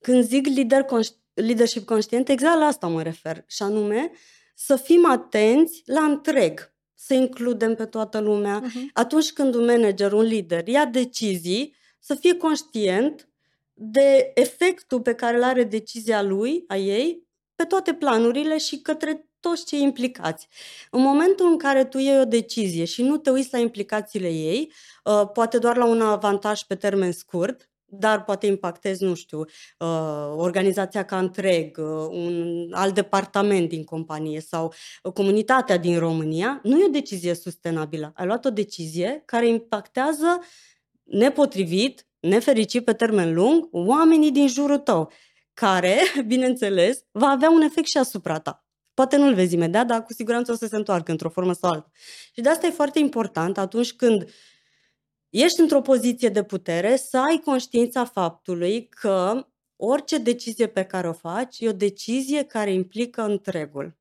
Când 0.00 0.24
zic 0.24 0.46
lider 0.46 0.82
conș- 0.82 1.22
leadership 1.34 1.84
conștient, 1.84 2.28
exact 2.28 2.58
la 2.58 2.64
asta 2.64 2.86
mă 2.86 3.02
refer, 3.02 3.44
și 3.46 3.62
anume 3.62 4.10
să 4.54 4.76
fim 4.76 5.06
atenți 5.06 5.82
la 5.86 6.04
întreg, 6.04 6.74
să 6.94 7.14
includem 7.14 7.74
pe 7.74 7.86
toată 7.86 8.18
lumea. 8.18 8.62
Uh-huh. 8.62 8.92
Atunci 8.92 9.32
când 9.32 9.54
un 9.54 9.64
manager, 9.64 10.12
un 10.12 10.22
lider 10.22 10.68
ia 10.68 10.86
decizii, 10.86 11.76
să 12.00 12.14
fie 12.14 12.36
conștient 12.36 13.28
de 13.72 14.30
efectul 14.34 15.00
pe 15.00 15.14
care 15.14 15.36
îl 15.36 15.42
are 15.42 15.64
decizia 15.64 16.22
lui, 16.22 16.64
a 16.66 16.76
ei, 16.76 17.28
pe 17.54 17.64
toate 17.64 17.94
planurile 17.94 18.58
și 18.58 18.80
către 18.80 19.28
toți 19.48 19.64
cei 19.64 19.82
implicați. 19.82 20.48
În 20.90 21.02
momentul 21.02 21.46
în 21.46 21.58
care 21.58 21.84
tu 21.84 21.98
iei 21.98 22.20
o 22.20 22.24
decizie 22.24 22.84
și 22.84 23.02
nu 23.02 23.16
te 23.16 23.30
uiți 23.30 23.48
la 23.52 23.58
implicațiile 23.58 24.28
ei, 24.28 24.72
uh, 25.04 25.30
poate 25.32 25.58
doar 25.58 25.76
la 25.76 25.84
un 25.84 26.00
avantaj 26.00 26.60
pe 26.60 26.74
termen 26.74 27.12
scurt, 27.12 27.68
dar 27.84 28.24
poate 28.24 28.46
impactezi, 28.46 29.04
nu 29.04 29.14
știu, 29.14 29.38
uh, 29.38 30.32
organizația 30.36 31.04
ca 31.04 31.18
întreg, 31.18 31.78
uh, 31.78 32.08
un 32.10 32.68
alt 32.72 32.94
departament 32.94 33.68
din 33.68 33.84
companie 33.84 34.40
sau 34.40 34.72
comunitatea 35.14 35.76
din 35.76 35.98
România, 35.98 36.60
nu 36.62 36.78
e 36.78 36.84
o 36.84 36.88
decizie 36.90 37.34
sustenabilă. 37.34 38.12
Ai 38.16 38.26
luat 38.26 38.44
o 38.44 38.50
decizie 38.50 39.22
care 39.24 39.48
impactează 39.48 40.40
nepotrivit, 41.02 42.06
nefericit 42.20 42.84
pe 42.84 42.92
termen 42.92 43.34
lung, 43.34 43.68
oamenii 43.70 44.30
din 44.30 44.48
jurul 44.48 44.78
tău, 44.78 45.12
care, 45.54 45.96
bineînțeles, 46.32 47.04
va 47.10 47.28
avea 47.28 47.50
un 47.50 47.60
efect 47.60 47.86
și 47.86 47.98
asupra 47.98 48.38
ta. 48.38 48.63
Poate 48.94 49.16
nu-l 49.16 49.34
vezi 49.34 49.54
imediat, 49.54 49.86
dar 49.86 50.02
cu 50.02 50.12
siguranță 50.12 50.52
o 50.52 50.54
să 50.54 50.66
se 50.66 50.76
întoarcă 50.76 51.10
într-o 51.10 51.28
formă 51.28 51.52
sau 51.52 51.70
alta. 51.70 51.90
Și 52.34 52.40
de 52.40 52.48
asta 52.48 52.66
e 52.66 52.70
foarte 52.70 52.98
important 52.98 53.58
atunci 53.58 53.92
când 53.92 54.28
ești 55.30 55.60
într-o 55.60 55.80
poziție 55.80 56.28
de 56.28 56.42
putere 56.42 56.96
să 56.96 57.18
ai 57.18 57.40
conștiința 57.44 58.04
faptului 58.04 58.88
că 58.88 59.46
orice 59.76 60.18
decizie 60.18 60.66
pe 60.66 60.84
care 60.84 61.08
o 61.08 61.12
faci 61.12 61.60
e 61.60 61.68
o 61.68 61.72
decizie 61.72 62.42
care 62.42 62.72
implică 62.72 63.22
întregul. 63.22 63.96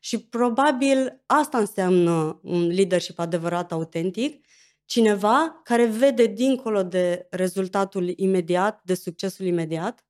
Și 0.00 0.20
probabil 0.20 1.22
asta 1.26 1.58
înseamnă 1.58 2.40
un 2.42 2.66
leadership 2.66 3.18
adevărat, 3.18 3.72
autentic, 3.72 4.46
cineva 4.84 5.60
care 5.64 5.86
vede 5.86 6.26
dincolo 6.26 6.82
de 6.82 7.26
rezultatul 7.30 8.12
imediat, 8.16 8.80
de 8.84 8.94
succesul 8.94 9.46
imediat, 9.46 10.04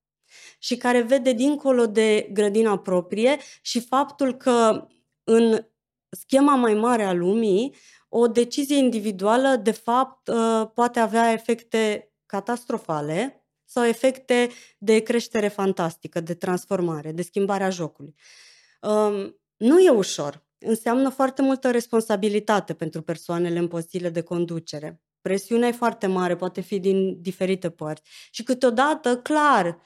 și 0.63 0.77
care 0.77 1.03
vede 1.03 1.33
dincolo 1.33 1.87
de 1.87 2.29
grădina 2.33 2.79
proprie 2.79 3.39
și 3.63 3.81
faptul 3.81 4.37
că 4.37 4.87
în 5.25 5.67
schema 6.11 6.55
mai 6.55 6.75
mare 6.75 7.03
a 7.03 7.13
lumii, 7.13 7.75
o 8.09 8.27
decizie 8.27 8.77
individuală, 8.77 9.57
de 9.57 9.71
fapt, 9.71 10.29
uh, 10.29 10.71
poate 10.75 11.01
avea 11.01 11.33
efecte 11.33 12.13
catastrofale 12.27 13.45
sau 13.65 13.85
efecte 13.85 14.49
de 14.79 14.99
creștere 14.99 15.49
fantastică, 15.49 16.21
de 16.21 16.35
transformare, 16.35 17.13
de 17.13 17.23
schimbare 17.23 17.65
a 17.65 17.71
jocului. 17.71 18.15
Um, 18.81 19.41
nu 19.57 19.81
e 19.81 19.91
ușor. 19.91 20.45
Înseamnă 20.59 21.09
foarte 21.09 21.43
multă 21.43 21.71
responsabilitate 21.71 22.75
pentru 22.75 23.03
persoanele 23.03 23.59
în 23.59 23.69
pozițiile 23.69 24.09
de 24.09 24.21
conducere. 24.21 25.01
Presiunea 25.21 25.69
e 25.69 25.73
foarte 25.73 26.07
mare, 26.07 26.37
poate 26.37 26.61
fi 26.61 26.79
din 26.79 27.23
diferite 27.23 27.71
părți. 27.71 28.03
Și 28.31 28.43
câteodată, 28.43 29.17
clar, 29.19 29.79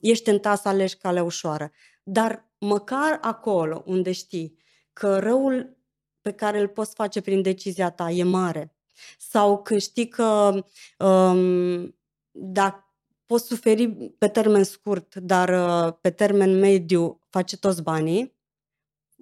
ești 0.00 0.24
tentat 0.24 0.60
să 0.60 0.68
alegi 0.68 0.96
calea 0.96 1.22
ușoară. 1.22 1.72
Dar 2.02 2.50
măcar 2.58 3.18
acolo 3.20 3.82
unde 3.86 4.12
știi 4.12 4.58
că 4.92 5.18
răul 5.18 5.76
pe 6.20 6.32
care 6.32 6.60
îl 6.60 6.68
poți 6.68 6.94
face 6.94 7.20
prin 7.20 7.42
decizia 7.42 7.90
ta 7.90 8.10
e 8.10 8.22
mare 8.22 8.76
sau 9.18 9.62
când 9.62 9.80
știi 9.80 10.08
că 10.08 10.62
um, 10.98 11.96
dacă 12.30 12.86
poți 13.26 13.46
suferi 13.46 13.88
pe 14.18 14.28
termen 14.28 14.64
scurt, 14.64 15.14
dar 15.14 15.48
uh, 15.48 15.94
pe 16.00 16.10
termen 16.10 16.58
mediu 16.58 17.20
face 17.30 17.56
toți 17.56 17.82
banii, 17.82 18.36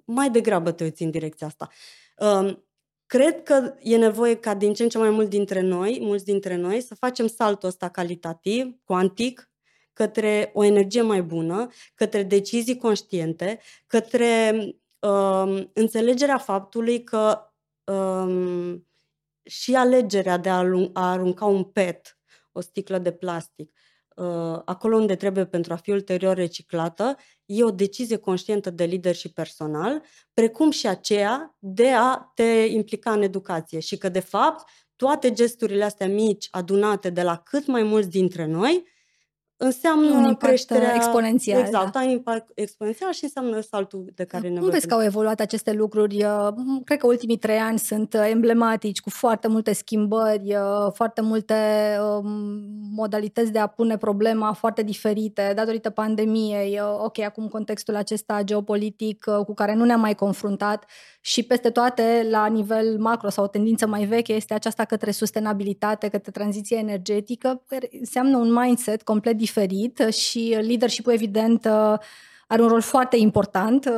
mai 0.05 0.29
degrabă 0.29 0.71
te 0.71 0.83
uiți 0.83 1.03
în 1.03 1.11
direcția 1.11 1.47
asta. 1.47 1.69
Um, 2.17 2.65
cred 3.05 3.43
că 3.43 3.73
e 3.79 3.97
nevoie 3.97 4.35
ca 4.35 4.53
din 4.53 4.73
ce 4.73 4.83
în 4.83 4.89
ce 4.89 4.97
mai 4.97 5.09
mult 5.09 5.29
dintre 5.29 5.61
noi, 5.61 5.97
mulți 6.01 6.25
dintre 6.25 6.55
noi, 6.55 6.81
să 6.81 6.95
facem 6.95 7.27
saltul 7.27 7.69
ăsta 7.69 7.89
calitativ, 7.89 8.75
cuantic, 8.83 9.49
către 9.95 10.51
o 10.53 10.63
energie 10.63 11.01
mai 11.01 11.21
bună, 11.21 11.67
către 11.93 12.23
decizii 12.23 12.77
conștiente, 12.77 13.59
către 13.87 14.51
um, 14.99 15.69
înțelegerea 15.73 16.37
faptului 16.37 17.03
că 17.03 17.39
um, 17.83 18.87
și 19.43 19.75
alegerea 19.75 20.37
de 20.37 20.49
a, 20.49 20.63
a 20.93 21.11
arunca 21.11 21.45
un 21.45 21.63
pet, 21.63 22.19
o 22.51 22.61
sticlă 22.61 22.97
de 22.97 23.11
plastic, 23.11 23.71
uh, 24.15 24.61
acolo 24.65 24.95
unde 24.97 25.15
trebuie 25.15 25.45
pentru 25.45 25.73
a 25.73 25.75
fi 25.75 25.91
ulterior 25.91 26.35
reciclată, 26.35 27.17
e 27.45 27.63
o 27.63 27.71
decizie 27.71 28.17
conștientă 28.17 28.69
de 28.69 28.83
lider 28.83 29.15
și 29.15 29.33
personal, 29.33 30.03
precum 30.33 30.71
și 30.71 30.87
aceea 30.87 31.55
de 31.59 31.89
a 31.89 32.31
te 32.33 32.65
implica 32.69 33.11
în 33.11 33.21
educație. 33.21 33.79
Și 33.79 33.97
că, 33.97 34.09
de 34.09 34.19
fapt, 34.19 34.69
toate 34.95 35.31
gesturile 35.31 35.83
astea 35.83 36.07
mici, 36.07 36.47
adunate 36.51 37.09
de 37.09 37.21
la 37.21 37.37
cât 37.37 37.67
mai 37.67 37.83
mulți 37.83 38.09
dintre 38.09 38.45
noi, 38.45 38.93
înseamnă 39.57 40.09
un 40.09 40.23
impact 40.23 40.41
creșterea 40.41 40.95
exponențial. 40.95 41.59
Exact, 41.59 41.91
da. 41.91 42.03
impact 42.03 42.51
exponențial 42.55 43.11
și 43.11 43.23
înseamnă 43.23 43.59
saltul 43.59 44.11
de 44.15 44.23
care 44.23 44.49
ne 44.49 44.59
Cum 44.59 44.69
vezi 44.69 44.87
că 44.87 44.93
au 44.93 45.03
evoluat 45.03 45.39
aceste 45.39 45.73
lucruri? 45.73 46.23
Uh, 46.23 46.47
cred 46.83 46.97
că 46.97 47.07
ultimii 47.07 47.37
trei 47.37 47.57
ani 47.57 47.79
sunt 47.79 48.13
uh, 48.13 48.27
emblematici, 48.29 48.99
cu 48.99 49.09
foarte 49.09 49.47
multe 49.47 49.73
schimbări, 49.73 50.55
uh, 50.55 50.91
foarte 50.93 51.21
multe 51.21 51.55
um, 51.99 52.25
modalități 52.95 53.51
de 53.51 53.59
a 53.59 53.67
pune 53.67 53.97
problema 53.97 54.53
foarte 54.53 54.83
diferite 54.83 55.51
datorită 55.55 55.89
pandemiei. 55.89 56.79
Ok, 56.97 57.19
acum 57.19 57.47
contextul 57.47 57.95
acesta 57.95 58.41
geopolitic 58.43 59.23
cu 59.45 59.53
care 59.53 59.73
nu 59.73 59.85
ne-am 59.85 59.99
mai 59.99 60.15
confruntat 60.15 60.85
și 61.27 61.43
peste 61.43 61.69
toate, 61.69 62.27
la 62.29 62.45
nivel 62.45 62.99
macro 62.99 63.29
sau 63.29 63.43
o 63.43 63.47
tendință 63.47 63.87
mai 63.87 64.05
veche, 64.05 64.33
este 64.33 64.53
aceasta 64.53 64.85
către 64.85 65.11
sustenabilitate, 65.11 66.07
către 66.07 66.31
tranziție 66.31 66.77
energetică, 66.77 67.63
care 67.67 67.89
înseamnă 67.99 68.37
un 68.37 68.53
mindset 68.53 69.03
complet 69.03 69.37
diferit 69.37 69.97
și 69.97 70.57
leadership 70.61 71.07
evident, 71.07 71.65
are 72.47 72.61
un 72.61 72.67
rol 72.67 72.81
foarte 72.81 73.17
important. 73.17 73.89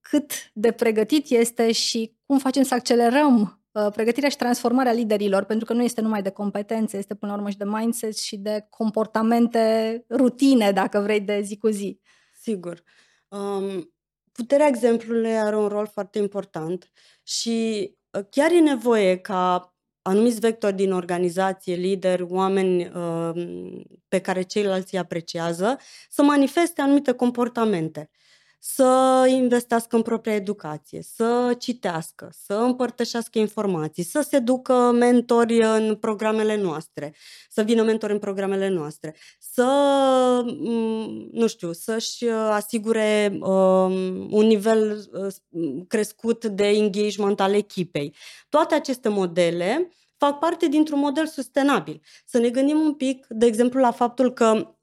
Cât 0.00 0.32
de 0.52 0.72
pregătit 0.72 1.30
este 1.30 1.72
și 1.72 2.16
cum 2.26 2.38
facem 2.38 2.62
să 2.62 2.74
accelerăm 2.74 3.60
pregătirea 3.92 4.28
și 4.28 4.36
transformarea 4.36 4.92
liderilor, 4.92 5.44
pentru 5.44 5.66
că 5.66 5.72
nu 5.72 5.82
este 5.82 6.00
numai 6.00 6.22
de 6.22 6.30
competențe, 6.30 6.96
este 6.96 7.14
până 7.14 7.32
la 7.32 7.38
urmă 7.38 7.50
și 7.50 7.58
de 7.58 7.64
mindset 7.64 8.18
și 8.18 8.36
de 8.36 8.66
comportamente 8.70 10.04
rutine, 10.10 10.72
dacă 10.72 11.00
vrei, 11.00 11.20
de 11.20 11.40
zi 11.40 11.56
cu 11.56 11.68
zi. 11.68 12.00
Sigur. 12.40 12.82
Um, 13.28 13.92
puterea 14.38 14.66
exemplului 14.66 15.38
are 15.38 15.56
un 15.56 15.68
rol 15.68 15.86
foarte 15.86 16.18
important 16.18 16.90
și 17.22 17.90
uh, 18.10 18.24
chiar 18.30 18.50
e 18.50 18.58
nevoie 18.60 19.16
ca 19.16 19.74
anumiți 20.02 20.40
vectori 20.40 20.74
din 20.74 20.92
organizație, 20.92 21.74
lideri, 21.74 22.22
oameni 22.22 22.90
uh, 22.94 23.82
pe 24.08 24.20
care 24.20 24.42
ceilalți 24.42 24.94
îi 24.94 25.00
apreciază, 25.00 25.78
să 26.08 26.22
manifeste 26.22 26.80
anumite 26.80 27.12
comportamente 27.12 28.10
să 28.58 29.24
investească 29.28 29.96
în 29.96 30.02
propria 30.02 30.34
educație, 30.34 31.02
să 31.02 31.54
citească, 31.58 32.30
să 32.46 32.54
împărtășească 32.54 33.38
informații, 33.38 34.02
să 34.02 34.20
se 34.20 34.38
ducă 34.38 34.90
mentori 34.94 35.62
în 35.62 35.96
programele 35.96 36.56
noastre, 36.56 37.14
să 37.50 37.62
vină 37.62 37.82
mentori 37.82 38.12
în 38.12 38.18
programele 38.18 38.68
noastre, 38.68 39.14
să, 39.38 39.64
mm, 40.44 41.28
nu 41.32 41.46
știu, 41.46 41.72
să-și 41.72 42.28
asigure 42.28 43.38
um, 43.40 44.32
un 44.32 44.46
nivel 44.46 45.08
uh, 45.12 45.34
crescut 45.88 46.44
de 46.44 46.66
engagement 46.68 47.40
al 47.40 47.54
echipei. 47.54 48.14
Toate 48.48 48.74
aceste 48.74 49.08
modele 49.08 49.90
fac 50.16 50.38
parte 50.38 50.68
dintr-un 50.68 50.98
model 50.98 51.26
sustenabil. 51.26 52.00
Să 52.26 52.38
ne 52.38 52.48
gândim 52.50 52.78
un 52.78 52.94
pic, 52.94 53.26
de 53.28 53.46
exemplu, 53.46 53.80
la 53.80 53.90
faptul 53.90 54.32
că 54.32 54.77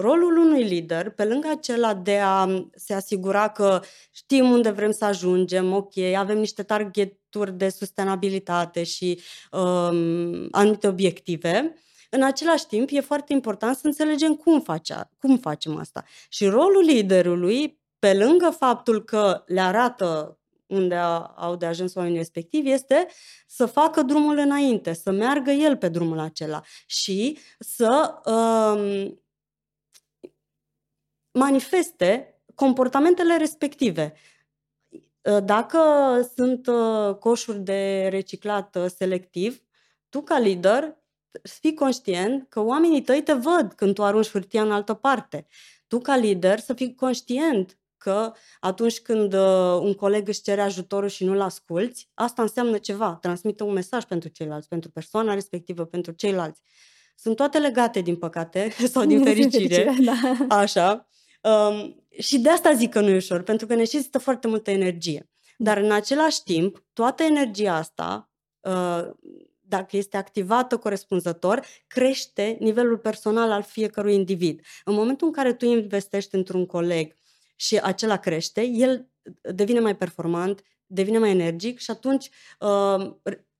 rolul 0.00 0.36
unui 0.36 0.62
lider, 0.62 1.10
pe 1.10 1.24
lângă 1.24 1.48
acela 1.48 1.94
de 1.94 2.18
a 2.18 2.46
se 2.74 2.94
asigura 2.94 3.48
că 3.48 3.80
știm 4.10 4.50
unde 4.50 4.70
vrem 4.70 4.90
să 4.90 5.04
ajungem, 5.04 5.72
ok, 5.72 5.96
avem 6.16 6.38
niște 6.38 6.62
targeturi 6.62 7.52
de 7.52 7.68
sustenabilitate 7.68 8.84
și 8.84 9.20
um, 9.50 10.48
anumite 10.50 10.88
obiective, 10.88 11.74
în 12.10 12.22
același 12.22 12.66
timp 12.66 12.88
e 12.92 13.00
foarte 13.00 13.32
important 13.32 13.76
să 13.76 13.86
înțelegem 13.86 14.34
cum, 14.34 14.60
face, 14.60 15.10
cum 15.18 15.36
facem 15.36 15.76
asta. 15.76 16.04
Și 16.28 16.46
rolul 16.46 16.84
liderului, 16.84 17.80
pe 17.98 18.14
lângă 18.14 18.54
faptul 18.58 19.04
că 19.04 19.42
le 19.46 19.60
arată 19.60 20.38
unde 20.66 20.94
au 21.36 21.56
de 21.56 21.66
ajuns 21.66 21.94
oamenii 21.94 22.18
respectivi, 22.18 22.70
este 22.70 23.06
să 23.46 23.66
facă 23.66 24.02
drumul 24.02 24.38
înainte, 24.38 24.92
să 24.92 25.10
meargă 25.10 25.50
el 25.50 25.76
pe 25.76 25.88
drumul 25.88 26.18
acela 26.18 26.62
și 26.86 27.38
să 27.58 28.14
um, 28.24 29.18
manifeste 31.38 32.40
comportamentele 32.54 33.36
respective. 33.36 34.14
Ă, 35.24 35.40
dacă 35.40 35.78
sunt 36.36 36.66
ă, 36.66 37.16
coșuri 37.20 37.58
de 37.58 38.08
reciclat 38.10 38.76
ă, 38.76 38.86
selectiv, 38.88 39.62
tu 40.08 40.22
ca 40.22 40.38
lider 40.38 40.96
fii 41.42 41.74
conștient 41.74 42.46
că 42.48 42.60
oamenii 42.60 43.02
tăi 43.02 43.22
te 43.22 43.32
văd 43.32 43.72
când 43.72 43.94
tu 43.94 44.04
arunci 44.04 44.30
hârtia 44.30 44.62
în 44.62 44.72
altă 44.72 44.94
parte. 44.94 45.46
Tu 45.86 45.98
ca 45.98 46.16
lider 46.16 46.58
să 46.58 46.72
fii 46.74 46.94
conștient 46.94 47.78
că 47.96 48.32
atunci 48.60 49.00
când 49.00 49.32
un 49.80 49.94
coleg 49.94 50.28
își 50.28 50.42
cere 50.42 50.60
ajutorul 50.60 51.08
și 51.08 51.24
nu-l 51.24 51.40
asculți, 51.40 52.10
asta 52.14 52.42
înseamnă 52.42 52.78
ceva, 52.78 53.18
transmite 53.20 53.62
un 53.62 53.72
mesaj 53.72 54.04
pentru 54.04 54.28
ceilalți, 54.28 54.68
pentru 54.68 54.90
persoana 54.90 55.34
respectivă, 55.34 55.84
pentru 55.84 56.12
ceilalți. 56.12 56.60
Sunt 57.16 57.36
toate 57.36 57.58
legate, 57.58 58.00
din 58.00 58.16
păcate, 58.16 58.70
sau 58.92 59.04
din 59.04 59.22
fericire. 59.22 59.94
da. 60.04 60.46
Așa. 60.56 61.08
Um, 61.40 62.04
și 62.18 62.38
de 62.38 62.50
asta 62.50 62.72
zic 62.72 62.90
că 62.90 63.00
nu 63.00 63.08
e 63.08 63.16
ușor, 63.16 63.42
pentru 63.42 63.66
că 63.66 63.74
necesită 63.74 64.18
foarte 64.18 64.48
multă 64.48 64.70
energie. 64.70 65.30
Dar 65.56 65.76
în 65.76 65.92
același 65.92 66.42
timp, 66.42 66.84
toată 66.92 67.22
energia 67.22 67.74
asta, 67.74 68.30
uh, 68.60 69.10
dacă 69.60 69.96
este 69.96 70.16
activată 70.16 70.76
corespunzător, 70.76 71.64
crește 71.86 72.56
nivelul 72.60 72.98
personal 72.98 73.50
al 73.50 73.62
fiecărui 73.62 74.14
individ. 74.14 74.60
În 74.84 74.94
momentul 74.94 75.26
în 75.26 75.32
care 75.32 75.52
tu 75.52 75.64
investești 75.64 76.34
într-un 76.34 76.66
coleg 76.66 77.14
și 77.56 77.76
acela 77.76 78.16
crește, 78.16 78.62
el 78.62 79.08
devine 79.52 79.80
mai 79.80 79.96
performant, 79.96 80.62
devine 80.86 81.18
mai 81.18 81.30
energic 81.30 81.78
și 81.78 81.90
atunci 81.90 82.30
uh, 82.60 83.12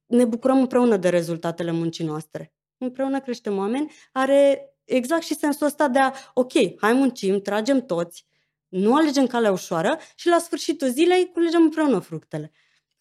ne 0.07 0.24
bucurăm 0.24 0.59
împreună 0.59 0.97
de 0.97 1.09
rezultatele 1.09 1.70
muncii 1.70 2.05
noastre. 2.05 2.53
Împreună 2.79 3.20
creștem 3.20 3.57
oameni, 3.57 3.93
are 4.12 4.72
exact 4.89 5.22
și 5.22 5.34
sensul 5.34 5.66
ăsta 5.66 5.89
de 5.89 5.99
a, 5.99 6.12
ok, 6.34 6.53
hai 6.80 6.93
muncim, 6.93 7.41
tragem 7.41 7.86
toți, 7.86 8.26
nu 8.68 8.95
alegem 8.95 9.26
calea 9.26 9.53
ușoară 9.53 9.99
și 10.14 10.28
la 10.28 10.39
sfârșitul 10.39 10.89
zilei 10.89 11.30
culegem 11.32 11.62
împreună 11.62 11.99
fructele. 11.99 12.53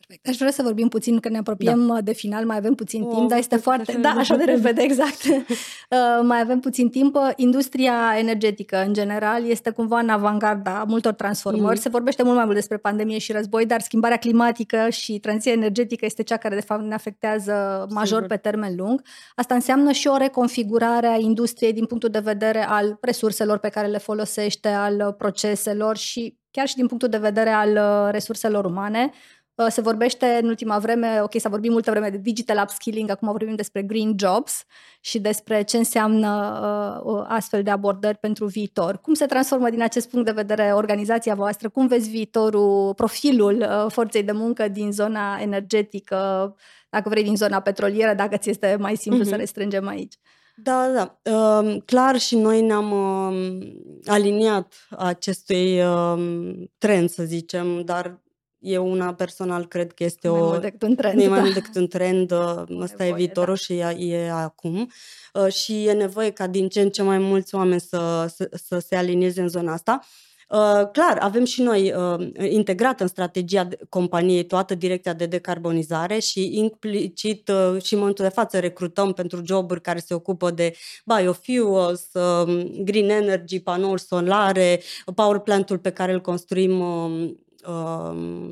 Perfect. 0.07 0.27
Aș 0.27 0.37
vrea 0.37 0.51
să 0.51 0.61
vorbim 0.61 0.87
puțin, 0.87 1.19
că 1.19 1.29
ne 1.29 1.37
apropiem 1.37 1.87
da. 1.87 2.01
de 2.01 2.13
final, 2.13 2.45
mai 2.45 2.57
avem 2.57 2.75
puțin 2.75 3.01
oh, 3.01 3.15
timp, 3.15 3.29
dar 3.29 3.37
este 3.37 3.55
foarte... 3.55 3.97
Da, 4.01 4.09
așa 4.09 4.35
de 4.35 4.43
repede, 4.53 4.81
exact. 4.81 5.23
uh, 5.23 5.45
mai 6.23 6.39
avem 6.39 6.59
puțin 6.59 6.89
timp. 6.89 7.17
Industria 7.35 7.93
energetică, 8.17 8.83
în 8.85 8.93
general, 8.93 9.45
este 9.45 9.69
cumva 9.69 9.99
în 9.99 10.09
avangarda 10.09 10.83
multor 10.87 11.13
transformări. 11.13 11.75
Mm. 11.75 11.81
Se 11.81 11.89
vorbește 11.89 12.23
mult 12.23 12.35
mai 12.35 12.43
mult 12.43 12.55
despre 12.55 12.77
pandemie 12.77 13.17
și 13.17 13.31
război, 13.31 13.65
dar 13.65 13.81
schimbarea 13.81 14.17
climatică 14.17 14.89
și 14.89 15.19
tranziția 15.19 15.51
energetică 15.51 16.05
este 16.05 16.23
cea 16.23 16.37
care, 16.37 16.55
de 16.55 16.61
fapt, 16.61 16.83
ne 16.83 16.93
afectează 16.93 17.85
major 17.89 18.21
Sigur. 18.21 18.27
pe 18.27 18.37
termen 18.37 18.75
lung. 18.75 19.01
Asta 19.35 19.53
înseamnă 19.53 19.91
și 19.91 20.07
o 20.07 20.17
reconfigurare 20.17 21.07
a 21.07 21.17
industriei 21.17 21.73
din 21.73 21.85
punctul 21.85 22.09
de 22.09 22.19
vedere 22.19 22.65
al 22.67 22.97
resurselor 23.01 23.57
pe 23.57 23.69
care 23.69 23.87
le 23.87 23.97
folosește, 23.97 24.67
al 24.67 25.15
proceselor 25.17 25.97
și 25.97 26.37
chiar 26.57 26.67
și 26.67 26.75
din 26.75 26.87
punctul 26.87 27.09
de 27.09 27.17
vedere 27.17 27.49
al 27.49 27.69
uh, 27.69 28.11
resurselor 28.11 28.65
umane. 28.65 29.11
Uh, 29.57 29.67
se 29.69 29.81
vorbește 29.81 30.39
în 30.41 30.47
ultima 30.47 30.77
vreme, 30.79 31.19
ok, 31.21 31.39
s-a 31.39 31.49
vorbit 31.49 31.71
multă 31.71 31.91
vreme 31.91 32.09
de 32.09 32.17
digital 32.17 32.59
upskilling, 32.63 33.09
acum 33.09 33.31
vorbim 33.31 33.55
despre 33.55 33.81
green 33.81 34.15
jobs 34.19 34.63
și 34.99 35.19
despre 35.19 35.63
ce 35.63 35.77
înseamnă 35.77 37.01
uh, 37.03 37.25
astfel 37.27 37.63
de 37.63 37.69
abordări 37.69 38.17
pentru 38.17 38.45
viitor. 38.45 38.97
Cum 39.01 39.13
se 39.13 39.25
transformă 39.25 39.69
din 39.69 39.81
acest 39.81 40.09
punct 40.09 40.25
de 40.25 40.31
vedere 40.31 40.71
organizația 40.73 41.35
voastră? 41.35 41.69
Cum 41.69 41.87
vezi 41.87 42.09
viitorul, 42.09 42.93
profilul 42.93 43.57
uh, 43.57 43.91
forței 43.91 44.23
de 44.23 44.31
muncă 44.31 44.67
din 44.67 44.91
zona 44.91 45.37
energetică, 45.41 46.55
dacă 46.89 47.09
vrei 47.09 47.23
din 47.23 47.35
zona 47.35 47.59
petrolieră, 47.59 48.13
dacă 48.13 48.37
ți 48.37 48.49
este 48.49 48.75
mai 48.79 48.95
simplu 48.95 49.23
uh-huh. 49.23 49.29
să 49.29 49.35
restrângem 49.35 49.87
aici? 49.87 50.13
Da, 50.55 50.87
da. 50.93 51.19
Uh, 51.31 51.77
clar 51.85 52.17
și 52.17 52.35
noi 52.35 52.61
ne-am 52.61 52.91
uh, 52.91 53.67
aliniat 54.05 54.73
acestui 54.97 55.81
uh, 55.81 56.17
trend, 56.77 57.09
să 57.09 57.23
zicem, 57.23 57.81
dar 57.81 58.19
eu 58.67 58.91
una 58.91 59.13
personal 59.13 59.67
cred 59.67 59.93
că 59.93 60.03
este 60.03 60.27
mai 60.27 60.39
o... 60.39 60.45
Mult 60.45 60.61
decât 60.61 60.81
un 60.81 60.95
trend, 60.95 61.21
e 61.21 61.27
mai 61.27 61.37
da. 61.37 61.43
mult 61.43 61.53
decât 61.53 61.75
un 61.75 61.87
trend, 61.87 62.31
ă, 62.31 62.65
ăsta 62.79 63.05
e 63.05 63.13
viitorul 63.13 63.53
da. 63.53 63.59
și 63.59 63.73
e, 63.73 64.13
e 64.13 64.31
acum. 64.31 64.91
Ă, 65.35 65.49
și 65.49 65.85
e 65.85 65.91
nevoie 65.91 66.29
ca 66.29 66.47
din 66.47 66.67
ce 66.67 66.81
în 66.81 66.89
ce 66.89 67.01
mai 67.01 67.17
mulți 67.17 67.55
oameni 67.55 67.81
să, 67.81 68.31
să, 68.35 68.49
să 68.67 68.79
se 68.79 68.95
alinieze 68.95 69.41
în 69.41 69.47
zona 69.47 69.73
asta. 69.73 69.99
Uh, 70.49 70.89
clar, 70.91 71.17
avem 71.19 71.45
și 71.45 71.61
noi 71.61 71.93
uh, 71.93 72.27
integrat 72.49 73.01
în 73.01 73.07
strategia 73.07 73.67
companiei 73.89 74.45
toată 74.45 74.75
direcția 74.75 75.13
de 75.13 75.25
decarbonizare 75.25 76.19
și 76.19 76.57
implicit 76.57 77.47
uh, 77.47 77.81
și 77.81 77.93
în 77.93 77.99
momentul 77.99 78.25
de 78.25 78.31
față 78.31 78.59
recrutăm 78.59 79.13
pentru 79.13 79.41
joburi 79.45 79.81
care 79.81 79.99
se 79.99 80.13
ocupă 80.13 80.51
de 80.51 80.75
biofuels, 81.05 82.09
uh, 82.13 82.65
green 82.83 83.09
energy, 83.09 83.59
panouri 83.59 84.01
solare, 84.01 84.81
power 85.15 85.37
plantul 85.39 85.77
pe 85.77 85.91
care 85.91 86.13
îl 86.13 86.21
construim 86.21 86.79
uh, 86.79 86.97
Um, 87.07 87.37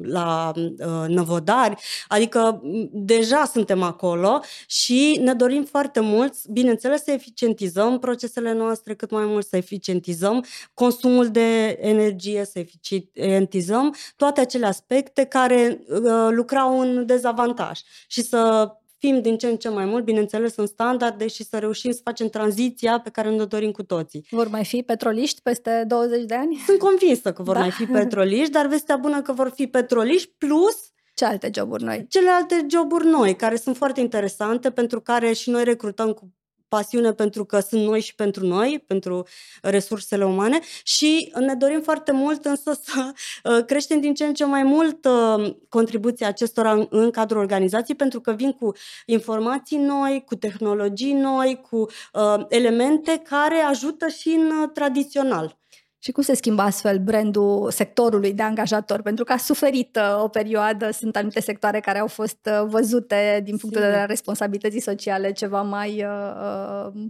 la 0.02 0.52
uh, 0.56 1.08
Năvodari, 1.08 1.76
adică 2.08 2.62
deja 2.92 3.46
suntem 3.46 3.82
acolo 3.82 4.40
și 4.68 5.20
ne 5.24 5.34
dorim 5.34 5.64
foarte 5.64 6.00
mult, 6.00 6.48
bineînțeles, 6.48 7.04
să 7.04 7.12
eficientizăm 7.12 8.00
procesele 8.00 8.54
noastre 8.54 8.96
cât 8.96 9.12
mai 9.12 9.26
mult, 9.26 9.46
să 9.48 9.58
eficientizăm 9.58 10.46
consumul 10.74 11.30
de 11.30 11.78
energie, 11.82 12.46
să 12.46 12.60
eficientizăm 12.60 13.96
toate 14.16 14.42
acele 14.42 14.66
aspecte 14.66 15.24
care 15.24 15.80
uh, 15.90 16.28
lucrau 16.30 16.80
în 16.80 17.06
dezavantaj 17.06 17.80
și 18.08 18.22
să 18.22 18.70
fim 19.06 19.22
din 19.22 19.38
ce 19.38 19.48
în 19.48 19.56
ce 19.56 19.70
mai 19.70 19.86
mult, 19.86 20.04
bineînțeles, 20.04 20.56
în 20.56 20.66
standarde 20.66 21.28
și 21.28 21.44
să 21.44 21.58
reușim 21.58 21.92
să 21.92 22.00
facem 22.04 22.30
tranziția 22.30 23.00
pe 23.00 23.10
care 23.10 23.30
ne 23.30 23.46
dorim 23.46 23.72
cu 23.72 23.84
toții. 23.84 24.26
Vor 24.30 24.48
mai 24.48 24.66
fi 24.66 24.82
petroliști 24.82 25.42
peste 25.42 25.84
20 25.88 26.24
de 26.24 26.36
ani? 26.36 26.64
Sunt 26.66 26.80
convinsă 26.80 27.34
că 27.34 27.44
vor 27.44 27.54
da. 27.54 27.60
mai 27.60 27.72
fi 27.72 27.86
petroliști, 28.00 28.52
dar 28.52 28.68
vestea 28.68 28.96
bună 28.96 29.22
că 29.22 29.32
vor 29.32 29.52
fi 29.56 29.68
petroliști 29.68 30.34
plus 30.38 30.76
ce 31.16 31.26
alte 31.26 31.50
joburi 31.54 31.84
noi? 31.84 32.06
Celelalte 32.10 32.66
joburi 32.70 33.06
noi, 33.06 33.36
care 33.36 33.56
sunt 33.56 33.78
foarte 33.78 34.00
interesante, 34.00 34.72
pentru 34.72 35.02
care 35.02 35.34
și 35.34 35.50
noi 35.50 35.64
recrutăm 35.64 36.12
cu 36.12 36.34
pasiune 36.68 37.14
pentru 37.14 37.46
că 37.46 37.60
sunt 37.60 37.84
noi 37.84 38.02
și 38.02 38.16
pentru 38.16 38.46
noi, 38.46 38.84
pentru 38.88 39.28
resursele 39.62 40.26
umane 40.26 40.60
și 40.84 41.32
ne 41.40 41.54
dorim 41.54 41.82
foarte 41.82 42.12
mult 42.12 42.46
însă 42.46 42.80
să 42.84 43.12
uh, 43.44 43.66
creștem 43.66 44.00
din 44.00 44.14
ce 44.14 44.26
în 44.26 44.34
ce 44.34 44.46
mai 44.46 44.64
mult 44.64 45.06
uh, 45.06 45.56
contribuția 45.70 46.28
acestora 46.28 46.88
în 46.90 47.12
cadrul 47.12 47.40
organizației 47.40 47.98
pentru 47.98 48.22
că 48.22 48.32
vin 48.32 48.52
cu 48.52 48.72
informații 49.06 49.78
noi, 49.78 50.24
cu 50.26 50.36
tehnologii 50.36 51.14
noi, 51.14 51.62
cu 51.70 51.78
uh, 52.14 52.46
elemente 52.50 53.22
care 53.30 53.58
ajută 53.58 54.08
și 54.08 54.30
în 54.30 54.70
tradițional. 54.74 55.58
Și 56.06 56.12
cum 56.12 56.24
se 56.24 56.36
schimbă 56.36 56.62
astfel 56.62 57.00
brandul 57.00 57.72
sectorului 57.72 58.34
de 58.34 58.44
angajator? 58.44 59.02
Pentru 59.02 59.24
că 59.24 59.34
a 59.34 59.38
suferit 59.38 59.96
uh, 59.96 60.24
o 60.24 60.28
perioadă, 60.28 60.92
sunt 60.92 61.16
anumite 61.16 61.40
sectoare 61.40 61.80
care 61.80 62.00
au 62.00 62.08
fost 62.08 62.50
uh, 62.52 62.68
văzute 62.68 63.42
din 63.44 63.58
punctul 63.58 63.82
de 63.82 63.86
vedere 63.86 64.02
al 64.02 64.08
responsabilității 64.08 64.80
sociale 64.80 65.32
ceva 65.32 65.62
mai 65.62 66.04
uh, 66.04 66.92
uh, 66.94 67.04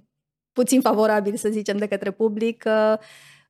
puțin 0.52 0.82
favorabil, 0.82 1.36
să 1.36 1.50
zicem, 1.50 1.78
de 1.78 1.88
către 1.88 2.12
public. 2.12 2.64
Uh, 2.68 2.98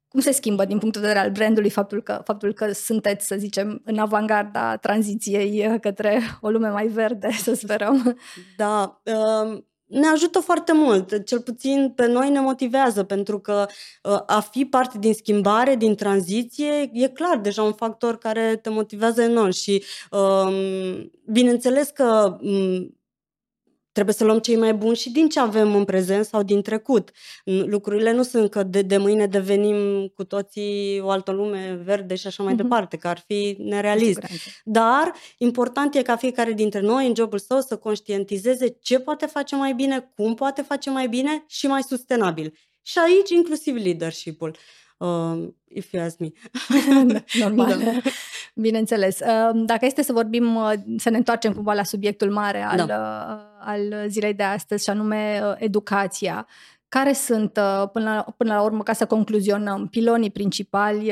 cum 0.07 0.19
se 0.19 0.31
schimbă 0.31 0.65
din 0.65 0.79
punctul 0.79 1.01
de 1.01 1.07
vedere 1.07 1.25
al 1.25 1.31
brandului 1.31 1.69
faptul 1.69 2.01
că, 2.01 2.21
faptul 2.23 2.53
că 2.53 2.71
sunteți, 2.71 3.27
să 3.27 3.35
zicem, 3.37 3.81
în 3.83 3.97
avangarda 3.97 4.77
tranziției 4.77 5.79
către 5.79 6.21
o 6.41 6.49
lume 6.49 6.69
mai 6.69 6.87
verde, 6.87 7.31
să 7.45 7.53
sperăm? 7.53 8.17
Da, 8.57 9.01
uh 9.03 9.63
ne 9.85 10.07
ajută 10.07 10.39
foarte 10.39 10.73
mult, 10.73 11.25
cel 11.25 11.41
puțin 11.41 11.93
pe 11.95 12.07
noi 12.07 12.29
ne 12.29 12.39
motivează, 12.39 13.03
pentru 13.03 13.39
că 13.39 13.65
uh, 14.03 14.19
a 14.25 14.39
fi 14.39 14.65
parte 14.65 14.97
din 14.97 15.13
schimbare, 15.13 15.75
din 15.75 15.95
tranziție, 15.95 16.89
e 16.93 17.07
clar 17.07 17.37
deja 17.37 17.63
un 17.63 17.73
factor 17.73 18.17
care 18.17 18.55
te 18.61 18.69
motivează 18.69 19.21
enorm 19.21 19.51
și 19.51 19.83
um, 20.11 21.11
bineînțeles 21.25 21.89
că 21.89 22.37
um, 22.41 22.95
trebuie 23.95 24.15
să 24.15 24.23
luăm 24.23 24.39
cei 24.39 24.55
mai 24.55 24.73
buni 24.73 24.95
și 24.95 25.11
din 25.11 25.29
ce 25.29 25.39
avem 25.39 25.75
în 25.75 25.85
prezent 25.85 26.25
sau 26.25 26.43
din 26.43 26.61
trecut. 26.61 27.11
Lucrurile 27.43 28.11
nu 28.11 28.23
sunt 28.23 28.49
că 28.49 28.63
de, 28.63 28.81
de 28.81 28.97
mâine 28.97 29.25
devenim 29.25 30.07
cu 30.07 30.23
toții 30.23 30.99
o 30.99 31.09
altă 31.09 31.31
lume 31.31 31.81
verde 31.83 32.15
și 32.15 32.27
așa 32.27 32.43
mai 32.43 32.53
mm-hmm. 32.53 32.57
departe, 32.57 32.97
că 32.97 33.07
ar 33.07 33.23
fi 33.27 33.55
nerealist. 33.59 34.19
Dar 34.63 35.13
important 35.37 35.95
e 35.95 36.01
ca 36.01 36.15
fiecare 36.15 36.51
dintre 36.51 36.79
noi 36.79 37.07
în 37.07 37.15
jobul 37.15 37.39
său 37.39 37.59
să 37.59 37.77
conștientizeze 37.77 38.77
ce 38.81 38.99
poate 38.99 39.25
face 39.25 39.55
mai 39.55 39.73
bine, 39.73 40.11
cum 40.15 40.33
poate 40.33 40.61
face 40.61 40.89
mai 40.89 41.07
bine 41.07 41.43
și 41.47 41.67
mai 41.67 41.83
sustenabil. 41.83 42.53
Și 42.81 42.99
aici 42.99 43.29
inclusiv 43.29 43.75
leadership-ul. 43.75 44.55
Uh, 44.97 45.47
if 45.67 45.93
you 45.93 46.03
ask 46.03 46.19
me. 46.19 46.31
Normal. 47.43 47.79
Da. 47.83 47.91
Bineînțeles. 48.55 49.19
Uh, 49.19 49.49
dacă 49.65 49.85
este 49.85 50.01
să 50.01 50.13
vorbim, 50.13 50.55
uh, 50.55 50.73
să 50.97 51.09
ne 51.09 51.17
întoarcem 51.17 51.53
cumva 51.53 51.73
la 51.73 51.83
subiectul 51.83 52.31
mare 52.31 52.61
al, 52.61 52.85
da. 52.85 52.95
uh, 52.95 53.67
al 53.67 54.07
zilei 54.07 54.33
de 54.33 54.43
astăzi, 54.43 54.83
și 54.83 54.89
anume 54.89 55.41
educația. 55.57 56.47
Care 56.87 57.13
sunt, 57.13 57.51
până 57.91 58.13
la, 58.13 58.33
până 58.37 58.53
la 58.53 58.61
urmă, 58.61 58.83
ca 58.83 58.93
să 58.93 59.05
concluzionăm, 59.05 59.87
pilonii 59.87 60.31
principali, 60.31 61.11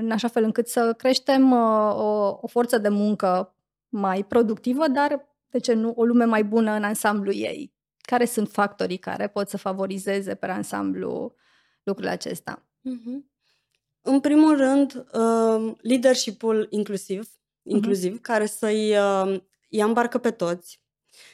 în 0.00 0.10
așa 0.10 0.28
fel 0.28 0.44
încât 0.44 0.68
să 0.68 0.94
creștem 0.96 1.52
o, 1.52 2.38
o 2.40 2.46
forță 2.46 2.78
de 2.78 2.88
muncă 2.88 3.54
mai 3.88 4.24
productivă, 4.28 4.88
dar, 4.88 5.26
de 5.50 5.58
ce 5.58 5.72
nu, 5.72 5.92
o 5.96 6.04
lume 6.04 6.24
mai 6.24 6.44
bună 6.44 6.72
în 6.72 6.82
ansamblu 6.82 7.32
ei? 7.32 7.72
Care 7.98 8.24
sunt 8.24 8.48
factorii 8.48 8.96
care 8.96 9.26
pot 9.26 9.48
să 9.48 9.56
favorizeze 9.56 10.34
pe 10.34 10.46
ansamblu 10.46 11.34
lucrul 11.82 12.08
acesta? 12.08 12.69
Mm-hmm. 12.88 13.30
În 14.02 14.20
primul 14.20 14.56
rând, 14.56 15.06
uh, 15.12 15.74
leadership-ul 15.80 16.66
inclusiv, 16.70 17.28
inclusiv 17.62 18.18
uh-huh. 18.18 18.22
care 18.22 18.46
să-i 18.46 18.96
uh, 18.96 19.40
ia 19.68 19.84
în 19.84 19.92
barcă 19.92 20.18
pe 20.18 20.30
toți, 20.30 20.80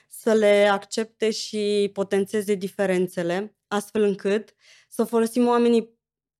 să 0.09 0.33
le 0.33 0.69
accepte 0.73 1.31
și 1.31 1.91
potențeze 1.93 2.55
diferențele, 2.55 3.57
astfel 3.69 4.03
încât 4.03 4.55
să 4.89 5.05
folosim 5.05 5.47
oamenii 5.47 5.95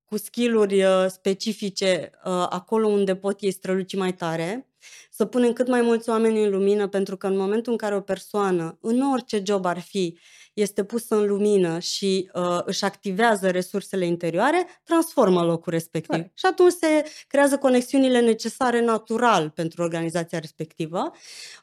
cu 0.05 0.17
skill-uri 0.17 0.83
uh, 0.83 1.05
specifice 1.07 2.11
uh, 2.13 2.45
acolo 2.49 2.87
unde 2.87 3.15
pot 3.15 3.41
ei 3.41 3.51
străluci 3.51 3.95
mai 3.95 4.13
tare, 4.13 4.67
să 5.11 5.25
punem 5.25 5.53
cât 5.53 5.67
mai 5.67 5.81
mulți 5.81 6.09
oameni 6.09 6.43
în 6.43 6.49
lumină, 6.49 6.87
pentru 6.87 7.17
că 7.17 7.27
în 7.27 7.37
momentul 7.37 7.71
în 7.71 7.77
care 7.77 7.95
o 7.95 8.01
persoană, 8.01 8.77
în 8.81 9.01
orice 9.01 9.41
job 9.45 9.65
ar 9.65 9.79
fi, 9.79 10.17
este 10.59 10.83
pus 10.83 11.09
în 11.09 11.27
lumină 11.27 11.79
și 11.79 12.29
uh, 12.33 12.59
își 12.65 12.83
activează 12.83 13.49
resursele 13.49 14.05
interioare, 14.05 14.67
transformă 14.83 15.43
locul 15.43 15.71
respectiv. 15.71 16.15
Hai. 16.15 16.31
Și 16.33 16.45
atunci 16.45 16.71
se 16.71 17.05
creează 17.27 17.57
conexiunile 17.57 18.19
necesare 18.19 18.81
natural 18.81 19.49
pentru 19.49 19.81
organizația 19.81 20.39
respectivă. 20.39 21.11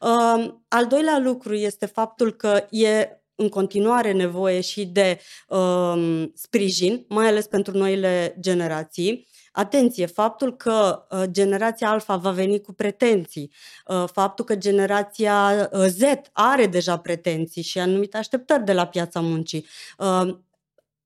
Uh, 0.00 0.54
al 0.68 0.86
doilea 0.88 1.18
lucru 1.18 1.54
este 1.54 1.86
faptul 1.86 2.32
că 2.32 2.66
e 2.70 3.08
în 3.34 3.48
continuare 3.48 4.12
nevoie 4.12 4.60
și 4.60 4.86
de 4.86 5.20
uh, 5.48 6.24
sprijin, 6.34 7.04
mai 7.08 7.26
ales 7.26 7.46
pentru 7.46 7.76
noile 7.76 8.36
generații. 8.40 9.28
Atenție, 9.56 10.06
faptul 10.06 10.56
că 10.56 11.06
uh, 11.10 11.22
generația 11.30 11.90
alfa 11.90 12.16
va 12.16 12.30
veni 12.30 12.60
cu 12.60 12.72
pretenții, 12.72 13.52
uh, 13.86 14.04
faptul 14.12 14.44
că 14.44 14.56
generația 14.56 15.68
uh, 15.72 15.84
Z 15.86 16.02
are 16.32 16.66
deja 16.66 16.98
pretenții 16.98 17.62
și 17.62 17.78
anumite 17.78 18.16
așteptări 18.16 18.64
de 18.64 18.72
la 18.72 18.86
piața 18.86 19.20
muncii, 19.20 19.66
uh, 19.98 20.36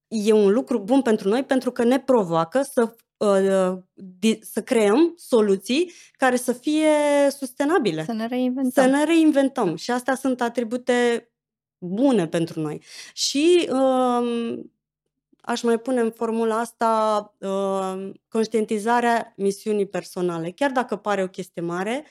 e 0.08 0.32
un 0.32 0.52
lucru 0.52 0.78
bun 0.78 1.02
pentru 1.02 1.28
noi 1.28 1.44
pentru 1.44 1.72
că 1.72 1.84
ne 1.84 2.00
provoacă 2.00 2.62
să 2.72 2.96
uh, 3.16 3.78
să 4.40 4.62
creăm 4.62 5.14
soluții 5.16 5.92
care 6.12 6.36
să 6.36 6.52
fie 6.52 6.90
sustenabile. 7.38 8.04
Să 8.04 8.12
ne 8.12 8.26
reinventăm. 8.26 8.84
Să 8.84 8.90
ne 8.90 9.04
reinventăm. 9.04 9.76
Și 9.76 9.90
astea 9.90 10.14
sunt 10.14 10.40
atribute 10.40 11.28
bune 11.78 12.26
pentru 12.26 12.60
noi. 12.60 12.82
Și 13.12 13.68
uh, 13.72 14.58
aș 15.48 15.62
mai 15.62 15.78
pune 15.78 16.00
în 16.00 16.10
formula 16.10 16.58
asta 16.58 17.34
uh, 17.38 18.10
conștientizarea 18.28 19.32
misiunii 19.36 19.86
personale. 19.86 20.50
Chiar 20.50 20.70
dacă 20.70 20.96
pare 20.96 21.22
o 21.22 21.28
chestie 21.28 21.62
mare, 21.62 22.06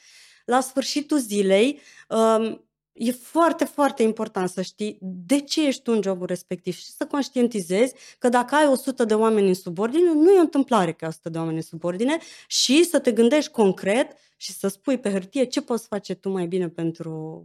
la 0.45 0.59
sfârșitul 0.59 1.17
zilei 1.17 1.79
uh, 2.09 2.59
e 2.93 3.11
foarte, 3.11 3.65
foarte 3.65 4.03
important 4.03 4.49
să 4.49 4.61
știi 4.61 4.97
de 5.01 5.39
ce 5.39 5.67
ești 5.67 5.81
tu 5.81 5.91
în 5.91 6.01
jobul 6.01 6.25
respectiv 6.25 6.73
și 6.73 6.91
să 6.91 7.05
conștientizezi 7.05 7.93
că 8.19 8.29
dacă 8.29 8.55
ai 8.55 8.67
100 8.67 9.05
de 9.05 9.13
oameni 9.13 9.47
în 9.47 9.53
subordine, 9.53 10.13
nu 10.13 10.31
e 10.31 10.37
o 10.37 10.41
întâmplare 10.41 10.91
că 10.91 11.03
ai 11.03 11.09
100 11.09 11.29
de 11.29 11.37
oameni 11.37 11.57
în 11.57 11.61
subordine 11.61 12.17
și 12.47 12.83
să 12.83 12.99
te 12.99 13.11
gândești 13.11 13.51
concret 13.51 14.17
și 14.37 14.51
să 14.51 14.67
spui 14.67 14.99
pe 14.99 15.11
hârtie 15.11 15.43
ce 15.43 15.61
poți 15.61 15.87
face 15.87 16.13
tu 16.13 16.29
mai 16.29 16.47
bine 16.47 16.69
pentru 16.69 17.43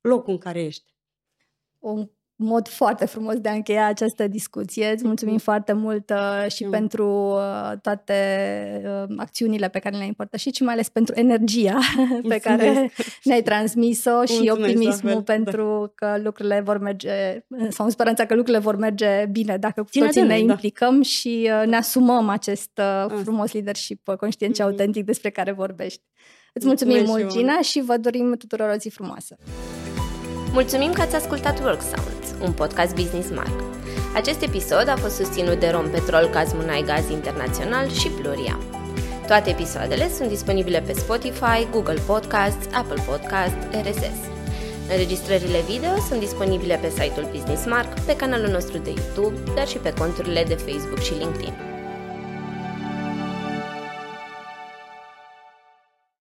locul 0.00 0.32
în 0.32 0.38
care 0.38 0.62
ești 0.62 0.96
un 1.78 2.08
mod 2.40 2.68
foarte 2.68 3.06
frumos 3.06 3.34
de 3.34 3.48
a 3.48 3.52
încheia 3.52 3.86
această 3.86 4.26
discuție. 4.26 4.90
Îți 4.94 5.06
mulțumim 5.06 5.32
mm. 5.32 5.40
foarte 5.40 5.72
mult 5.72 6.10
uh, 6.10 6.50
și 6.50 6.64
mm. 6.64 6.70
pentru 6.70 7.08
uh, 7.34 7.72
toate 7.82 8.14
uh, 8.84 9.14
acțiunile 9.16 9.68
pe 9.68 9.78
care 9.78 9.96
le-ai 9.96 10.08
împărtășit 10.08 10.54
și 10.54 10.62
mai 10.62 10.72
ales 10.72 10.88
pentru 10.88 11.14
energia 11.16 11.78
Mulțumesc. 11.96 12.28
pe 12.28 12.38
care 12.38 12.92
ne-ai 13.24 13.42
transmis-o 13.42 14.24
și 14.24 14.32
Mulțumesc, 14.32 14.58
optimismul 14.58 15.22
pentru 15.22 15.92
da. 15.96 16.06
că 16.06 16.20
lucrurile 16.22 16.60
vor 16.60 16.78
merge, 16.78 17.44
sau 17.68 17.84
în 17.84 17.90
speranța 17.90 18.26
că 18.26 18.34
lucrurile 18.34 18.62
vor 18.62 18.76
merge 18.76 19.26
bine 19.30 19.56
dacă 19.56 19.82
cu 19.82 19.98
toții 19.98 20.20
ne 20.20 20.28
da. 20.28 20.34
implicăm 20.34 21.02
și 21.02 21.50
uh, 21.60 21.66
ne 21.66 21.76
asumăm 21.76 22.28
acest 22.28 22.70
uh, 22.78 23.18
frumos 23.22 23.52
leadership 23.52 24.14
conștient 24.18 24.54
și 24.54 24.62
autentic 24.62 25.04
despre 25.04 25.30
care 25.30 25.52
vorbești. 25.52 26.02
Îți 26.52 26.66
mulțumim 26.66 26.96
Mulțumesc 26.96 27.22
mult, 27.22 27.36
Gina, 27.36 27.60
și 27.60 27.80
vă 27.80 27.96
dorim 27.96 28.34
tuturor 28.38 28.70
o 28.74 28.78
zi 28.78 28.88
frumoasă! 28.88 29.36
Mulțumim 30.52 30.92
că 30.92 31.00
ați 31.00 31.14
ascultat 31.14 31.60
Work 31.60 31.80
Sounds, 31.80 32.27
un 32.42 32.52
podcast 32.52 32.94
Business 32.94 33.30
Mark. 33.34 33.62
Acest 34.14 34.42
episod 34.42 34.88
a 34.88 34.96
fost 34.96 35.14
susținut 35.14 35.60
de 35.60 35.68
Rompetrol 35.68 36.26
Cazmunai 36.26 36.84
Gaz 36.86 37.10
Internațional 37.10 37.90
și 37.90 38.08
Pluria. 38.08 38.58
Toate 39.26 39.50
episoadele 39.50 40.08
sunt 40.08 40.28
disponibile 40.28 40.80
pe 40.80 40.92
Spotify, 40.92 41.68
Google 41.70 42.00
Podcasts, 42.06 42.66
Apple 42.72 43.02
Podcasts, 43.06 43.66
RSS. 43.84 44.20
Înregistrările 44.90 45.60
video 45.66 45.96
sunt 46.08 46.20
disponibile 46.20 46.78
pe 46.82 46.88
site-ul 46.88 47.28
Business 47.32 47.66
Mark, 47.66 48.00
pe 48.00 48.16
canalul 48.16 48.50
nostru 48.50 48.78
de 48.78 48.92
YouTube, 48.96 49.52
dar 49.54 49.66
și 49.66 49.76
pe 49.76 49.92
conturile 49.98 50.44
de 50.48 50.54
Facebook 50.54 51.00
și 51.00 51.12
LinkedIn. 51.12 51.77